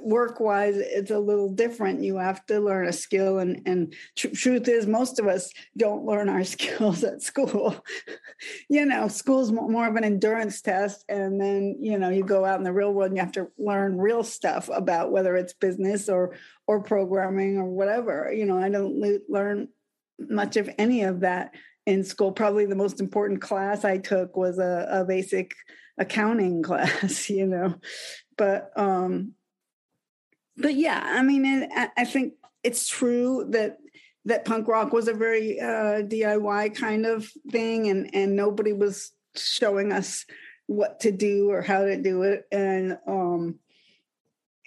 work 0.00 0.38
wise 0.40 0.76
it's 0.76 1.10
a 1.10 1.18
little 1.18 1.48
different. 1.48 2.02
You 2.02 2.16
have 2.16 2.44
to 2.46 2.60
learn 2.60 2.88
a 2.88 2.92
skill 2.92 3.38
and 3.38 3.62
and 3.66 3.94
tr- 4.16 4.28
truth 4.28 4.68
is 4.68 4.86
most 4.86 5.18
of 5.18 5.26
us 5.26 5.52
don't 5.76 6.04
learn 6.04 6.28
our 6.28 6.44
skills 6.54 7.02
at 7.04 7.22
school. 7.22 7.76
You 8.68 8.86
know 8.86 9.08
school's 9.08 9.50
more 9.50 9.88
of 9.88 9.96
an 9.96 10.04
endurance 10.04 10.60
test 10.62 11.04
and 11.08 11.40
then 11.40 11.76
you 11.80 11.98
know 11.98 12.10
you 12.10 12.24
go 12.24 12.44
out 12.44 12.58
in 12.58 12.64
the 12.64 12.72
real 12.72 12.92
world 12.92 13.08
and 13.10 13.16
you 13.16 13.22
have 13.22 13.32
to 13.32 13.48
learn 13.58 13.98
real 13.98 14.22
stuff 14.22 14.68
about 14.72 15.10
whether 15.10 15.36
it's 15.36 15.52
business 15.52 16.08
or 16.08 16.36
or 16.66 16.82
programming 16.82 17.58
or 17.58 17.66
whatever. 17.66 18.32
You 18.32 18.46
know 18.46 18.58
i 18.58 18.68
don't 18.68 18.98
le- 19.00 19.18
learn 19.28 19.68
much 20.18 20.56
of 20.56 20.70
any 20.78 21.02
of 21.02 21.20
that 21.20 21.52
in 21.86 22.02
school. 22.04 22.32
Probably 22.32 22.66
the 22.66 22.74
most 22.74 23.00
important 23.00 23.40
class 23.40 23.84
i 23.84 23.98
took 23.98 24.36
was 24.36 24.58
a, 24.58 24.86
a 24.90 25.04
basic 25.04 25.54
accounting 25.98 26.62
class 26.68 27.28
you 27.28 27.46
know. 27.46 27.74
But 28.36 28.70
um 28.76 29.32
but 30.56 30.74
yeah, 30.74 31.00
I 31.02 31.22
mean, 31.22 31.68
I, 31.74 31.90
I 31.96 32.04
think 32.04 32.34
it's 32.62 32.88
true 32.88 33.46
that 33.50 33.78
that 34.24 34.44
punk 34.44 34.66
rock 34.66 34.92
was 34.92 35.08
a 35.08 35.14
very 35.14 35.60
uh, 35.60 36.02
DIY 36.02 36.74
kind 36.74 37.06
of 37.06 37.30
thing, 37.50 37.88
and 37.88 38.14
and 38.14 38.36
nobody 38.36 38.72
was 38.72 39.12
showing 39.36 39.92
us 39.92 40.24
what 40.66 41.00
to 41.00 41.12
do 41.12 41.50
or 41.50 41.62
how 41.62 41.84
to 41.84 41.96
do 42.00 42.22
it, 42.22 42.44
and 42.50 42.98
um, 43.06 43.58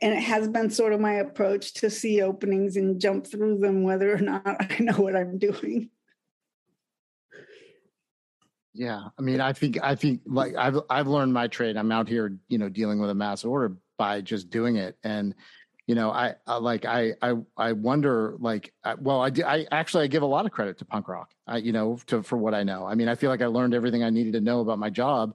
and 0.01 0.13
it 0.13 0.23
has 0.23 0.47
been 0.47 0.69
sort 0.69 0.93
of 0.93 1.01
my 1.01 1.13
approach 1.13 1.73
to 1.75 1.89
see 1.89 2.21
openings 2.21 2.77
and 2.77 3.01
jump 3.01 3.27
through 3.27 3.59
them, 3.59 3.83
whether 3.83 4.13
or 4.13 4.19
not 4.19 4.43
I 4.45 4.77
know 4.79 4.97
what 4.97 5.15
I'm 5.15 5.37
doing. 5.37 5.89
Yeah, 8.73 9.01
I 9.17 9.21
mean, 9.21 9.41
I 9.41 9.51
think 9.51 9.77
I 9.83 9.95
think 9.95 10.21
like 10.25 10.55
I've 10.55 10.79
I've 10.89 11.07
learned 11.07 11.33
my 11.33 11.47
trade. 11.47 11.75
I'm 11.75 11.91
out 11.91 12.07
here, 12.07 12.37
you 12.47 12.57
know, 12.57 12.69
dealing 12.69 12.99
with 12.99 13.09
a 13.09 13.15
mass 13.15 13.43
order 13.43 13.75
by 13.97 14.21
just 14.21 14.49
doing 14.49 14.77
it, 14.77 14.97
and 15.03 15.35
you 15.89 15.95
know 15.95 16.11
i, 16.11 16.35
I 16.45 16.57
like 16.57 16.85
I, 16.85 17.13
I 17.19 17.33
i 17.57 17.71
wonder 17.71 18.35
like 18.39 18.71
well 18.99 19.21
i 19.21 19.31
i 19.43 19.65
actually 19.71 20.03
i 20.03 20.07
give 20.07 20.21
a 20.21 20.27
lot 20.27 20.45
of 20.45 20.51
credit 20.51 20.77
to 20.77 20.85
punk 20.85 21.07
rock 21.07 21.31
I, 21.47 21.57
you 21.57 21.71
know 21.71 21.97
to 22.05 22.21
for 22.21 22.37
what 22.37 22.53
i 22.53 22.61
know. 22.61 22.85
I 22.85 22.93
mean 22.93 23.09
i 23.09 23.15
feel 23.15 23.31
like 23.31 23.41
i 23.41 23.47
learned 23.47 23.73
everything 23.73 24.03
i 24.03 24.11
needed 24.11 24.33
to 24.33 24.41
know 24.41 24.59
about 24.59 24.77
my 24.77 24.91
job 24.91 25.33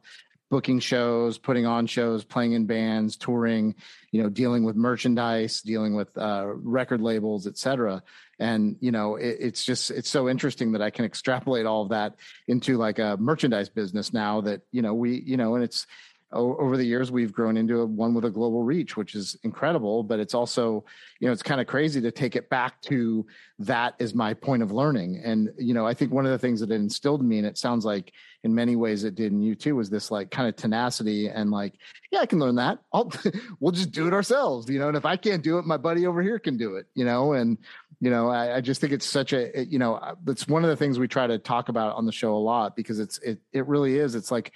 booking 0.53 0.79
shows 0.79 1.38
putting 1.38 1.67
on 1.67 1.88
shows 1.88 2.23
playing 2.23 2.53
in 2.53 2.67
bands 2.67 3.17
touring 3.17 3.75
you 4.12 4.23
know 4.23 4.29
dealing 4.29 4.62
with 4.62 4.77
merchandise 4.77 5.61
dealing 5.61 5.97
with 5.97 6.17
uh, 6.17 6.47
record 6.47 7.01
labels 7.01 7.49
etc 7.49 8.01
and 8.38 8.77
you 8.79 8.93
know 8.93 9.17
it, 9.17 9.37
it's 9.40 9.64
just 9.64 9.90
it's 9.90 10.09
so 10.09 10.29
interesting 10.29 10.71
that 10.71 10.83
i 10.83 10.90
can 10.90 11.05
extrapolate 11.05 11.67
all 11.67 11.83
of 11.83 11.88
that 11.88 12.14
into 12.47 12.77
like 12.77 13.01
a 13.01 13.17
merchandise 13.19 13.69
business 13.69 14.12
now 14.12 14.40
that 14.40 14.61
you 14.71 14.83
know 14.83 14.95
we 14.95 15.21
you 15.23 15.37
know 15.37 15.57
and 15.57 15.64
it's 15.64 15.85
over 16.35 16.77
the 16.77 16.85
years 16.85 17.11
we've 17.11 17.33
grown 17.33 17.57
into 17.57 17.81
a, 17.81 17.87
one 17.87 18.14
with 18.14 18.25
a 18.25 18.31
global 18.31 18.62
reach 18.62 18.97
which 18.97 19.14
is 19.14 19.37
incredible 19.42 20.03
but 20.03 20.18
it's 20.18 20.35
also 20.35 20.85
you 21.20 21.27
know 21.27 21.33
it's 21.33 21.42
kind 21.42 21.61
of 21.61 21.66
crazy 21.66 22.01
to 22.01 22.11
take 22.11 22.37
it 22.37 22.51
back 22.51 22.81
to 22.83 23.27
that 23.59 23.94
is 24.01 24.14
my 24.14 24.35
point 24.35 24.62
of 24.62 24.73
learning. 24.73 25.23
And 25.25 25.51
you 25.59 25.75
know 25.75 25.87
i 25.87 25.94
think 25.94 26.12
one 26.12 26.25
of 26.27 26.33
the 26.33 26.38
things 26.38 26.61
that 26.61 26.70
it 26.70 26.75
instilled 26.75 27.20
in 27.20 27.29
me 27.29 27.38
and 27.38 27.47
it 27.47 27.57
sounds 27.59 27.85
like 27.85 28.12
in 28.42 28.55
many 28.55 28.77
ways 28.77 29.05
it 29.05 29.14
did 29.14 29.33
in 29.33 29.40
you 29.40 29.55
too 29.55 29.77
was 29.77 29.88
this 29.88 30.11
like 30.11 30.31
kind 30.31 30.49
of 30.49 30.57
tenacity 30.57 31.29
and 31.29 31.51
like 31.51 31.75
yeah 32.11 32.20
i 32.20 32.27
can 32.27 32.38
learn 32.38 32.57
that. 32.57 32.79
I'll, 32.92 33.11
we'll 33.61 33.73
just 33.73 33.92
do 33.92 34.07
it 34.07 34.12
ourselves 34.12 34.68
you 34.68 34.79
know 34.79 34.88
and 34.88 34.97
if 34.97 35.05
i 35.05 35.16
can't 35.16 35.42
do 35.42 35.59
it 35.59 35.64
my 35.64 35.77
buddy 35.77 36.07
over 36.07 36.23
here 36.23 36.38
can 36.38 36.57
do 36.57 36.77
it 36.77 36.87
you 36.94 37.05
know? 37.05 37.33
And 37.33 37.59
you 38.01 38.11
know 38.11 38.29
I, 38.29 38.57
I 38.57 38.61
just 38.61 38.81
think 38.81 38.92
it's 38.92 39.07
such 39.07 39.33
a 39.33 39.64
you 39.64 39.79
know 39.79 40.16
it's 40.27 40.47
one 40.47 40.64
of 40.64 40.70
the 40.70 40.77
things 40.77 40.99
we 40.99 41.09
try 41.09 41.27
to 41.27 41.38
talk 41.38 41.68
about 41.68 41.97
on 41.97 42.07
the 42.07 42.12
show 42.12 42.35
a 42.35 42.37
lot 42.37 42.77
because 42.77 42.99
it's 42.99 43.18
it, 43.18 43.38
it 43.53 43.66
really 43.66 43.99
is. 43.99 44.14
It's 44.14 44.31
like 44.31 44.53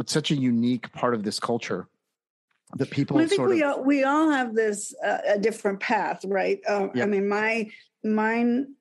it's 0.00 0.12
such 0.12 0.30
a 0.30 0.36
unique 0.36 0.90
part 0.92 1.14
of 1.14 1.22
this 1.22 1.38
culture 1.38 1.86
that 2.76 2.90
people 2.90 3.16
well, 3.16 3.24
I 3.24 3.28
think 3.28 3.46
we 3.46 3.62
of, 3.62 3.78
all, 3.78 3.84
we 3.84 4.04
all 4.04 4.30
have 4.30 4.54
this 4.54 4.94
uh, 5.04 5.18
a 5.26 5.38
different 5.38 5.80
path, 5.80 6.24
right? 6.24 6.60
Uh, 6.66 6.88
yeah. 6.94 7.02
I 7.02 7.06
mean, 7.06 7.28
my 7.28 7.68
mine 8.04 8.74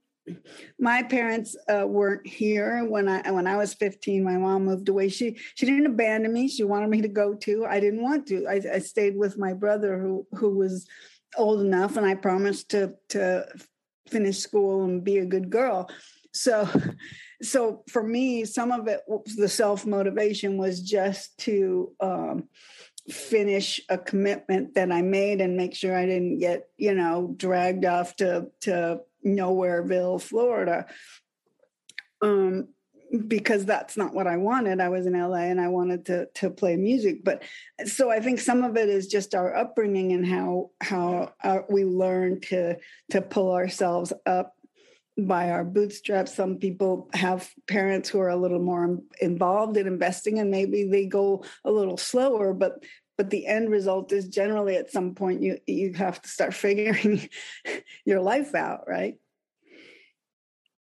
my 0.80 1.04
parents 1.04 1.56
uh, 1.68 1.86
weren't 1.88 2.26
here 2.26 2.86
when 2.86 3.08
I 3.08 3.32
when 3.32 3.48
I 3.48 3.58
was 3.58 3.74
15. 3.74 4.24
My 4.24 4.38
mom 4.38 4.66
moved 4.66 4.90
away. 4.90 5.10
She 5.10 5.38
she 5.56 5.66
didn't 5.66 5.88
abandon 5.88 6.32
me. 6.32 6.48
She 6.48 6.64
wanted 6.64 6.90
me 6.90 7.02
to 7.02 7.08
go 7.08 7.34
too. 7.34 7.66
I 7.66 7.80
didn't 7.80 8.04
want 8.04 8.28
to. 8.28 8.46
I, 8.48 8.62
I 8.74 8.80
stayed 8.80 9.18
with 9.18 9.38
my 9.38 9.54
brother 9.54 9.98
who 9.98 10.28
who 10.34 10.58
was 10.58 10.88
old 11.38 11.62
enough, 11.62 11.98
and 11.98 12.06
I 12.06 12.16
promised 12.16 12.70
to 12.70 12.94
to 13.10 13.48
finish 14.08 14.40
school 14.40 14.84
and 14.84 15.04
be 15.04 15.18
a 15.18 15.26
good 15.26 15.50
girl. 15.50 15.90
So 16.34 16.70
so 17.42 17.84
for 17.90 18.04
me 18.04 18.46
some 18.46 18.72
of 18.72 18.88
it 18.88 19.02
the 19.38 19.48
self 19.48 19.86
motivation 19.86 20.58
was 20.58 20.82
just 20.82 21.38
to 21.40 21.92
um, 22.00 22.50
finish 23.10 23.80
a 23.90 23.98
commitment 23.98 24.76
that 24.76 24.92
i 24.92 25.02
made 25.02 25.42
and 25.42 25.58
make 25.58 25.74
sure 25.74 25.98
i 25.98 26.06
didn't 26.06 26.38
get 26.38 26.68
you 26.78 26.94
know 26.94 27.34
dragged 27.38 27.84
off 27.84 28.16
to 28.16 28.48
to 28.62 29.00
nowhereville 29.26 30.22
florida 30.22 30.86
um 32.22 32.68
because 33.28 33.66
that's 33.66 33.98
not 33.98 34.14
what 34.14 34.28
I 34.28 34.38
wanted. 34.38 34.80
I 34.80 34.90
was 34.90 35.08
in 35.08 35.20
LA 35.20 35.46
and 35.46 35.60
I 35.60 35.68
wanted 35.68 36.06
to 36.08 36.28
to 36.36 36.50
play 36.50 36.76
music, 36.76 37.24
but 37.24 37.42
so 37.86 38.12
I 38.12 38.20
think 38.20 38.40
some 38.40 38.64
of 38.64 38.78
it 38.78 38.88
is 38.88 39.08
just 39.08 39.34
our 39.34 39.56
upbringing 39.56 40.14
and 40.14 40.26
how 40.26 40.70
how 40.80 41.34
uh, 41.44 41.62
we 41.70 41.86
learn 41.86 42.40
to 42.42 42.78
to 43.10 43.22
pull 43.22 43.52
ourselves 43.52 44.14
up 44.26 44.54
by 45.28 45.52
our 45.52 45.64
bootstraps. 45.64 46.34
Some 46.34 46.58
people 46.58 47.10
have 47.14 47.50
parents 47.68 48.10
who 48.10 48.20
are 48.20 48.30
a 48.30 48.36
little 48.36 48.60
more 48.60 49.00
involved 49.22 49.78
in 49.78 49.88
investing, 49.88 50.40
and 50.40 50.52
maybe 50.52 50.86
they 50.86 51.06
go 51.06 51.44
a 51.64 51.72
little 51.72 51.98
slower. 51.98 52.54
But 52.54 52.84
but 53.18 53.30
the 53.30 53.48
end 53.48 53.70
result 53.70 54.14
is 54.14 54.30
generally 54.30 54.78
at 54.78 54.92
some 54.92 55.14
point 55.14 55.42
you 55.42 55.60
you 55.68 55.94
have 55.94 56.22
to 56.22 56.30
start 56.30 56.54
figuring 56.66 57.30
your 58.06 58.22
life 58.22 58.56
out, 58.56 58.86
right? 58.88 59.16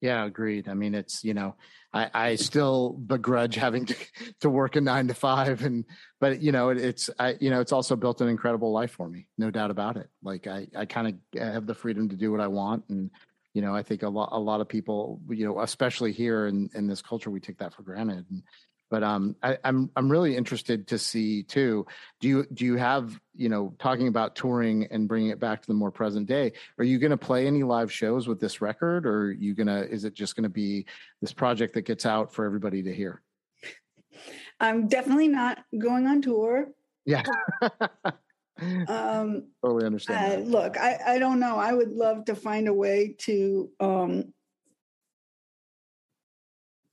Yeah, 0.02 0.24
agreed. 0.26 0.68
I 0.68 0.74
mean, 0.74 0.94
it's 0.94 1.24
you 1.24 1.34
know, 1.34 1.54
I, 1.92 2.10
I 2.12 2.34
still 2.36 2.92
begrudge 2.92 3.54
having 3.54 3.86
to, 3.86 3.96
to 4.40 4.50
work 4.50 4.76
a 4.76 4.80
nine 4.80 5.08
to 5.08 5.14
five, 5.14 5.64
and 5.64 5.84
but 6.20 6.42
you 6.42 6.52
know, 6.52 6.68
it, 6.68 6.78
it's 6.78 7.08
I 7.18 7.36
you 7.40 7.50
know, 7.50 7.60
it's 7.60 7.72
also 7.72 7.96
built 7.96 8.20
an 8.20 8.28
incredible 8.28 8.72
life 8.72 8.92
for 8.92 9.08
me, 9.08 9.26
no 9.38 9.50
doubt 9.50 9.70
about 9.70 9.96
it. 9.96 10.08
Like 10.22 10.46
I 10.46 10.68
I 10.76 10.84
kind 10.84 11.08
of 11.08 11.40
have 11.40 11.66
the 11.66 11.74
freedom 11.74 12.08
to 12.10 12.16
do 12.16 12.30
what 12.30 12.40
I 12.40 12.48
want, 12.48 12.84
and 12.90 13.10
you 13.56 13.62
know, 13.62 13.74
I 13.74 13.82
think 13.82 14.02
a 14.02 14.08
lot 14.10 14.28
a 14.32 14.38
lot 14.38 14.60
of 14.60 14.68
people, 14.68 15.18
you 15.30 15.46
know, 15.46 15.62
especially 15.62 16.12
here 16.12 16.46
in 16.46 16.68
in 16.74 16.86
this 16.86 17.00
culture, 17.00 17.30
we 17.30 17.40
take 17.40 17.56
that 17.56 17.72
for 17.72 17.80
granted. 17.80 18.26
And 18.28 18.42
but 18.90 19.02
um, 19.02 19.34
I, 19.42 19.56
I'm 19.64 19.90
I'm 19.96 20.12
really 20.12 20.36
interested 20.36 20.88
to 20.88 20.98
see 20.98 21.42
too. 21.42 21.86
Do 22.20 22.28
you 22.28 22.46
do 22.52 22.66
you 22.66 22.76
have 22.76 23.18
you 23.34 23.48
know 23.48 23.74
talking 23.78 24.08
about 24.08 24.36
touring 24.36 24.88
and 24.90 25.08
bringing 25.08 25.30
it 25.30 25.40
back 25.40 25.62
to 25.62 25.68
the 25.68 25.72
more 25.72 25.90
present 25.90 26.26
day? 26.26 26.52
Are 26.76 26.84
you 26.84 26.98
going 26.98 27.12
to 27.12 27.16
play 27.16 27.46
any 27.46 27.62
live 27.62 27.90
shows 27.90 28.28
with 28.28 28.40
this 28.40 28.60
record, 28.60 29.06
or 29.06 29.28
are 29.28 29.32
you 29.32 29.54
gonna 29.54 29.86
is 29.88 30.04
it 30.04 30.12
just 30.12 30.36
going 30.36 30.42
to 30.42 30.50
be 30.50 30.84
this 31.22 31.32
project 31.32 31.72
that 31.72 31.86
gets 31.86 32.04
out 32.04 32.34
for 32.34 32.44
everybody 32.44 32.82
to 32.82 32.94
hear? 32.94 33.22
I'm 34.60 34.86
definitely 34.86 35.28
not 35.28 35.64
going 35.78 36.06
on 36.06 36.20
tour. 36.20 36.68
Yeah. 37.06 37.22
um 38.88 39.48
totally 39.62 39.86
understand. 39.86 40.44
Uh, 40.44 40.46
look, 40.46 40.78
I 40.78 40.98
I 41.06 41.18
don't 41.18 41.40
know. 41.40 41.56
I 41.56 41.72
would 41.72 41.92
love 41.92 42.24
to 42.26 42.34
find 42.34 42.68
a 42.68 42.74
way 42.74 43.14
to 43.20 43.70
um 43.80 44.32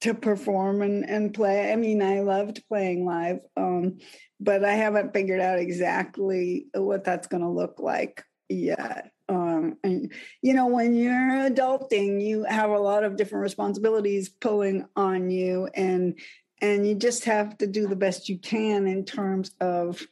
to 0.03 0.13
perform 0.13 0.81
and, 0.81 1.09
and 1.09 1.33
play. 1.33 1.71
I 1.71 1.77
mean, 1.77 2.01
I 2.01 2.19
loved 2.19 2.61
playing 2.67 3.05
live, 3.05 3.39
um, 3.55 3.99
but 4.37 4.65
I 4.65 4.73
haven't 4.73 5.13
figured 5.13 5.39
out 5.39 5.59
exactly 5.59 6.67
what 6.73 7.05
that's 7.05 7.27
going 7.27 7.43
to 7.43 7.47
look 7.47 7.79
like 7.79 8.21
yet. 8.49 9.11
Um, 9.29 9.77
and 9.81 10.11
you 10.41 10.53
know, 10.53 10.67
when 10.67 10.93
you're 10.93 11.49
adulting, 11.49 12.21
you 12.21 12.43
have 12.43 12.69
a 12.71 12.79
lot 12.79 13.05
of 13.05 13.15
different 13.15 13.43
responsibilities 13.43 14.27
pulling 14.27 14.85
on 14.97 15.29
you, 15.29 15.69
and 15.73 16.19
and 16.61 16.85
you 16.85 16.95
just 16.95 17.23
have 17.23 17.57
to 17.59 17.67
do 17.67 17.87
the 17.87 17.95
best 17.95 18.27
you 18.27 18.37
can 18.37 18.87
in 18.87 19.05
terms 19.05 19.55
of 19.61 20.05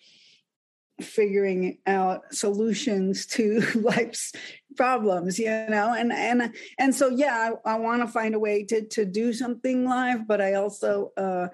figuring 1.01 1.77
out 1.85 2.33
solutions 2.33 3.25
to 3.25 3.59
life's 3.75 4.31
problems 4.77 5.37
you 5.37 5.49
know? 5.49 5.93
And 5.97 6.13
and 6.13 6.53
and 6.79 6.95
so 6.95 7.09
yeah 7.09 7.51
i, 7.65 7.73
I 7.73 7.79
want 7.79 8.01
to 8.01 8.07
find 8.07 8.35
a 8.35 8.39
way 8.39 8.63
to 8.65 8.87
to 8.87 9.05
do 9.05 9.33
something 9.33 9.85
live 9.85 10.27
but 10.27 10.41
i 10.41 10.53
also 10.53 11.11
uh 11.17 11.47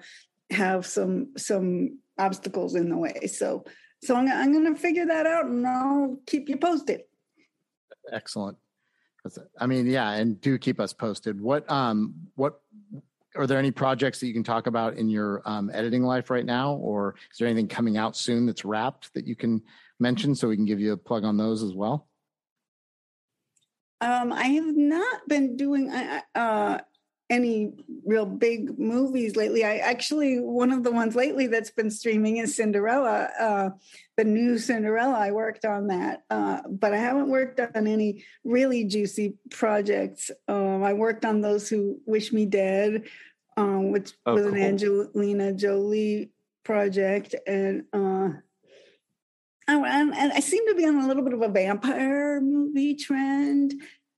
have 0.50 0.86
some 0.86 1.32
some 1.36 1.98
obstacles 2.18 2.74
in 2.74 2.88
the 2.88 2.96
way. 2.96 3.26
So 3.26 3.64
so 4.02 4.16
i'm, 4.16 4.28
I'm 4.30 4.74
to 4.74 4.80
figure 4.80 5.06
that 5.06 5.26
out 5.26 5.46
and 5.46 5.66
i'll 5.66 6.18
keep 6.26 6.48
you 6.48 6.56
posted. 6.56 7.02
Excellent. 8.12 8.56
I 9.58 9.66
mean 9.66 9.86
yeah 9.86 10.10
and 10.12 10.40
do 10.40 10.58
keep 10.58 10.80
us 10.80 10.92
posted. 10.92 11.40
What 11.40 11.70
um 11.70 12.14
what 12.34 12.60
are 13.38 13.46
there 13.46 13.58
any 13.58 13.70
projects 13.70 14.18
that 14.18 14.26
you 14.26 14.34
can 14.34 14.42
talk 14.42 14.66
about 14.66 14.96
in 14.96 15.08
your 15.08 15.42
um, 15.46 15.70
editing 15.72 16.02
life 16.02 16.28
right 16.28 16.44
now 16.44 16.74
or 16.74 17.14
is 17.30 17.38
there 17.38 17.46
anything 17.46 17.68
coming 17.68 17.96
out 17.96 18.16
soon 18.16 18.44
that's 18.44 18.64
wrapped 18.64 19.14
that 19.14 19.26
you 19.26 19.36
can 19.36 19.62
mention 20.00 20.34
so 20.34 20.48
we 20.48 20.56
can 20.56 20.64
give 20.64 20.80
you 20.80 20.92
a 20.92 20.96
plug 20.96 21.24
on 21.24 21.36
those 21.36 21.62
as 21.62 21.72
well 21.72 22.08
um, 24.00 24.32
I 24.32 24.44
have 24.44 24.76
not 24.76 25.26
been 25.28 25.56
doing 25.56 25.90
uh, 25.90 26.20
uh, 26.34 26.78
any 27.30 27.72
real 28.06 28.24
big 28.24 28.78
movies 28.78 29.36
lately. 29.36 29.64
I 29.64 29.78
actually 29.78 30.36
one 30.36 30.72
of 30.72 30.82
the 30.82 30.90
ones 30.90 31.14
lately 31.14 31.46
that's 31.46 31.70
been 31.70 31.90
streaming 31.90 32.38
is 32.38 32.56
Cinderella, 32.56 33.28
uh, 33.38 33.70
the 34.16 34.24
new 34.24 34.58
Cinderella. 34.58 35.18
I 35.18 35.30
worked 35.32 35.64
on 35.64 35.88
that, 35.88 36.22
uh, 36.30 36.60
but 36.68 36.94
I 36.94 36.98
haven't 36.98 37.28
worked 37.28 37.60
on 37.60 37.86
any 37.86 38.24
really 38.44 38.84
juicy 38.84 39.34
projects. 39.50 40.30
Um, 40.46 40.82
I 40.82 40.94
worked 40.94 41.24
on 41.24 41.40
those 41.40 41.68
who 41.68 42.00
wish 42.06 42.32
me 42.32 42.46
dead, 42.46 43.04
um, 43.58 43.90
which 43.90 44.12
oh, 44.24 44.34
was 44.34 44.44
cool. 44.44 44.54
an 44.54 44.60
Angelina 44.60 45.52
Jolie 45.52 46.30
project, 46.64 47.34
and 47.46 47.84
uh, 47.92 48.30
and, 49.66 50.14
and 50.14 50.32
I 50.32 50.40
seem 50.40 50.66
to 50.68 50.74
be 50.74 50.86
on 50.86 50.96
a 50.96 51.06
little 51.06 51.24
bit 51.24 51.34
of 51.34 51.42
a 51.42 51.48
vampire 51.48 52.40
movie 52.40 52.94
trend. 52.94 53.74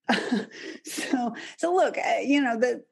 so, 0.85 1.35
so 1.57 1.75
look, 1.75 1.97
uh, 1.97 2.21
you 2.23 2.41
know, 2.43 2.59
the 2.59 2.85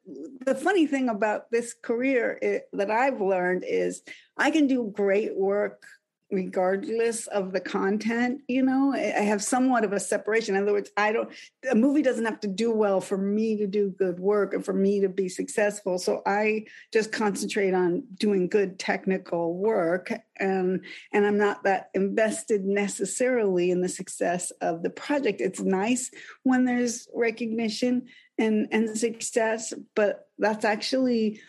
the 0.44 0.54
funny 0.54 0.86
thing 0.86 1.08
about 1.08 1.50
this 1.50 1.74
career 1.74 2.38
it, 2.40 2.68
that 2.72 2.90
I've 2.90 3.20
learned 3.20 3.64
is 3.66 4.02
I 4.36 4.50
can 4.50 4.66
do 4.66 4.92
great 4.94 5.36
work 5.36 5.84
regardless 6.30 7.26
of 7.28 7.52
the 7.52 7.60
content 7.60 8.42
you 8.48 8.62
know 8.62 8.92
i 8.94 9.22
have 9.22 9.42
somewhat 9.42 9.84
of 9.84 9.92
a 9.92 10.00
separation. 10.00 10.54
In 10.54 10.62
other 10.62 10.72
words 10.72 10.90
i 10.96 11.10
don't 11.12 11.30
a 11.70 11.74
movie 11.74 12.02
doesn't 12.02 12.24
have 12.24 12.40
to 12.40 12.48
do 12.48 12.70
well 12.70 13.00
for 13.00 13.16
me 13.16 13.56
to 13.56 13.66
do 13.66 13.94
good 13.98 14.20
work 14.20 14.52
and 14.52 14.64
for 14.64 14.72
me 14.72 15.00
to 15.00 15.08
be 15.08 15.28
successful. 15.28 15.98
So 15.98 16.22
i 16.26 16.66
just 16.92 17.12
concentrate 17.12 17.72
on 17.72 18.04
doing 18.14 18.48
good 18.48 18.78
technical 18.78 19.54
work 19.54 20.12
and 20.38 20.84
and 21.12 21.26
i'm 21.26 21.38
not 21.38 21.64
that 21.64 21.90
invested 21.94 22.64
necessarily 22.64 23.70
in 23.70 23.80
the 23.80 23.88
success 23.88 24.50
of 24.60 24.82
the 24.82 24.90
project. 24.90 25.40
It's 25.40 25.60
nice 25.60 26.10
when 26.42 26.64
there's 26.64 27.08
recognition 27.14 28.06
and 28.38 28.68
and 28.70 28.96
success 28.96 29.72
but 29.94 30.28
that's 30.38 30.64
actually 30.64 31.40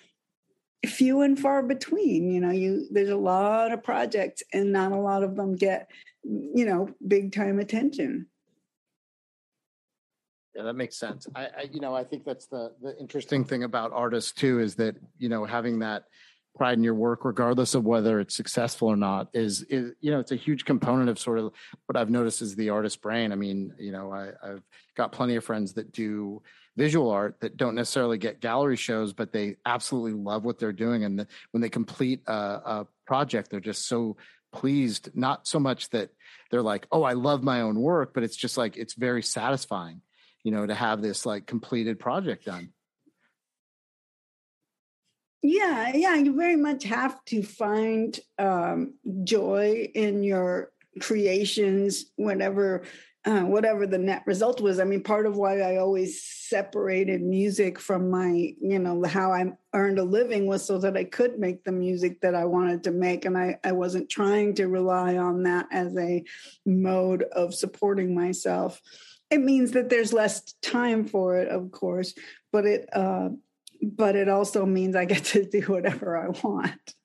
few 0.88 1.22
and 1.22 1.38
far 1.38 1.62
between 1.62 2.32
you 2.32 2.40
know 2.40 2.52
you 2.52 2.88
there's 2.92 3.10
a 3.10 3.16
lot 3.16 3.72
of 3.72 3.84
projects 3.84 4.42
and 4.54 4.72
not 4.72 4.92
a 4.92 4.98
lot 4.98 5.24
of 5.24 5.36
them 5.36 5.56
get 5.56 5.90
you 6.24 6.66
know 6.66 6.90
big 7.06 7.34
time 7.34 7.60
attention. 7.60 8.28
Yeah 10.56 10.64
that 10.64 10.74
makes 10.74 10.98
sense. 10.98 11.28
I, 11.36 11.44
I, 11.46 11.70
you 11.72 11.80
know 11.80 11.94
i 11.94 12.04
think 12.04 12.24
that's 12.24 12.48
the 12.48 12.74
the 12.82 12.98
interesting 12.98 13.44
thing 13.44 13.64
about 13.64 13.92
artists 13.94 14.32
too 14.32 14.60
is 14.60 14.76
that 14.76 14.96
you 15.18 15.30
know 15.30 15.46
having 15.46 15.80
that 15.80 16.06
pride 16.60 16.78
in 16.78 16.84
your 16.84 16.94
work 16.94 17.26
regardless 17.26 17.74
of 17.74 17.86
whether 17.86 18.20
it's 18.20 18.36
successful 18.36 18.88
or 18.88 18.96
not 18.96 19.30
is 19.34 19.64
is 19.64 19.94
you 20.02 20.12
know 20.12 20.20
it's 20.20 20.32
a 20.32 20.36
huge 20.36 20.66
component 20.66 21.10
of 21.10 21.18
sort 21.18 21.40
of 21.40 21.52
what 21.88 21.98
i've 21.98 22.12
noticed 22.12 22.42
is 22.42 22.56
the 22.56 22.70
artist 22.70 23.02
brain 23.02 23.32
i 23.32 23.36
mean 23.36 23.74
you 23.80 23.92
know 23.92 24.12
I, 24.12 24.30
i've 24.44 24.62
got 24.96 25.12
plenty 25.12 25.36
of 25.38 25.44
friends 25.44 25.74
that 25.74 25.92
do 25.92 26.42
visual 26.80 27.10
art 27.12 27.36
that 27.42 27.58
don't 27.58 27.76
necessarily 27.76 28.18
get 28.18 28.40
gallery 28.40 28.78
shows, 28.78 29.12
but 29.12 29.34
they 29.34 29.58
absolutely 29.66 30.14
love 30.14 30.46
what 30.46 30.58
they're 30.58 30.72
doing. 30.72 31.04
And 31.04 31.20
the, 31.20 31.28
when 31.52 31.60
they 31.60 31.70
complete 31.70 32.22
a, 32.26 32.32
a 32.34 32.88
project, 33.06 33.52
they're 33.52 33.60
just 33.60 33.86
so 33.86 34.16
pleased. 34.54 35.10
Not 35.14 35.46
so 35.46 35.60
much 35.60 35.90
that 35.90 36.10
they're 36.50 36.62
like, 36.62 36.88
"Oh, 36.90 37.04
I 37.04 37.14
love 37.14 37.44
my 37.44 37.62
own 37.62 37.80
work," 37.80 38.14
but 38.14 38.24
it's 38.24 38.38
just 38.38 38.58
like 38.58 38.78
it's 38.78 38.94
very 38.94 39.22
satisfying, 39.22 40.02
you 40.44 40.52
know, 40.52 40.66
to 40.66 40.74
have 40.74 41.02
this 41.02 41.26
like 41.26 41.46
completed 41.46 42.00
project 42.00 42.46
done. 42.46 42.70
Yeah, 45.42 45.96
yeah, 45.96 46.16
you 46.16 46.36
very 46.36 46.58
much 46.58 46.84
have 46.84 47.24
to 47.26 47.42
find 47.44 48.20
um, 48.38 48.96
joy 49.24 49.90
in 49.96 50.22
your 50.24 50.72
creations 51.00 52.06
whenever 52.18 52.84
uh, 53.26 53.42
whatever 53.42 53.86
the 53.86 53.98
net 53.98 54.24
result 54.26 54.62
was. 54.62 54.80
I 54.80 54.86
mean, 54.86 55.04
part 55.04 55.26
of 55.26 55.36
why 55.36 55.60
I 55.60 55.78
always 55.78 56.24
separated 56.24 57.22
music 57.22 57.78
from 57.78 58.10
my, 58.10 58.54
you 58.62 58.80
know, 58.80 59.04
how 59.04 59.34
I 59.34 59.52
earned 59.74 60.00
a 60.00 60.04
living 60.04 60.48
was 60.48 60.66
so 60.66 60.78
that 60.80 60.96
I 60.96 61.04
could 61.04 61.38
make 61.38 61.64
the 61.64 61.72
music 61.72 62.22
that 62.22 62.34
I 62.34 62.46
wanted 62.46 62.84
to 62.86 62.92
make. 62.92 63.26
And 63.26 63.38
I, 63.38 63.60
I 63.64 63.74
wasn't 63.74 64.10
trying 64.10 64.56
to 64.56 64.68
rely 64.68 65.18
on 65.18 65.44
that 65.44 65.68
as 65.72 65.96
a 65.98 66.24
mode 66.66 67.24
of 67.24 67.54
supporting 67.54 68.16
myself. 68.16 68.82
It 69.30 69.42
means 69.42 69.72
that 69.72 69.90
there's 69.90 70.14
less 70.14 70.54
time 70.62 71.06
for 71.06 71.38
it, 71.38 71.50
of 71.50 71.72
course, 71.72 72.14
but 72.52 72.66
it, 72.66 72.90
uh, 72.94 73.30
but 73.82 74.16
it 74.16 74.30
also 74.30 74.66
means 74.66 74.96
I 74.96 75.06
get 75.06 75.24
to 75.26 75.46
do 75.50 75.62
whatever 75.62 76.18
I 76.18 76.30
want. 76.30 76.96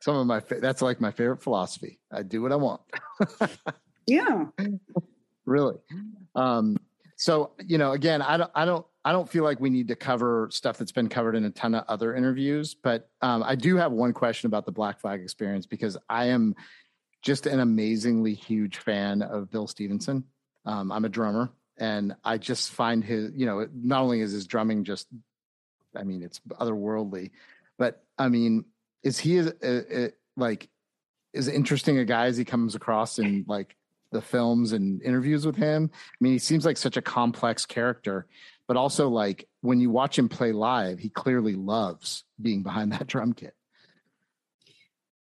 Some 0.00 0.16
of 0.16 0.26
my, 0.26 0.40
that's 0.40 0.82
like 0.82 1.00
my 1.00 1.10
favorite 1.10 1.42
philosophy. 1.42 2.00
I 2.12 2.22
do 2.22 2.42
what 2.42 2.52
I 2.52 2.56
want. 2.56 2.80
Yeah. 4.06 4.46
really. 5.44 5.76
Um, 6.34 6.76
so, 7.16 7.52
you 7.64 7.78
know, 7.78 7.92
again, 7.92 8.22
I 8.22 8.36
don't, 8.36 8.50
I 8.56 8.64
don't, 8.64 8.84
I 9.04 9.12
don't 9.12 9.28
feel 9.28 9.44
like 9.44 9.60
we 9.60 9.70
need 9.70 9.88
to 9.88 9.94
cover 9.94 10.48
stuff 10.50 10.78
that's 10.78 10.90
been 10.90 11.08
covered 11.08 11.36
in 11.36 11.44
a 11.44 11.50
ton 11.50 11.74
of 11.74 11.84
other 11.86 12.16
interviews, 12.16 12.74
but 12.74 13.08
um, 13.22 13.42
I 13.44 13.54
do 13.54 13.76
have 13.76 13.92
one 13.92 14.12
question 14.12 14.48
about 14.48 14.66
the 14.66 14.72
Black 14.72 15.00
Flag 15.00 15.20
experience 15.20 15.64
because 15.64 15.96
I 16.08 16.26
am 16.26 16.56
just 17.22 17.46
an 17.46 17.60
amazingly 17.60 18.34
huge 18.34 18.78
fan 18.78 19.22
of 19.22 19.50
Bill 19.50 19.66
Stevenson. 19.66 20.24
Um, 20.66 20.90
I'm 20.90 21.04
a 21.04 21.08
drummer, 21.08 21.50
and 21.80 22.14
I 22.22 22.38
just 22.38 22.70
find 22.70 23.02
his, 23.02 23.32
you 23.34 23.46
know, 23.46 23.66
not 23.74 24.02
only 24.02 24.20
is 24.20 24.32
his 24.32 24.46
drumming 24.46 24.84
just, 24.84 25.08
I 25.96 26.04
mean, 26.04 26.22
it's 26.22 26.40
otherworldly, 26.60 27.30
but 27.78 28.04
I 28.18 28.28
mean, 28.28 28.66
is 29.02 29.18
he 29.18 29.38
a, 29.38 29.52
a, 29.62 30.04
a, 30.04 30.10
like 30.36 30.68
as 31.34 31.48
interesting 31.48 31.98
a 31.98 32.04
guy 32.04 32.26
as 32.26 32.36
he 32.36 32.44
comes 32.44 32.74
across 32.74 33.18
in 33.18 33.44
like 33.48 33.76
the 34.12 34.20
films 34.20 34.72
and 34.72 35.02
interviews 35.02 35.46
with 35.46 35.56
him. 35.56 35.90
I 35.94 36.16
mean, 36.20 36.32
he 36.32 36.38
seems 36.38 36.66
like 36.66 36.76
such 36.76 36.96
a 36.96 37.02
complex 37.02 37.64
character, 37.64 38.26
but 38.66 38.76
also 38.76 39.08
like 39.08 39.48
when 39.60 39.80
you 39.80 39.90
watch 39.90 40.18
him 40.18 40.28
play 40.28 40.52
live, 40.52 40.98
he 40.98 41.08
clearly 41.08 41.54
loves 41.54 42.24
being 42.40 42.62
behind 42.62 42.92
that 42.92 43.06
drum 43.08 43.32
kit. 43.32 43.54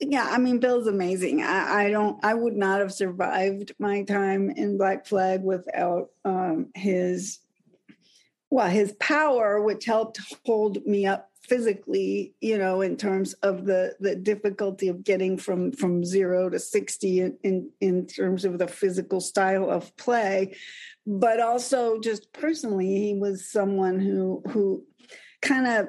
Yeah, 0.02 0.28
I 0.28 0.39
mean, 0.39 0.60
Bill's 0.60 0.88
amazing. 0.88 1.43
I, 1.43 1.86
I 1.86 1.89
don't, 1.91 2.24
I 2.26 2.34
would 2.34 2.58
not 2.58 2.80
have 2.80 2.91
survived 2.91 3.74
my 3.78 4.02
time 4.04 4.49
in 4.49 4.78
Black 4.78 5.06
Flag 5.06 5.43
without 5.43 6.10
um, 6.26 6.72
his, 6.74 7.38
well, 8.49 8.68
his 8.68 8.93
power, 8.93 9.62
which 9.62 9.86
helped 9.86 10.20
hold 10.43 10.84
me 10.88 11.06
up 11.06 11.32
physically 11.43 12.34
you 12.39 12.58
know 12.58 12.82
in 12.82 12.95
terms 12.95 13.34
of 13.41 13.66
the 13.66 13.95
the 13.99 14.16
difficulty 14.16 14.88
of 14.88 15.04
getting 15.04 15.38
from 15.38 15.72
from 15.72 16.06
zero 16.06 16.49
to 16.49 16.60
60 16.60 17.20
in 17.20 17.38
in, 17.43 17.70
in 17.82 18.06
terms 18.06 18.45
of 18.45 18.60
the 18.60 18.68
physical 18.68 19.20
style 19.20 19.70
of 19.70 19.95
play 19.97 20.56
but 21.08 21.39
also 21.39 21.99
just 21.99 22.32
personally 22.32 22.86
he 22.86 23.16
was 23.16 23.52
someone 23.52 23.99
who 23.99 24.43
who 24.49 24.86
kind 25.41 25.65
of 25.65 25.87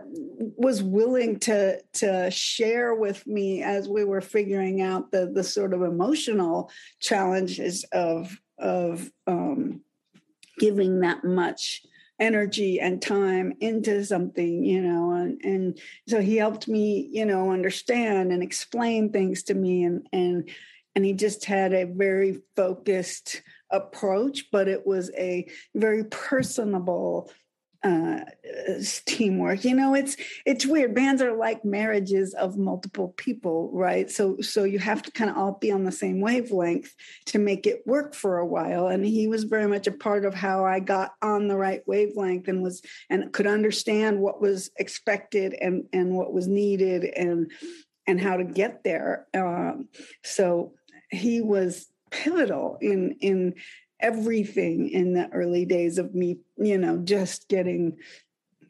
was 0.57 0.83
willing 0.83 1.39
to 1.39 1.81
to 1.93 2.31
share 2.31 2.95
with 2.95 3.27
me 3.27 3.63
as 3.63 3.89
we 3.89 4.05
were 4.05 4.21
figuring 4.21 4.81
out 4.81 5.11
the 5.11 5.31
the 5.33 5.45
sort 5.45 5.75
of 5.75 5.83
emotional 5.83 6.71
challenges 7.01 7.85
of 7.93 8.37
of 8.59 9.11
um, 9.27 9.83
giving 10.59 11.01
that 11.01 11.25
much 11.25 11.83
energy 12.19 12.81
and 12.81 13.03
time 13.03 13.53
into 13.61 14.05
something 14.05 14.65
you 14.65 14.81
know 14.81 15.13
and, 15.13 15.41
and 15.43 15.81
so 16.09 16.21
he 16.21 16.37
helped 16.37 16.69
me 16.69 17.09
you 17.11 17.27
know 17.27 17.51
understand 17.51 18.31
and 18.33 18.43
explain 18.43 19.11
things 19.11 19.43
to 19.43 19.55
me 19.55 19.83
and 19.83 20.07
and 20.13 20.49
and 20.95 21.05
he 21.05 21.15
just 21.15 21.45
had 21.45 21.73
a 21.73 21.85
very 21.85 22.39
focused 22.55 23.43
approach 23.71 24.51
but 24.53 24.69
it 24.69 24.87
was 24.87 25.11
a 25.17 25.49
very 25.75 26.05
personable 26.05 27.31
uh, 27.85 28.21
teamwork. 29.07 29.65
You 29.65 29.75
know, 29.75 29.95
it's 29.95 30.17
it's 30.47 30.67
weird. 30.67 30.95
Bands 30.95 31.23
are 31.23 31.37
like 31.37 31.65
marriages 31.65 32.35
of 32.35 32.57
multiple 32.57 33.15
people, 33.17 33.71
right? 33.73 34.11
So 34.11 34.41
so 34.41 34.65
you 34.65 34.79
have 34.79 35.03
to 35.03 35.11
kind 35.11 35.31
of 35.31 35.37
all 35.37 35.59
be 35.61 35.71
on 35.71 35.85
the 35.85 35.93
same 35.93 36.21
wavelength 36.21 36.95
to 37.27 37.39
make 37.39 37.67
it 37.67 37.87
work 37.87 38.15
for 38.15 38.39
a 38.39 38.47
while. 38.47 38.89
And 38.89 39.05
he 39.05 39.29
was 39.29 39.45
very 39.45 39.67
much 39.67 39.87
a 39.87 39.93
part 39.93 40.25
of 40.25 40.35
how 40.35 40.65
I 40.65 40.81
got 40.81 41.15
on 41.23 41.49
the 41.49 41.57
right 41.57 41.83
wavelength 41.87 42.49
and 42.49 42.63
was 42.63 42.83
and 43.11 43.33
could 43.33 43.47
understand 43.47 44.21
what 44.21 44.41
was 44.41 44.71
expected 44.79 45.55
and 45.55 45.85
and 45.93 46.15
what 46.15 46.33
was 46.33 46.49
needed 46.49 47.05
and 47.05 47.51
and 48.07 48.21
how 48.21 48.37
to 48.37 48.45
get 48.45 48.85
there. 48.85 49.27
Um, 49.35 49.89
so 50.23 50.75
he 51.11 51.41
was 51.41 51.89
pivotal 52.11 52.79
in 52.81 53.17
in 53.21 53.55
everything 54.03 54.89
in 54.89 55.15
the 55.15 55.31
early 55.31 55.65
days 55.65 55.97
of 55.97 56.15
me, 56.15 56.41
you 56.59 56.77
know, 56.77 56.99
just 56.99 57.49
getting 57.49 57.97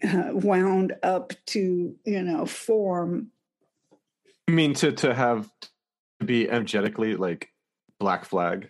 uh, 0.04 0.30
wound 0.32 0.94
up 1.02 1.32
to, 1.46 1.96
you 2.04 2.22
know, 2.22 2.46
form. 2.46 3.28
I 4.46 4.52
mean, 4.52 4.74
to 4.74 4.92
to 4.92 5.14
have 5.14 5.48
to 6.20 6.26
be 6.26 6.48
energetically 6.48 7.16
like 7.16 7.48
Black 7.98 8.24
Flag. 8.24 8.68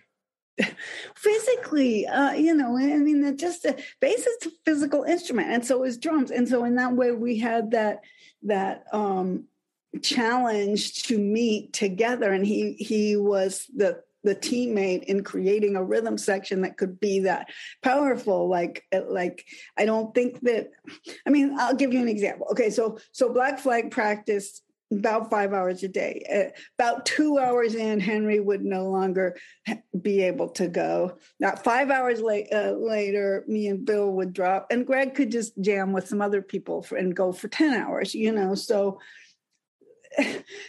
Physically, 1.15 2.05
uh, 2.07 2.33
you 2.33 2.55
know, 2.55 2.77
I 2.77 2.97
mean, 2.97 3.37
just 3.37 3.65
a 3.65 3.75
bass 3.99 4.25
is 4.25 4.47
a 4.47 4.51
physical 4.65 5.03
instrument, 5.03 5.49
and 5.49 5.65
so 5.65 5.83
is 5.83 5.97
drums, 5.97 6.31
and 6.31 6.47
so 6.47 6.63
in 6.63 6.75
that 6.75 6.93
way, 6.93 7.11
we 7.11 7.39
had 7.39 7.71
that 7.71 8.01
that 8.43 8.85
um 8.93 9.45
challenge 10.01 11.03
to 11.03 11.17
meet 11.17 11.73
together, 11.73 12.31
and 12.31 12.45
he 12.45 12.73
he 12.73 13.15
was 13.15 13.65
the 13.75 14.03
the 14.23 14.35
teammate 14.35 15.03
in 15.03 15.23
creating 15.23 15.75
a 15.75 15.83
rhythm 15.83 16.17
section 16.17 16.61
that 16.61 16.77
could 16.77 16.99
be 16.99 17.19
that 17.21 17.47
powerful 17.81 18.47
like 18.49 18.83
uh, 18.93 19.01
like 19.07 19.45
i 19.77 19.85
don't 19.85 20.13
think 20.15 20.39
that 20.41 20.69
i 21.27 21.29
mean 21.29 21.55
i'll 21.59 21.75
give 21.75 21.93
you 21.93 22.01
an 22.01 22.07
example 22.07 22.47
okay 22.49 22.69
so 22.69 22.97
so 23.11 23.31
black 23.31 23.59
flag 23.59 23.91
practice 23.91 24.61
about 24.97 25.29
five 25.29 25.53
hours 25.53 25.83
a 25.83 25.87
day. 25.87 26.23
Uh, 26.31 26.57
about 26.77 27.05
two 27.05 27.37
hours 27.37 27.75
in, 27.75 27.99
Henry 27.99 28.39
would 28.39 28.63
no 28.63 28.89
longer 28.89 29.35
be 30.01 30.21
able 30.21 30.49
to 30.49 30.67
go. 30.67 31.17
Not 31.39 31.63
five 31.63 31.89
hours 31.89 32.21
late, 32.21 32.47
uh, 32.53 32.71
later, 32.71 33.43
me 33.47 33.67
and 33.67 33.85
Bill 33.85 34.11
would 34.11 34.33
drop, 34.33 34.67
and 34.69 34.85
Greg 34.85 35.15
could 35.15 35.31
just 35.31 35.59
jam 35.61 35.93
with 35.93 36.07
some 36.07 36.21
other 36.21 36.41
people 36.41 36.81
for, 36.83 36.95
and 36.97 37.15
go 37.15 37.31
for 37.31 37.47
ten 37.47 37.73
hours. 37.73 38.13
You 38.13 38.31
know, 38.31 38.55
so 38.55 38.99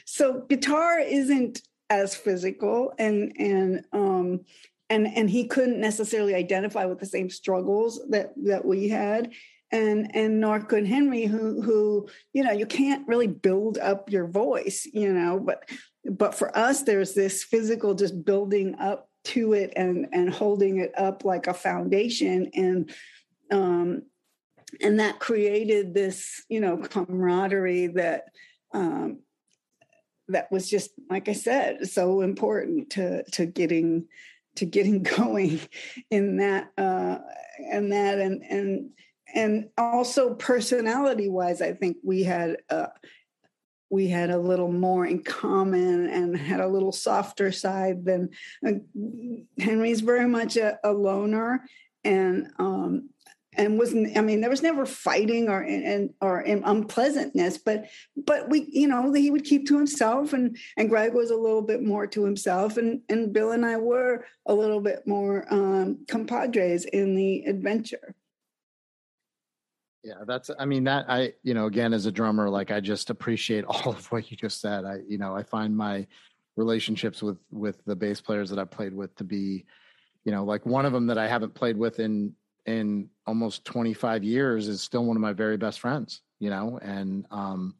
so 0.04 0.40
guitar 0.48 0.98
isn't 0.98 1.60
as 1.90 2.14
physical 2.14 2.92
and 2.98 3.32
and 3.38 3.84
um 3.92 4.40
and 4.90 5.06
and 5.06 5.30
he 5.30 5.46
couldn't 5.46 5.80
necessarily 5.80 6.34
identify 6.34 6.84
with 6.84 6.98
the 6.98 7.06
same 7.06 7.30
struggles 7.30 8.00
that 8.10 8.32
that 8.44 8.64
we 8.64 8.88
had. 8.88 9.32
And 9.72 10.14
and 10.14 10.40
nor 10.40 10.60
could 10.60 10.86
henry 10.86 11.24
who 11.24 11.60
who 11.60 12.08
you 12.32 12.44
know 12.44 12.52
you 12.52 12.66
can't 12.66 13.08
really 13.08 13.26
build 13.26 13.76
up 13.78 14.08
your 14.08 14.28
voice 14.28 14.86
you 14.92 15.12
know 15.12 15.40
but 15.40 15.68
but 16.04 16.34
for 16.34 16.56
us 16.56 16.82
there's 16.82 17.14
this 17.14 17.42
physical 17.42 17.94
just 17.94 18.24
building 18.24 18.76
up 18.78 19.08
to 19.24 19.54
it 19.54 19.72
and 19.74 20.06
and 20.12 20.32
holding 20.32 20.78
it 20.78 20.92
up 20.98 21.24
like 21.24 21.46
a 21.46 21.54
foundation. 21.54 22.50
And 22.54 22.94
um 23.50 24.02
and 24.80 25.00
that 25.00 25.18
created 25.18 25.94
this 25.94 26.44
you 26.48 26.60
know 26.60 26.76
camaraderie 26.76 27.88
that 27.88 28.24
um 28.72 29.20
that 30.28 30.50
was 30.50 30.68
just 30.68 30.90
like 31.10 31.28
I 31.28 31.32
said, 31.32 31.86
so 31.88 32.20
important 32.20 32.90
to 32.90 33.24
to 33.32 33.46
getting 33.46 34.06
to 34.56 34.64
getting 34.64 35.02
going 35.16 35.60
in 36.10 36.38
that 36.38 36.70
uh 36.78 37.18
and 37.70 37.92
that 37.92 38.18
and 38.18 38.42
and 38.42 38.90
and 39.34 39.68
also 39.76 40.34
personality 40.34 41.28
wise 41.28 41.60
i 41.62 41.72
think 41.72 41.96
we 42.02 42.22
had 42.22 42.56
uh 42.70 42.86
we 43.90 44.08
had 44.08 44.30
a 44.30 44.38
little 44.38 44.72
more 44.72 45.06
in 45.06 45.22
common 45.22 46.08
and 46.08 46.36
had 46.36 46.60
a 46.60 46.66
little 46.66 46.92
softer 46.92 47.52
side 47.52 48.04
than 48.04 48.30
uh, 48.66 48.72
henry's 49.58 50.00
very 50.00 50.26
much 50.26 50.56
a, 50.56 50.78
a 50.84 50.92
loner 50.92 51.64
and 52.02 52.48
um 52.58 53.08
and 53.56 53.78
wasn't 53.78 54.16
i 54.16 54.20
mean 54.20 54.40
there 54.40 54.50
was 54.50 54.62
never 54.62 54.86
fighting 54.86 55.48
or 55.48 55.62
and 55.62 56.12
or 56.20 56.40
unpleasantness 56.40 57.58
but 57.58 57.86
but 58.16 58.48
we 58.48 58.66
you 58.70 58.88
know 58.88 59.12
he 59.12 59.30
would 59.30 59.44
keep 59.44 59.66
to 59.66 59.76
himself 59.76 60.32
and 60.32 60.56
and 60.76 60.88
greg 60.88 61.14
was 61.14 61.30
a 61.30 61.36
little 61.36 61.62
bit 61.62 61.82
more 61.82 62.06
to 62.06 62.24
himself 62.24 62.76
and 62.76 63.00
and 63.08 63.32
bill 63.32 63.52
and 63.52 63.64
i 63.64 63.76
were 63.76 64.24
a 64.46 64.54
little 64.54 64.80
bit 64.80 65.06
more 65.06 65.46
um 65.52 66.04
compadres 66.08 66.84
in 66.84 67.14
the 67.14 67.44
adventure. 67.44 68.14
Yeah 70.02 70.24
that's 70.26 70.50
i 70.58 70.64
mean 70.64 70.84
that 70.84 71.06
i 71.08 71.32
you 71.42 71.54
know 71.54 71.66
again 71.66 71.94
as 71.94 72.06
a 72.06 72.12
drummer 72.12 72.50
like 72.50 72.70
i 72.70 72.80
just 72.80 73.10
appreciate 73.10 73.64
all 73.68 73.92
of 73.92 74.10
what 74.12 74.30
you 74.30 74.36
just 74.36 74.60
said. 74.60 74.84
I 74.84 74.98
you 75.08 75.18
know 75.18 75.34
i 75.34 75.42
find 75.42 75.76
my 75.76 76.06
relationships 76.56 77.22
with 77.22 77.38
with 77.50 77.84
the 77.84 77.96
bass 77.96 78.20
players 78.20 78.50
that 78.50 78.58
i 78.58 78.64
played 78.64 78.94
with 78.94 79.14
to 79.16 79.24
be 79.24 79.64
you 80.24 80.32
know 80.32 80.44
like 80.44 80.64
one 80.66 80.86
of 80.86 80.92
them 80.92 81.06
that 81.06 81.18
i 81.18 81.26
haven't 81.26 81.54
played 81.54 81.76
with 81.76 81.98
in 81.98 82.32
in 82.66 83.10
almost 83.26 83.64
25 83.64 84.24
years 84.24 84.68
is 84.68 84.80
still 84.80 85.04
one 85.04 85.16
of 85.16 85.20
my 85.20 85.32
very 85.32 85.56
best 85.56 85.80
friends, 85.80 86.22
you 86.38 86.50
know, 86.50 86.78
and 86.82 87.26
um, 87.30 87.74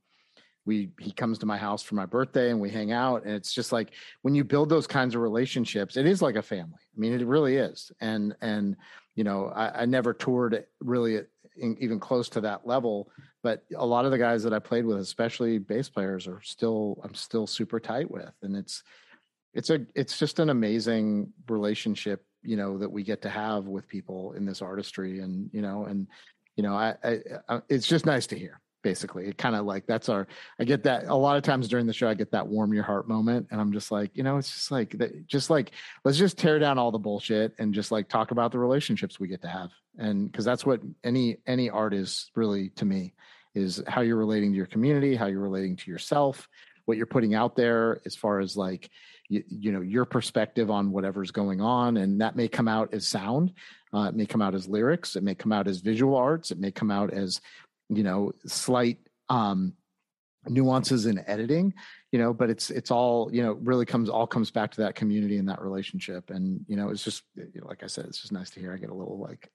we 0.66 0.90
he 0.98 1.10
comes 1.10 1.38
to 1.38 1.46
my 1.46 1.56
house 1.56 1.82
for 1.82 1.94
my 1.94 2.06
birthday 2.06 2.50
and 2.50 2.60
we 2.60 2.70
hang 2.70 2.92
out 2.92 3.24
and 3.24 3.34
it's 3.34 3.52
just 3.52 3.72
like 3.72 3.92
when 4.22 4.34
you 4.34 4.44
build 4.44 4.68
those 4.68 4.86
kinds 4.86 5.14
of 5.14 5.20
relationships 5.20 5.96
it 5.96 6.06
is 6.06 6.22
like 6.22 6.36
a 6.36 6.42
family. 6.42 6.78
I 6.96 7.00
mean 7.00 7.12
it 7.12 7.26
really 7.26 7.56
is 7.56 7.92
and 8.00 8.34
and 8.40 8.76
you 9.14 9.24
know 9.24 9.52
i, 9.54 9.82
I 9.82 9.86
never 9.86 10.12
toured 10.12 10.64
really 10.80 11.20
in, 11.56 11.76
even 11.80 12.00
close 12.00 12.28
to 12.30 12.40
that 12.42 12.66
level 12.66 13.10
but 13.42 13.64
a 13.76 13.84
lot 13.84 14.04
of 14.04 14.10
the 14.10 14.18
guys 14.18 14.42
that 14.42 14.52
i 14.52 14.58
played 14.58 14.84
with 14.84 14.98
especially 14.98 15.58
bass 15.58 15.88
players 15.88 16.26
are 16.26 16.40
still 16.42 17.00
i'm 17.04 17.14
still 17.14 17.46
super 17.46 17.78
tight 17.78 18.10
with 18.10 18.32
and 18.42 18.56
it's 18.56 18.82
it's 19.52 19.70
a 19.70 19.86
it's 19.94 20.18
just 20.18 20.38
an 20.38 20.50
amazing 20.50 21.32
relationship 21.48 22.24
you 22.44 22.56
know 22.56 22.78
that 22.78 22.90
we 22.90 23.02
get 23.02 23.22
to 23.22 23.28
have 23.28 23.66
with 23.66 23.88
people 23.88 24.32
in 24.32 24.44
this 24.44 24.62
artistry 24.62 25.20
and 25.20 25.50
you 25.52 25.62
know 25.62 25.84
and 25.86 26.06
you 26.56 26.62
know 26.62 26.74
I, 26.74 26.94
I, 27.02 27.18
I 27.48 27.60
it's 27.68 27.86
just 27.86 28.06
nice 28.06 28.26
to 28.28 28.38
hear 28.38 28.60
basically. 28.84 29.26
It 29.26 29.38
kind 29.38 29.56
of 29.56 29.64
like 29.64 29.86
that's 29.86 30.08
our 30.08 30.28
i 30.60 30.64
get 30.64 30.84
that 30.84 31.06
a 31.06 31.14
lot 31.14 31.38
of 31.38 31.42
times 31.42 31.68
during 31.68 31.86
the 31.86 31.92
show 31.92 32.06
i 32.06 32.14
get 32.14 32.30
that 32.32 32.46
warm 32.46 32.74
your 32.74 32.82
heart 32.84 33.08
moment 33.08 33.48
and 33.50 33.58
i'm 33.58 33.72
just 33.72 33.90
like 33.90 34.10
you 34.14 34.22
know 34.22 34.36
it's 34.36 34.50
just 34.50 34.70
like 34.70 34.90
that 34.98 35.26
just 35.26 35.48
like 35.48 35.72
let's 36.04 36.18
just 36.18 36.36
tear 36.36 36.58
down 36.58 36.78
all 36.78 36.92
the 36.92 36.98
bullshit 36.98 37.54
and 37.58 37.72
just 37.72 37.90
like 37.90 38.08
talk 38.08 38.30
about 38.30 38.52
the 38.52 38.58
relationships 38.58 39.18
we 39.18 39.26
get 39.26 39.40
to 39.40 39.48
have. 39.48 39.70
And 39.98 40.30
because 40.30 40.44
that's 40.44 40.66
what 40.66 40.80
any 41.02 41.38
any 41.46 41.70
art 41.70 41.94
is 41.94 42.30
really 42.34 42.68
to 42.70 42.84
me 42.84 43.14
is 43.54 43.82
how 43.86 44.02
you're 44.02 44.16
relating 44.16 44.50
to 44.52 44.56
your 44.56 44.66
community 44.66 45.16
how 45.16 45.26
you're 45.26 45.40
relating 45.40 45.76
to 45.76 45.90
yourself 45.90 46.48
what 46.84 46.96
you're 46.96 47.06
putting 47.06 47.34
out 47.34 47.56
there 47.56 48.02
as 48.04 48.14
far 48.14 48.40
as 48.40 48.56
like 48.56 48.90
you, 49.28 49.42
you 49.48 49.72
know 49.72 49.80
your 49.80 50.04
perspective 50.04 50.70
on 50.70 50.90
whatever's 50.90 51.30
going 51.30 51.60
on 51.60 51.96
and 51.96 52.20
that 52.20 52.36
may 52.36 52.48
come 52.48 52.68
out 52.68 52.92
as 52.92 53.06
sound 53.06 53.52
uh, 53.92 54.08
it 54.08 54.14
may 54.14 54.26
come 54.26 54.42
out 54.42 54.54
as 54.54 54.68
lyrics 54.68 55.16
it 55.16 55.22
may 55.22 55.34
come 55.34 55.52
out 55.52 55.66
as 55.66 55.80
visual 55.80 56.16
arts 56.16 56.50
it 56.50 56.58
may 56.58 56.70
come 56.70 56.90
out 56.90 57.12
as 57.12 57.40
you 57.88 58.02
know 58.02 58.32
slight 58.46 58.98
um 59.28 59.72
nuances 60.48 61.06
in 61.06 61.24
editing 61.26 61.72
you 62.14 62.20
know 62.20 62.32
but 62.32 62.48
it's 62.48 62.70
it's 62.70 62.92
all 62.92 63.28
you 63.32 63.42
know 63.42 63.54
really 63.54 63.84
comes 63.84 64.08
all 64.08 64.24
comes 64.24 64.48
back 64.48 64.70
to 64.70 64.82
that 64.82 64.94
community 64.94 65.36
and 65.38 65.48
that 65.48 65.60
relationship. 65.60 66.30
And 66.30 66.64
you 66.68 66.76
know 66.76 66.90
it's 66.90 67.02
just 67.02 67.24
like 67.62 67.82
i 67.82 67.88
said 67.88 68.04
it's 68.04 68.20
just 68.20 68.32
nice 68.32 68.50
to 68.50 68.60
hear. 68.60 68.72
I 68.72 68.76
get 68.76 68.90
a 68.90 68.94
little 68.94 69.18
like 69.18 69.50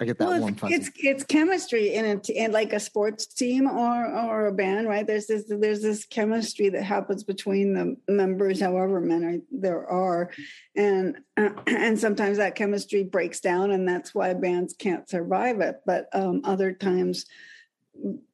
I 0.00 0.04
get 0.04 0.18
that 0.18 0.28
well, 0.28 0.40
one. 0.40 0.58
It's 0.64 0.90
it's 0.96 1.22
chemistry 1.22 1.94
in 1.94 2.04
it, 2.04 2.28
in 2.28 2.50
like 2.50 2.72
a 2.72 2.80
sports 2.80 3.26
team 3.26 3.68
or 3.68 4.06
or 4.06 4.46
a 4.46 4.52
band, 4.52 4.88
right? 4.88 5.06
There's 5.06 5.26
this 5.26 5.44
there's 5.48 5.82
this 5.82 6.04
chemistry 6.04 6.68
that 6.70 6.82
happens 6.82 7.22
between 7.22 7.74
the 7.74 7.96
members, 8.12 8.60
however 8.60 9.00
many 9.00 9.42
there 9.52 9.86
are, 9.86 10.30
and 10.74 11.18
uh, 11.36 11.50
and 11.66 11.98
sometimes 11.98 12.38
that 12.38 12.56
chemistry 12.56 13.04
breaks 13.04 13.40
down, 13.40 13.70
and 13.70 13.88
that's 13.88 14.14
why 14.14 14.34
bands 14.34 14.74
can't 14.76 15.08
survive 15.08 15.60
it. 15.60 15.80
But 15.86 16.08
um, 16.12 16.40
other 16.42 16.72
times, 16.72 17.26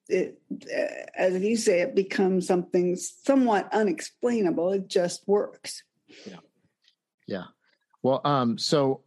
it, 0.09 0.41
as 1.15 1.43
you 1.43 1.57
say, 1.57 1.81
it 1.83 1.95
becomes 1.95 2.47
something 2.47 2.97
somewhat 2.97 3.69
unexplainable. 3.73 4.73
It 4.73 4.89
just 4.89 5.29
works. 5.29 5.83
Yeah, 6.25 6.37
yeah. 7.27 7.45
Well, 8.03 8.23
um, 8.25 8.57
so 8.57 9.03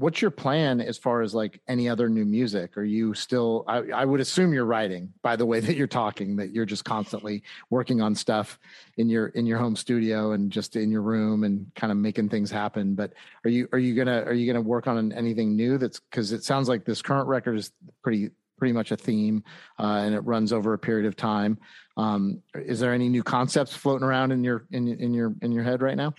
what's 0.00 0.22
your 0.22 0.30
plan 0.30 0.80
as 0.80 0.96
far 0.96 1.20
as 1.20 1.34
like 1.34 1.60
any 1.68 1.86
other 1.86 2.08
new 2.08 2.24
music? 2.24 2.78
Are 2.78 2.84
you 2.84 3.12
still 3.12 3.64
I, 3.68 3.82
I, 3.94 4.04
would 4.06 4.20
assume 4.20 4.54
you're 4.54 4.64
writing 4.64 5.12
by 5.22 5.36
the 5.36 5.44
way 5.44 5.60
that 5.60 5.76
you're 5.76 5.86
talking 5.86 6.36
that 6.36 6.52
you're 6.52 6.64
just 6.64 6.86
constantly 6.86 7.42
working 7.68 8.00
on 8.00 8.14
stuff 8.14 8.58
in 8.96 9.10
your 9.10 9.26
in 9.28 9.44
your 9.44 9.58
home 9.58 9.76
studio 9.76 10.32
and 10.32 10.50
just 10.50 10.74
in 10.74 10.90
your 10.90 11.02
room 11.02 11.44
and 11.44 11.70
kind 11.74 11.90
of 11.90 11.98
making 11.98 12.30
things 12.30 12.50
happen. 12.50 12.94
But 12.94 13.12
are 13.44 13.50
you 13.50 13.68
are 13.72 13.78
you 13.78 13.94
gonna 13.94 14.22
are 14.22 14.32
you 14.32 14.50
gonna 14.50 14.64
work 14.64 14.86
on 14.86 15.12
anything 15.12 15.54
new 15.54 15.76
that's 15.76 16.00
because 16.00 16.32
it 16.32 16.44
sounds 16.44 16.66
like 16.66 16.86
this 16.86 17.02
current 17.02 17.28
record 17.28 17.58
is 17.58 17.70
pretty 18.02 18.30
pretty 18.56 18.72
much 18.72 18.92
a 18.92 18.96
theme 18.96 19.44
uh, 19.78 20.02
and 20.04 20.14
it 20.14 20.20
runs 20.20 20.52
over 20.52 20.72
a 20.72 20.78
period 20.78 21.06
of 21.06 21.16
time. 21.16 21.58
Um, 21.96 22.42
is 22.54 22.80
there 22.80 22.94
any 22.94 23.08
new 23.08 23.22
concepts 23.22 23.74
floating 23.74 24.06
around 24.06 24.32
in 24.32 24.44
your 24.44 24.66
in, 24.70 24.88
in 24.88 25.12
your 25.12 25.34
in 25.42 25.52
your 25.52 25.64
head 25.64 25.82
right 25.82 25.96
now? 25.96 26.14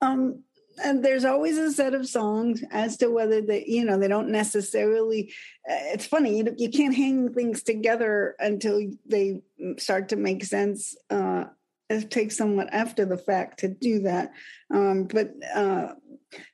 Um 0.00 0.42
and 0.82 1.04
there's 1.04 1.24
always 1.24 1.58
a 1.58 1.72
set 1.72 1.94
of 1.94 2.08
songs 2.08 2.62
as 2.70 2.96
to 2.96 3.10
whether 3.10 3.40
they 3.40 3.64
you 3.66 3.84
know 3.84 3.98
they 3.98 4.08
don't 4.08 4.28
necessarily 4.30 5.32
uh, 5.70 5.92
it's 5.92 6.06
funny 6.06 6.38
you, 6.38 6.54
you 6.56 6.70
can't 6.70 6.94
hang 6.94 7.32
things 7.32 7.62
together 7.62 8.34
until 8.38 8.80
they 9.06 9.42
start 9.78 10.08
to 10.08 10.16
make 10.16 10.44
sense 10.44 10.96
uh 11.10 11.44
it 11.88 12.10
takes 12.10 12.36
somewhat 12.36 12.68
after 12.72 13.04
the 13.04 13.18
fact 13.18 13.60
to 13.60 13.68
do 13.68 14.00
that. 14.00 14.32
Um 14.72 15.04
but 15.04 15.32
uh 15.54 15.94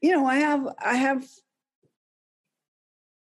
you 0.00 0.12
know 0.12 0.26
i 0.26 0.36
have 0.36 0.66
i 0.84 0.94
have 0.94 1.26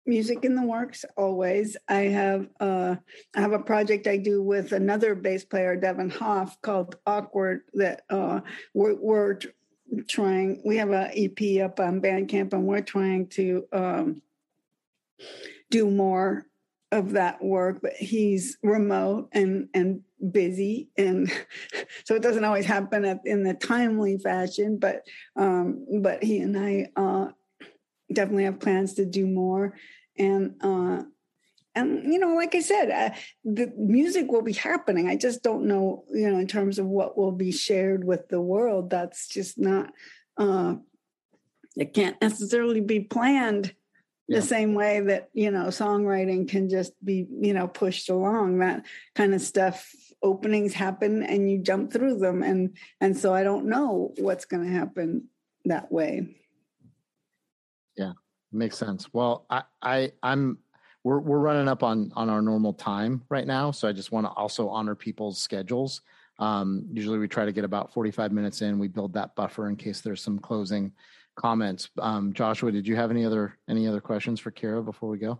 music 0.05 0.45
in 0.45 0.55
the 0.55 0.65
works 0.65 1.03
always. 1.17 1.75
I 1.89 2.03
have 2.03 2.47
uh 2.59 2.95
i 3.35 3.41
have 3.41 3.51
a 3.51 3.59
project 3.59 4.07
i 4.07 4.17
do 4.17 4.41
with 4.41 4.71
another 4.71 5.15
bass 5.15 5.43
player 5.43 5.75
devin 5.75 6.09
hoff 6.09 6.61
called 6.61 6.95
awkward 7.05 7.61
that 7.73 8.03
uh 8.09 8.39
we're, 8.73 8.95
we're 8.95 9.39
trying 10.07 10.61
we 10.65 10.77
have 10.77 10.91
a 10.91 11.11
ep 11.15 11.63
up 11.63 11.79
on 11.79 12.01
bandcamp 12.01 12.53
and 12.53 12.65
we're 12.65 12.81
trying 12.81 13.27
to 13.27 13.65
um, 13.71 14.21
do 15.69 15.89
more 15.89 16.45
of 16.91 17.11
that 17.11 17.43
work 17.43 17.79
but 17.81 17.93
he's 17.93 18.57
remote 18.63 19.27
and 19.33 19.67
and 19.73 20.01
busy 20.31 20.89
and 20.97 21.31
so 22.05 22.15
it 22.15 22.21
doesn't 22.21 22.45
always 22.45 22.65
happen 22.65 23.19
in 23.25 23.43
the 23.43 23.53
timely 23.53 24.17
fashion 24.17 24.77
but 24.77 25.05
um 25.35 25.85
but 26.01 26.23
he 26.23 26.39
and 26.39 26.57
i 26.57 26.87
uh 26.95 27.27
definitely 28.11 28.45
have 28.45 28.59
plans 28.59 28.93
to 28.95 29.05
do 29.05 29.25
more. 29.27 29.73
And 30.17 30.55
uh 30.61 31.03
and 31.77 32.11
you 32.11 32.19
know 32.19 32.33
like 32.33 32.55
i 32.55 32.59
said 32.59 32.89
uh, 32.89 33.15
the 33.45 33.71
music 33.77 34.31
will 34.31 34.41
be 34.41 34.53
happening. 34.53 35.07
I 35.07 35.15
just 35.15 35.43
don't 35.43 35.65
know 35.65 36.03
you 36.11 36.29
know 36.29 36.39
in 36.39 36.47
terms 36.47 36.79
of 36.79 36.85
what 36.85 37.17
will 37.17 37.31
be 37.31 37.51
shared 37.51 38.03
with 38.03 38.27
the 38.29 38.41
world. 38.41 38.89
That's 38.89 39.27
just 39.27 39.57
not 39.57 39.91
uh 40.37 40.75
it 41.75 41.93
can't 41.93 42.19
necessarily 42.21 42.81
be 42.81 43.01
planned 43.01 43.73
yeah. 44.27 44.39
the 44.39 44.45
same 44.45 44.73
way 44.73 44.99
that 45.01 45.29
you 45.33 45.51
know 45.51 45.67
songwriting 45.67 46.49
can 46.49 46.69
just 46.69 46.93
be 47.03 47.27
you 47.29 47.53
know 47.53 47.67
pushed 47.67 48.09
along. 48.09 48.59
That 48.59 48.85
kind 49.15 49.33
of 49.33 49.41
stuff 49.41 49.89
openings 50.23 50.73
happen 50.73 51.21
and 51.21 51.49
you 51.49 51.59
jump 51.59 51.93
through 51.93 52.17
them. 52.17 52.43
And 52.43 52.75
and 52.99 53.15
so 53.15 53.33
i 53.33 53.43
don't 53.43 53.67
know 53.67 54.13
what's 54.17 54.45
going 54.45 54.65
to 54.65 54.73
happen 54.73 55.29
that 55.65 55.91
way. 55.91 56.35
Yeah 57.95 58.13
makes 58.51 58.77
sense. 58.77 59.07
Well 59.13 59.45
i 59.49 59.63
i 59.81 60.11
i'm 60.23 60.57
we're 61.07 61.19
we're 61.19 61.39
running 61.39 61.69
up 61.69 61.83
on 61.83 62.11
on 62.17 62.29
our 62.29 62.41
normal 62.41 62.73
time 62.73 63.23
right 63.29 63.47
now, 63.47 63.71
so 63.71 63.87
I 63.87 63.93
just 63.93 64.11
want 64.11 64.25
to 64.25 64.31
also 64.31 64.67
honor 64.67 64.93
people's 64.93 65.41
schedules. 65.41 66.01
Um, 66.37 66.85
usually, 66.91 67.17
we 67.17 67.29
try 67.29 67.45
to 67.45 67.53
get 67.53 67.63
about 67.63 67.93
forty 67.93 68.11
five 68.11 68.33
minutes 68.33 68.61
in. 68.61 68.77
We 68.77 68.89
build 68.89 69.13
that 69.13 69.33
buffer 69.33 69.69
in 69.69 69.77
case 69.77 70.01
there's 70.01 70.21
some 70.21 70.37
closing 70.37 70.91
comments. 71.37 71.89
Um, 71.97 72.33
Joshua, 72.33 72.73
did 72.73 72.85
you 72.85 72.97
have 72.97 73.09
any 73.09 73.25
other 73.25 73.57
any 73.69 73.87
other 73.87 74.01
questions 74.01 74.41
for 74.41 74.51
Kira 74.51 74.83
before 74.83 75.09
we 75.09 75.17
go? 75.17 75.39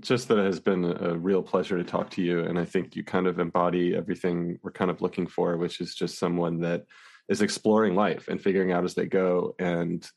Just 0.00 0.28
that 0.28 0.38
it 0.38 0.46
has 0.46 0.60
been 0.60 0.84
a 0.84 1.18
real 1.18 1.42
pleasure 1.42 1.76
to 1.76 1.84
talk 1.84 2.08
to 2.12 2.22
you, 2.22 2.40
and 2.40 2.58
I 2.58 2.64
think 2.64 2.96
you 2.96 3.04
kind 3.04 3.26
of 3.26 3.38
embody 3.38 3.94
everything 3.96 4.58
we're 4.62 4.72
kind 4.72 4.90
of 4.90 5.02
looking 5.02 5.26
for, 5.26 5.58
which 5.58 5.82
is 5.82 5.94
just 5.94 6.18
someone 6.18 6.60
that 6.60 6.86
is 7.28 7.42
exploring 7.42 7.94
life 7.94 8.28
and 8.28 8.40
figuring 8.40 8.72
out 8.72 8.84
as 8.84 8.94
they 8.94 9.04
go 9.04 9.54
and 9.58 10.08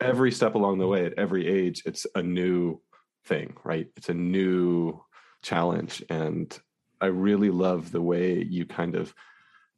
every 0.00 0.30
step 0.30 0.54
along 0.54 0.78
the 0.78 0.86
way 0.86 1.06
at 1.06 1.14
every 1.18 1.46
age 1.46 1.82
it's 1.86 2.06
a 2.14 2.22
new 2.22 2.80
thing 3.24 3.56
right? 3.64 3.88
It's 3.96 4.08
a 4.08 4.14
new 4.14 5.00
challenge 5.42 6.02
and 6.08 6.58
i 7.00 7.06
really 7.06 7.50
love 7.50 7.92
the 7.92 8.00
way 8.00 8.42
you 8.42 8.64
kind 8.64 8.96
of 8.96 9.14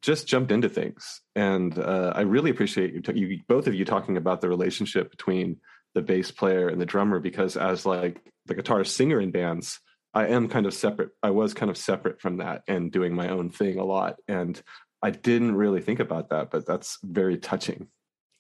just 0.01 0.29
jumped 0.29 0.53
into 0.53 0.69
things. 0.69 1.21
And 1.35 1.77
uh, 1.79 2.13
i 2.15 2.23
really 2.23 2.51
appreciate 2.51 2.95
you, 2.95 3.01
t- 3.01 3.19
you 3.19 3.41
both 3.49 3.67
of 3.67 3.75
you 3.75 3.85
talking 3.85 4.17
about 4.17 4.41
the 4.41 4.49
relationship 4.49 5.11
between 5.11 5.59
the 5.95 6.03
bass 6.03 6.31
player 6.31 6.69
and 6.69 6.81
the 6.81 6.87
drummer 6.87 7.19
because 7.19 7.57
as 7.57 7.85
like 7.85 8.23
the 8.47 8.55
guitar 8.55 8.85
singer 8.85 9.21
in 9.21 9.31
bands 9.31 9.81
i 10.15 10.27
am 10.27 10.49
kind 10.49 10.67
of 10.67 10.75
separate 10.75 11.11
i 11.23 11.31
was 11.31 11.55
kind 11.55 11.71
of 11.71 11.77
separate 11.77 12.21
from 12.21 12.39
that 12.39 12.63
and 12.69 12.93
doing 12.93 13.15
my 13.15 13.29
own 13.29 13.51
thing 13.51 13.79
a 13.79 13.85
lot 13.85 14.17
and 14.29 14.63
i 15.03 15.11
didn't 15.11 15.57
really 15.57 15.81
think 15.81 15.99
about 15.99 16.29
that 16.29 16.51
but 16.51 16.67
that's 16.67 16.99
very 17.03 17.37
touching 17.37 17.89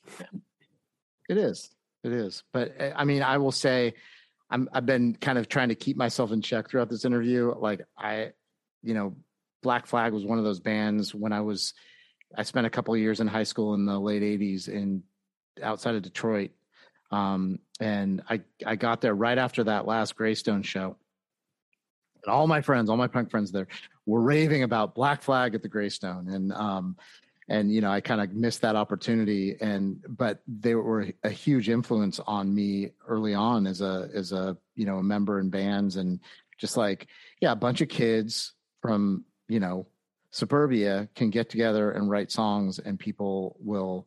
it 1.29 1.37
is. 1.37 1.70
It 2.05 2.12
is. 2.12 2.43
But 2.53 2.74
eh, 2.79 2.93
I 2.95 3.05
mean, 3.05 3.22
I 3.22 3.39
will 3.39 3.53
say, 3.53 3.95
I'm, 4.51 4.68
I've 4.72 4.87
been 4.87 5.14
kind 5.14 5.39
of 5.39 5.49
trying 5.49 5.68
to 5.68 5.74
keep 5.74 5.97
myself 5.97 6.33
in 6.33 6.41
check 6.41 6.68
throughout 6.68 6.89
this 6.89 7.05
interview. 7.05 7.55
Like 7.57 7.83
I, 7.97 8.33
you 8.83 8.95
know, 8.95 9.16
Black 9.62 9.87
Flag 9.87 10.12
was 10.12 10.24
one 10.24 10.39
of 10.39 10.45
those 10.45 10.61
bands 10.61 11.14
when 11.14 11.33
I 11.33 11.41
was, 11.41 11.74
I 12.37 12.43
spent 12.43 12.66
a 12.66 12.70
couple 12.70 12.97
years 12.97 13.20
in 13.20 13.26
high 13.26 13.43
school 13.43 13.74
in 13.74 13.87
the 13.87 13.99
late 13.99 14.22
'80s 14.22 14.68
in 14.68 15.03
outside 15.62 15.95
of 15.95 16.03
Detroit, 16.03 16.51
um, 17.11 17.59
and 17.81 18.22
I 18.29 18.43
I 18.66 18.76
got 18.76 19.01
there 19.01 19.14
right 19.14 19.39
after 19.39 19.64
that 19.64 19.87
last 19.87 20.14
Greystone 20.14 20.62
show. 20.62 20.97
And 22.22 22.33
all 22.33 22.47
my 22.47 22.61
friends, 22.61 22.91
all 22.91 22.99
my 22.99 23.07
punk 23.07 23.31
friends 23.31 23.51
there, 23.51 23.66
were 24.05 24.20
raving 24.20 24.62
about 24.62 24.95
Black 24.95 25.22
Flag 25.22 25.55
at 25.55 25.62
the 25.62 25.68
Greystone, 25.68 26.29
and 26.29 26.53
um, 26.53 26.97
and 27.49 27.73
you 27.73 27.81
know 27.81 27.91
i 27.91 28.01
kind 28.01 28.21
of 28.21 28.33
missed 28.33 28.63
that 28.63 28.77
opportunity 28.77 29.57
and 29.61 30.03
but 30.09 30.41
they 30.47 30.75
were 30.75 31.09
a 31.25 31.31
huge 31.31 31.69
influence 31.69 32.21
on 32.27 32.55
me 32.55 32.91
early 33.07 33.35
on 33.35 33.67
as 33.67 33.81
a 33.81 34.09
as 34.15 34.33
a 34.33 34.57
you 34.75 34.87
know 34.87 34.97
a 34.97 35.03
member 35.03 35.41
in 35.41 35.51
bands 35.51 35.97
and 35.97 36.21
just 36.59 36.77
like 36.77 37.09
yeah 37.41 37.53
a 37.53 37.57
bunch 37.57 37.81
of 37.81 37.89
kids 37.89 38.55
from 38.81 39.25
you 39.49 39.61
know 39.61 39.87
suburbia 40.31 41.09
can 41.15 41.31
get 41.31 41.49
together 41.49 41.91
and 41.91 42.11
write 42.11 42.31
songs 42.31 42.79
and 42.79 42.99
people 42.99 43.57
will 43.61 44.07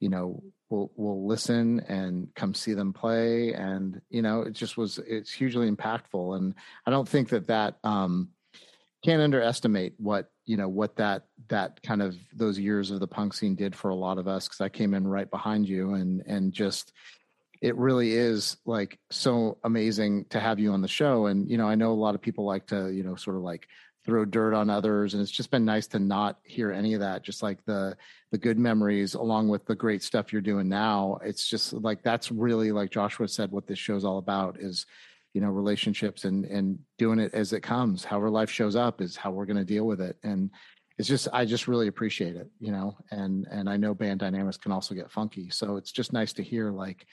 you 0.00 0.08
know 0.08 0.42
will 0.70 0.90
will 0.96 1.26
listen 1.26 1.80
and 1.88 2.28
come 2.34 2.54
see 2.54 2.74
them 2.74 2.92
play. 2.92 3.52
And 3.52 4.00
you 4.08 4.22
know 4.22 4.42
it 4.42 4.52
just 4.52 4.76
was 4.76 4.98
it's 4.98 5.32
hugely 5.32 5.70
impactful. 5.70 6.36
And 6.36 6.54
i 6.86 6.90
don't 6.90 7.08
think 7.08 7.28
that 7.30 7.48
that 7.48 7.78
um 7.84 8.30
can't 9.02 9.22
underestimate 9.22 9.94
what 9.98 10.30
you 10.44 10.56
know 10.56 10.68
what 10.68 10.96
that 10.96 11.24
that 11.48 11.82
kind 11.82 12.02
of 12.02 12.16
those 12.34 12.58
years 12.58 12.90
of 12.90 13.00
the 13.00 13.06
punk 13.06 13.32
scene 13.34 13.54
did 13.54 13.74
for 13.74 13.90
a 13.90 13.94
lot 13.94 14.18
of 14.18 14.28
us 14.28 14.46
because 14.46 14.60
I 14.60 14.68
came 14.68 14.94
in 14.94 15.06
right 15.06 15.30
behind 15.30 15.68
you 15.68 15.94
and 15.94 16.22
and 16.26 16.52
just 16.52 16.92
it 17.62 17.76
really 17.76 18.12
is 18.12 18.56
like 18.64 18.98
so 19.10 19.58
amazing 19.64 20.24
to 20.30 20.40
have 20.40 20.58
you 20.58 20.72
on 20.72 20.80
the 20.80 20.88
show. 20.88 21.26
And 21.26 21.50
you 21.50 21.58
know 21.58 21.68
I 21.68 21.74
know 21.74 21.92
a 21.92 21.94
lot 21.94 22.14
of 22.14 22.22
people 22.22 22.44
like 22.44 22.66
to 22.68 22.90
you 22.90 23.02
know 23.02 23.16
sort 23.16 23.36
of 23.36 23.42
like 23.42 23.68
throw 24.04 24.24
dirt 24.24 24.54
on 24.54 24.70
others 24.70 25.12
and 25.12 25.22
it's 25.22 25.30
just 25.30 25.50
been 25.50 25.66
nice 25.66 25.86
to 25.88 25.98
not 25.98 26.38
hear 26.42 26.72
any 26.72 26.94
of 26.94 27.00
that. 27.00 27.22
Just 27.22 27.42
like 27.42 27.64
the 27.64 27.96
the 28.30 28.38
good 28.38 28.58
memories 28.58 29.14
along 29.14 29.48
with 29.48 29.64
the 29.66 29.74
great 29.74 30.02
stuff 30.02 30.32
you're 30.32 30.42
doing 30.42 30.68
now. 30.68 31.18
It's 31.22 31.46
just 31.46 31.72
like 31.72 32.02
that's 32.02 32.30
really 32.30 32.72
like 32.72 32.90
Joshua 32.90 33.28
said 33.28 33.50
what 33.50 33.66
this 33.66 33.78
show's 33.78 34.04
all 34.04 34.18
about 34.18 34.58
is 34.58 34.86
you 35.32 35.40
know 35.40 35.48
relationships 35.48 36.24
and 36.24 36.44
and 36.44 36.78
doing 36.98 37.18
it 37.18 37.34
as 37.34 37.52
it 37.52 37.60
comes. 37.60 38.04
However 38.04 38.30
life 38.30 38.50
shows 38.50 38.76
up 38.76 39.00
is 39.00 39.16
how 39.16 39.30
we're 39.30 39.46
going 39.46 39.56
to 39.56 39.64
deal 39.64 39.86
with 39.86 40.00
it. 40.00 40.16
And 40.22 40.50
it's 40.98 41.08
just 41.08 41.28
i 41.32 41.46
just 41.46 41.66
really 41.66 41.86
appreciate 41.88 42.36
it 42.36 42.50
you 42.58 42.70
know 42.70 42.94
and 43.10 43.46
and 43.50 43.70
i 43.70 43.76
know 43.78 43.94
band 43.94 44.20
dynamics 44.20 44.58
can 44.58 44.72
also 44.72 44.94
get 44.94 45.10
funky. 45.10 45.48
So 45.50 45.76
it's 45.76 45.92
just 45.92 46.12
nice 46.12 46.34
to 46.34 46.42
hear 46.42 46.70
like 46.70 47.06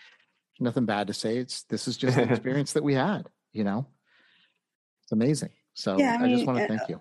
nothing 0.60 0.86
bad 0.86 1.08
to 1.08 1.14
say. 1.14 1.38
It's 1.38 1.64
this 1.64 1.88
is 1.88 1.96
just 1.96 2.18
an 2.18 2.30
experience 2.34 2.74
that 2.74 2.84
we 2.84 2.94
had 2.94 3.30
you 3.54 3.64
know? 3.64 3.88
It's 5.04 5.12
amazing. 5.12 5.50
So 5.74 5.98
yeah, 5.98 6.16
I, 6.16 6.18
mean, 6.18 6.32
I 6.32 6.36
just 6.36 6.48
want 6.48 6.60
to 6.60 6.66
uh, 6.66 6.68
thank 6.68 6.90
you 6.90 7.00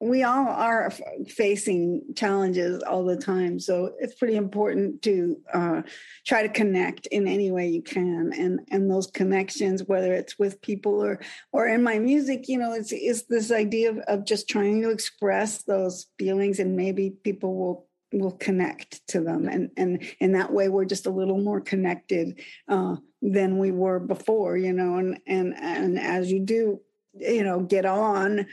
we 0.00 0.22
all 0.22 0.48
are 0.48 0.90
facing 1.28 2.02
challenges 2.16 2.82
all 2.82 3.04
the 3.04 3.16
time 3.16 3.58
so 3.58 3.92
it's 3.98 4.14
pretty 4.14 4.36
important 4.36 5.00
to 5.02 5.36
uh, 5.52 5.82
try 6.26 6.42
to 6.42 6.48
connect 6.48 7.06
in 7.06 7.26
any 7.26 7.50
way 7.50 7.68
you 7.68 7.82
can 7.82 8.32
and 8.36 8.60
and 8.70 8.90
those 8.90 9.06
connections 9.06 9.84
whether 9.84 10.12
it's 10.12 10.38
with 10.38 10.60
people 10.60 11.02
or 11.02 11.20
or 11.52 11.68
in 11.68 11.82
my 11.82 11.98
music 11.98 12.48
you 12.48 12.58
know 12.58 12.72
it's 12.72 12.92
it's 12.92 13.22
this 13.24 13.50
idea 13.50 13.90
of, 13.90 13.98
of 14.08 14.24
just 14.24 14.48
trying 14.48 14.82
to 14.82 14.90
express 14.90 15.62
those 15.62 16.06
feelings 16.18 16.58
and 16.58 16.76
maybe 16.76 17.10
people 17.22 17.54
will 17.54 17.86
will 18.12 18.32
connect 18.32 19.06
to 19.08 19.20
them 19.20 19.48
and 19.48 19.70
and 19.76 20.02
in 20.20 20.32
that 20.32 20.52
way 20.52 20.68
we're 20.68 20.84
just 20.84 21.06
a 21.06 21.10
little 21.10 21.38
more 21.38 21.60
connected 21.60 22.40
uh, 22.68 22.96
than 23.22 23.58
we 23.58 23.70
were 23.70 23.98
before 23.98 24.56
you 24.56 24.72
know 24.72 24.96
and 24.96 25.18
and 25.26 25.54
and 25.56 25.98
as 25.98 26.30
you 26.30 26.40
do 26.40 26.80
you 27.14 27.44
know 27.44 27.60
get 27.60 27.84
on 27.84 28.46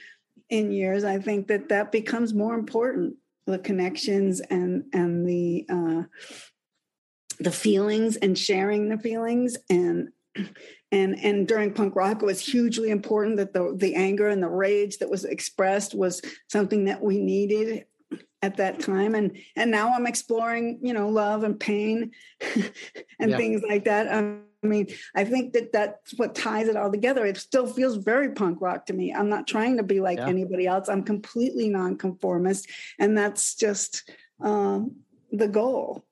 in 0.52 0.72
years, 0.72 1.04
I 1.04 1.18
think 1.18 1.48
that 1.48 1.70
that 1.70 1.92
becomes 1.92 2.34
more 2.34 2.54
important. 2.54 3.16
The 3.48 3.58
connections 3.58 4.40
and 4.40 4.84
and 4.94 5.28
the 5.28 5.66
uh, 5.68 6.04
the 7.40 7.52
feelings 7.52 8.18
and 8.18 8.38
sharing 8.38 8.90
the 8.90 9.00
feelings 9.00 9.58
and 9.70 10.10
and 10.92 11.18
and 11.20 11.48
during 11.48 11.74
punk 11.74 11.96
rock 11.96 12.22
it 12.22 12.26
was 12.26 12.40
hugely 12.40 12.90
important 12.90 13.38
that 13.38 13.52
the 13.52 13.74
the 13.78 13.96
anger 13.96 14.30
and 14.30 14.42
the 14.42 14.48
rage 14.48 15.00
that 15.00 15.10
was 15.10 15.26
expressed 15.26 15.94
was 15.94 16.22
something 16.48 16.86
that 16.86 17.02
we 17.02 17.20
needed 17.20 17.86
at 18.42 18.58
that 18.58 18.80
time 18.80 19.16
and 19.16 19.36
and 19.58 19.70
now 19.70 19.92
i'm 19.94 20.08
exploring 20.08 20.80
you 20.82 20.94
know 20.94 21.10
love 21.10 21.44
and 21.44 21.60
pain 21.60 22.12
and 23.20 23.32
yeah. 23.32 23.38
things 23.38 23.62
like 23.68 23.84
that 23.86 24.08
um, 24.14 24.44
mean, 24.68 24.88
I 25.16 25.24
think 25.24 25.54
that 25.54 25.72
that's 25.72 26.14
what 26.18 26.36
ties 26.36 26.68
it 26.68 26.76
all 26.76 26.92
together. 26.92 27.26
It 27.26 27.38
still 27.38 27.66
feels 27.66 27.96
very 27.98 28.32
punk 28.32 28.60
rock 28.62 28.86
to 28.88 28.94
me. 28.94 29.14
I'm 29.14 29.30
not 29.30 29.48
trying 29.48 29.78
to 29.78 29.84
be 29.84 30.00
like 30.00 30.20
yeah. 30.20 30.28
anybody 30.28 30.68
else. 30.68 30.88
I'm 30.88 31.04
completely 31.04 31.70
nonconformist, 31.70 32.70
and 33.00 33.18
that's 33.18 33.56
just 33.56 34.10
um, 34.40 34.98
the 35.32 35.48
goal. 35.48 36.06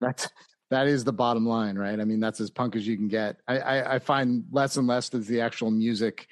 That's 0.00 0.28
that 0.70 0.86
is 0.86 1.04
the 1.04 1.12
bottom 1.12 1.46
line, 1.46 1.78
right? 1.78 2.00
I 2.00 2.04
mean, 2.04 2.20
that's 2.20 2.40
as 2.40 2.50
punk 2.50 2.74
as 2.74 2.86
you 2.86 2.96
can 2.96 3.08
get. 3.08 3.36
I, 3.46 3.58
I, 3.58 3.94
I 3.94 3.98
find 3.98 4.44
less 4.50 4.76
and 4.76 4.86
less 4.86 5.08
does 5.08 5.26
the 5.26 5.40
actual 5.40 5.70
music, 5.70 6.26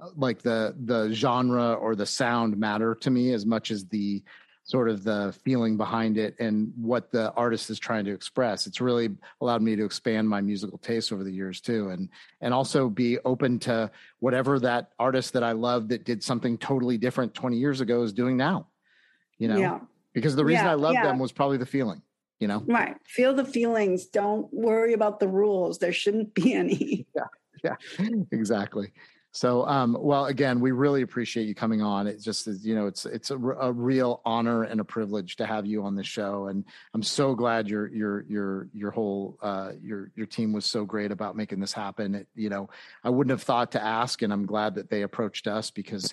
uh, 0.00 0.08
like 0.16 0.42
the 0.42 0.74
the 0.84 1.12
genre 1.12 1.74
or 1.74 1.96
the 1.96 2.06
sound, 2.06 2.56
matter 2.56 2.94
to 2.96 3.10
me 3.10 3.32
as 3.32 3.44
much 3.46 3.70
as 3.70 3.86
the 3.86 4.22
sort 4.64 4.88
of 4.88 5.02
the 5.02 5.34
feeling 5.44 5.76
behind 5.76 6.16
it 6.16 6.36
and 6.38 6.72
what 6.76 7.10
the 7.10 7.32
artist 7.32 7.68
is 7.70 7.78
trying 7.78 8.04
to 8.04 8.12
express. 8.12 8.66
It's 8.66 8.80
really 8.80 9.10
allowed 9.40 9.62
me 9.62 9.76
to 9.76 9.84
expand 9.84 10.28
my 10.28 10.40
musical 10.40 10.78
taste 10.78 11.12
over 11.12 11.24
the 11.24 11.32
years 11.32 11.60
too, 11.60 11.90
and 11.90 12.08
and 12.40 12.54
also 12.54 12.88
be 12.88 13.18
open 13.20 13.58
to 13.60 13.90
whatever 14.20 14.58
that 14.60 14.90
artist 14.98 15.32
that 15.32 15.42
I 15.42 15.52
love 15.52 15.88
that 15.88 16.04
did 16.04 16.22
something 16.22 16.58
totally 16.58 16.96
different 16.96 17.34
20 17.34 17.56
years 17.56 17.80
ago 17.80 18.02
is 18.02 18.12
doing 18.12 18.36
now. 18.36 18.68
You 19.38 19.48
know, 19.48 19.58
yeah. 19.58 19.80
because 20.12 20.36
the 20.36 20.44
reason 20.44 20.66
yeah, 20.66 20.72
I 20.72 20.74
loved 20.74 20.94
yeah. 20.94 21.04
them 21.04 21.18
was 21.18 21.32
probably 21.32 21.56
the 21.56 21.66
feeling. 21.66 22.02
You 22.38 22.48
know, 22.48 22.62
right? 22.66 22.96
Feel 23.06 23.34
the 23.34 23.44
feelings. 23.44 24.06
Don't 24.06 24.52
worry 24.52 24.94
about 24.94 25.20
the 25.20 25.28
rules. 25.28 25.78
There 25.78 25.92
shouldn't 25.92 26.34
be 26.34 26.54
any. 26.54 27.06
Yeah, 27.14 27.76
yeah, 27.98 28.06
exactly. 28.32 28.92
So, 29.34 29.66
um, 29.66 29.96
well, 29.98 30.26
again, 30.26 30.60
we 30.60 30.72
really 30.72 31.00
appreciate 31.00 31.48
you 31.48 31.54
coming 31.54 31.80
on. 31.80 32.06
It 32.06 32.20
just 32.20 32.46
you 32.46 32.74
know, 32.74 32.86
it's 32.86 33.06
it's 33.06 33.30
a, 33.30 33.38
a, 33.38 33.72
real 33.72 34.20
honor 34.26 34.64
and 34.64 34.78
a 34.78 34.84
privilege 34.84 35.36
to 35.36 35.46
have 35.46 35.64
you 35.64 35.82
on 35.84 35.96
the 35.96 36.04
show, 36.04 36.48
and 36.48 36.66
I'm 36.92 37.02
so 37.02 37.34
glad 37.34 37.66
your 37.66 37.88
your 37.88 38.26
your 38.28 38.68
your 38.74 38.90
whole 38.90 39.38
uh, 39.40 39.72
your 39.82 40.10
your 40.16 40.26
team 40.26 40.52
was 40.52 40.66
so 40.66 40.84
great 40.84 41.10
about 41.10 41.34
making 41.34 41.60
this 41.60 41.72
happen. 41.72 42.14
It, 42.14 42.28
you 42.34 42.50
know, 42.50 42.68
I 43.04 43.08
wouldn't 43.08 43.30
have 43.30 43.42
thought 43.42 43.72
to 43.72 43.82
ask, 43.82 44.20
and 44.20 44.34
I'm 44.34 44.44
glad 44.44 44.74
that 44.74 44.90
they 44.90 45.00
approached 45.00 45.46
us 45.46 45.70
because 45.70 46.12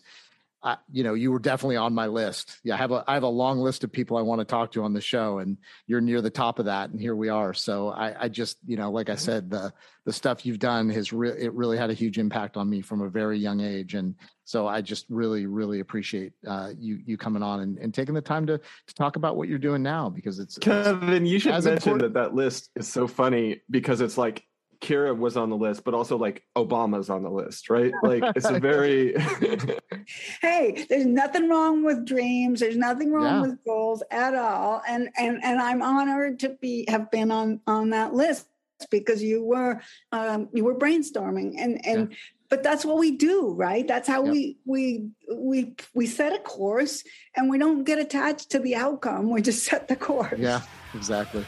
I, 0.61 0.77
you 0.91 1.03
know, 1.03 1.13
you 1.13 1.31
were 1.31 1.39
definitely 1.39 1.77
on 1.77 1.93
my 1.93 2.07
list. 2.07 2.59
Yeah, 2.63 2.73
I 2.73 2.77
have 2.77 2.91
a 2.91 3.03
I 3.07 3.13
have 3.13 3.23
a 3.23 3.27
long 3.27 3.59
list 3.59 3.83
of 3.83 3.91
people 3.91 4.17
I 4.17 4.21
want 4.21 4.39
to 4.39 4.45
talk 4.45 4.71
to 4.73 4.83
on 4.83 4.93
the 4.93 5.01
show, 5.01 5.39
and 5.39 5.57
you're 5.87 6.01
near 6.01 6.21
the 6.21 6.29
top 6.29 6.59
of 6.59 6.65
that, 6.65 6.89
and 6.89 6.99
here 6.99 7.15
we 7.15 7.29
are. 7.29 7.53
So 7.53 7.89
I, 7.89 8.25
I 8.25 8.27
just, 8.27 8.57
you 8.65 8.75
know, 8.75 8.91
like 8.91 9.09
I 9.09 9.13
mm-hmm. 9.13 9.19
said, 9.19 9.49
the 9.49 9.73
the 10.05 10.11
stuff 10.11 10.45
you've 10.45 10.59
done 10.59 10.89
has 10.89 11.13
really 11.13 11.41
it 11.43 11.53
really 11.53 11.77
had 11.77 11.89
a 11.89 11.93
huge 11.93 12.17
impact 12.17 12.57
on 12.57 12.69
me 12.69 12.81
from 12.81 13.01
a 13.01 13.09
very 13.09 13.37
young 13.37 13.61
age, 13.61 13.93
and 13.93 14.15
so 14.43 14.67
I 14.67 14.81
just 14.81 15.05
really, 15.09 15.45
really 15.45 15.79
appreciate 15.79 16.33
uh, 16.45 16.71
you 16.77 16.99
you 17.05 17.17
coming 17.17 17.43
on 17.43 17.61
and, 17.61 17.77
and 17.77 17.93
taking 17.93 18.13
the 18.13 18.21
time 18.21 18.45
to 18.47 18.57
to 18.57 18.93
talk 18.95 19.15
about 19.15 19.37
what 19.37 19.47
you're 19.47 19.59
doing 19.59 19.81
now 19.81 20.09
because 20.09 20.39
it's 20.39 20.57
Kevin. 20.57 21.23
It's, 21.23 21.31
you 21.31 21.39
should 21.39 21.51
mention 21.51 21.73
important. 21.73 22.01
that 22.01 22.13
that 22.15 22.33
list 22.33 22.69
is 22.75 22.87
so 22.87 23.07
funny 23.07 23.61
because 23.69 24.01
it's 24.01 24.17
like 24.17 24.43
Kira 24.81 25.17
was 25.17 25.35
on 25.35 25.49
the 25.49 25.57
list, 25.57 25.83
but 25.83 25.93
also 25.93 26.17
like 26.17 26.43
Obama's 26.55 27.09
on 27.09 27.23
the 27.23 27.29
list, 27.29 27.69
right? 27.69 27.91
Like 28.01 28.23
it's 28.35 28.49
a 28.49 28.59
very 28.59 29.13
Hey, 30.41 30.85
there's 30.89 31.05
nothing 31.05 31.49
wrong 31.49 31.83
with 31.83 32.05
dreams. 32.05 32.61
There's 32.61 32.77
nothing 32.77 33.11
wrong 33.11 33.25
yeah. 33.25 33.41
with 33.41 33.63
goals 33.65 34.03
at 34.09 34.35
all. 34.35 34.81
And 34.87 35.09
and 35.17 35.43
and 35.43 35.61
I'm 35.61 35.81
honored 35.81 36.39
to 36.39 36.49
be 36.49 36.85
have 36.87 37.11
been 37.11 37.31
on 37.31 37.59
on 37.67 37.89
that 37.89 38.13
list 38.13 38.47
because 38.89 39.21
you 39.21 39.43
were 39.43 39.81
um 40.11 40.49
you 40.53 40.63
were 40.63 40.75
brainstorming 40.75 41.55
and 41.57 41.85
and 41.85 42.11
yeah. 42.11 42.17
but 42.49 42.63
that's 42.63 42.85
what 42.85 42.97
we 42.97 43.11
do 43.11 43.53
right 43.53 43.87
that's 43.87 44.07
how 44.07 44.23
yep. 44.23 44.31
we 44.31 44.57
we 44.65 45.09
we 45.35 45.75
we 45.93 46.05
set 46.05 46.33
a 46.33 46.39
course 46.39 47.03
and 47.35 47.49
we 47.49 47.57
don't 47.57 47.83
get 47.83 47.99
attached 47.99 48.51
to 48.51 48.59
the 48.59 48.75
outcome 48.75 49.29
we 49.29 49.41
just 49.41 49.65
set 49.65 49.89
the 49.89 49.97
course 49.97 50.39
yeah 50.39 50.61
exactly 50.93 51.45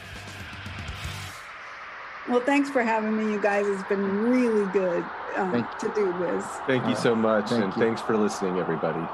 well, 2.32 2.40
thanks 2.40 2.70
for 2.70 2.82
having 2.82 3.14
me, 3.14 3.30
you 3.30 3.40
guys. 3.40 3.66
It's 3.66 3.86
been 3.88 4.22
really 4.22 4.64
good 4.72 5.04
um, 5.36 5.68
to 5.80 5.88
do 5.94 6.12
this. 6.18 6.44
Thank 6.66 6.86
you 6.88 6.96
so 6.96 7.14
much. 7.14 7.50
Thank 7.50 7.64
and 7.64 7.76
you. 7.76 7.82
thanks 7.82 8.00
for 8.00 8.16
listening, 8.16 8.58
everybody. 8.58 9.06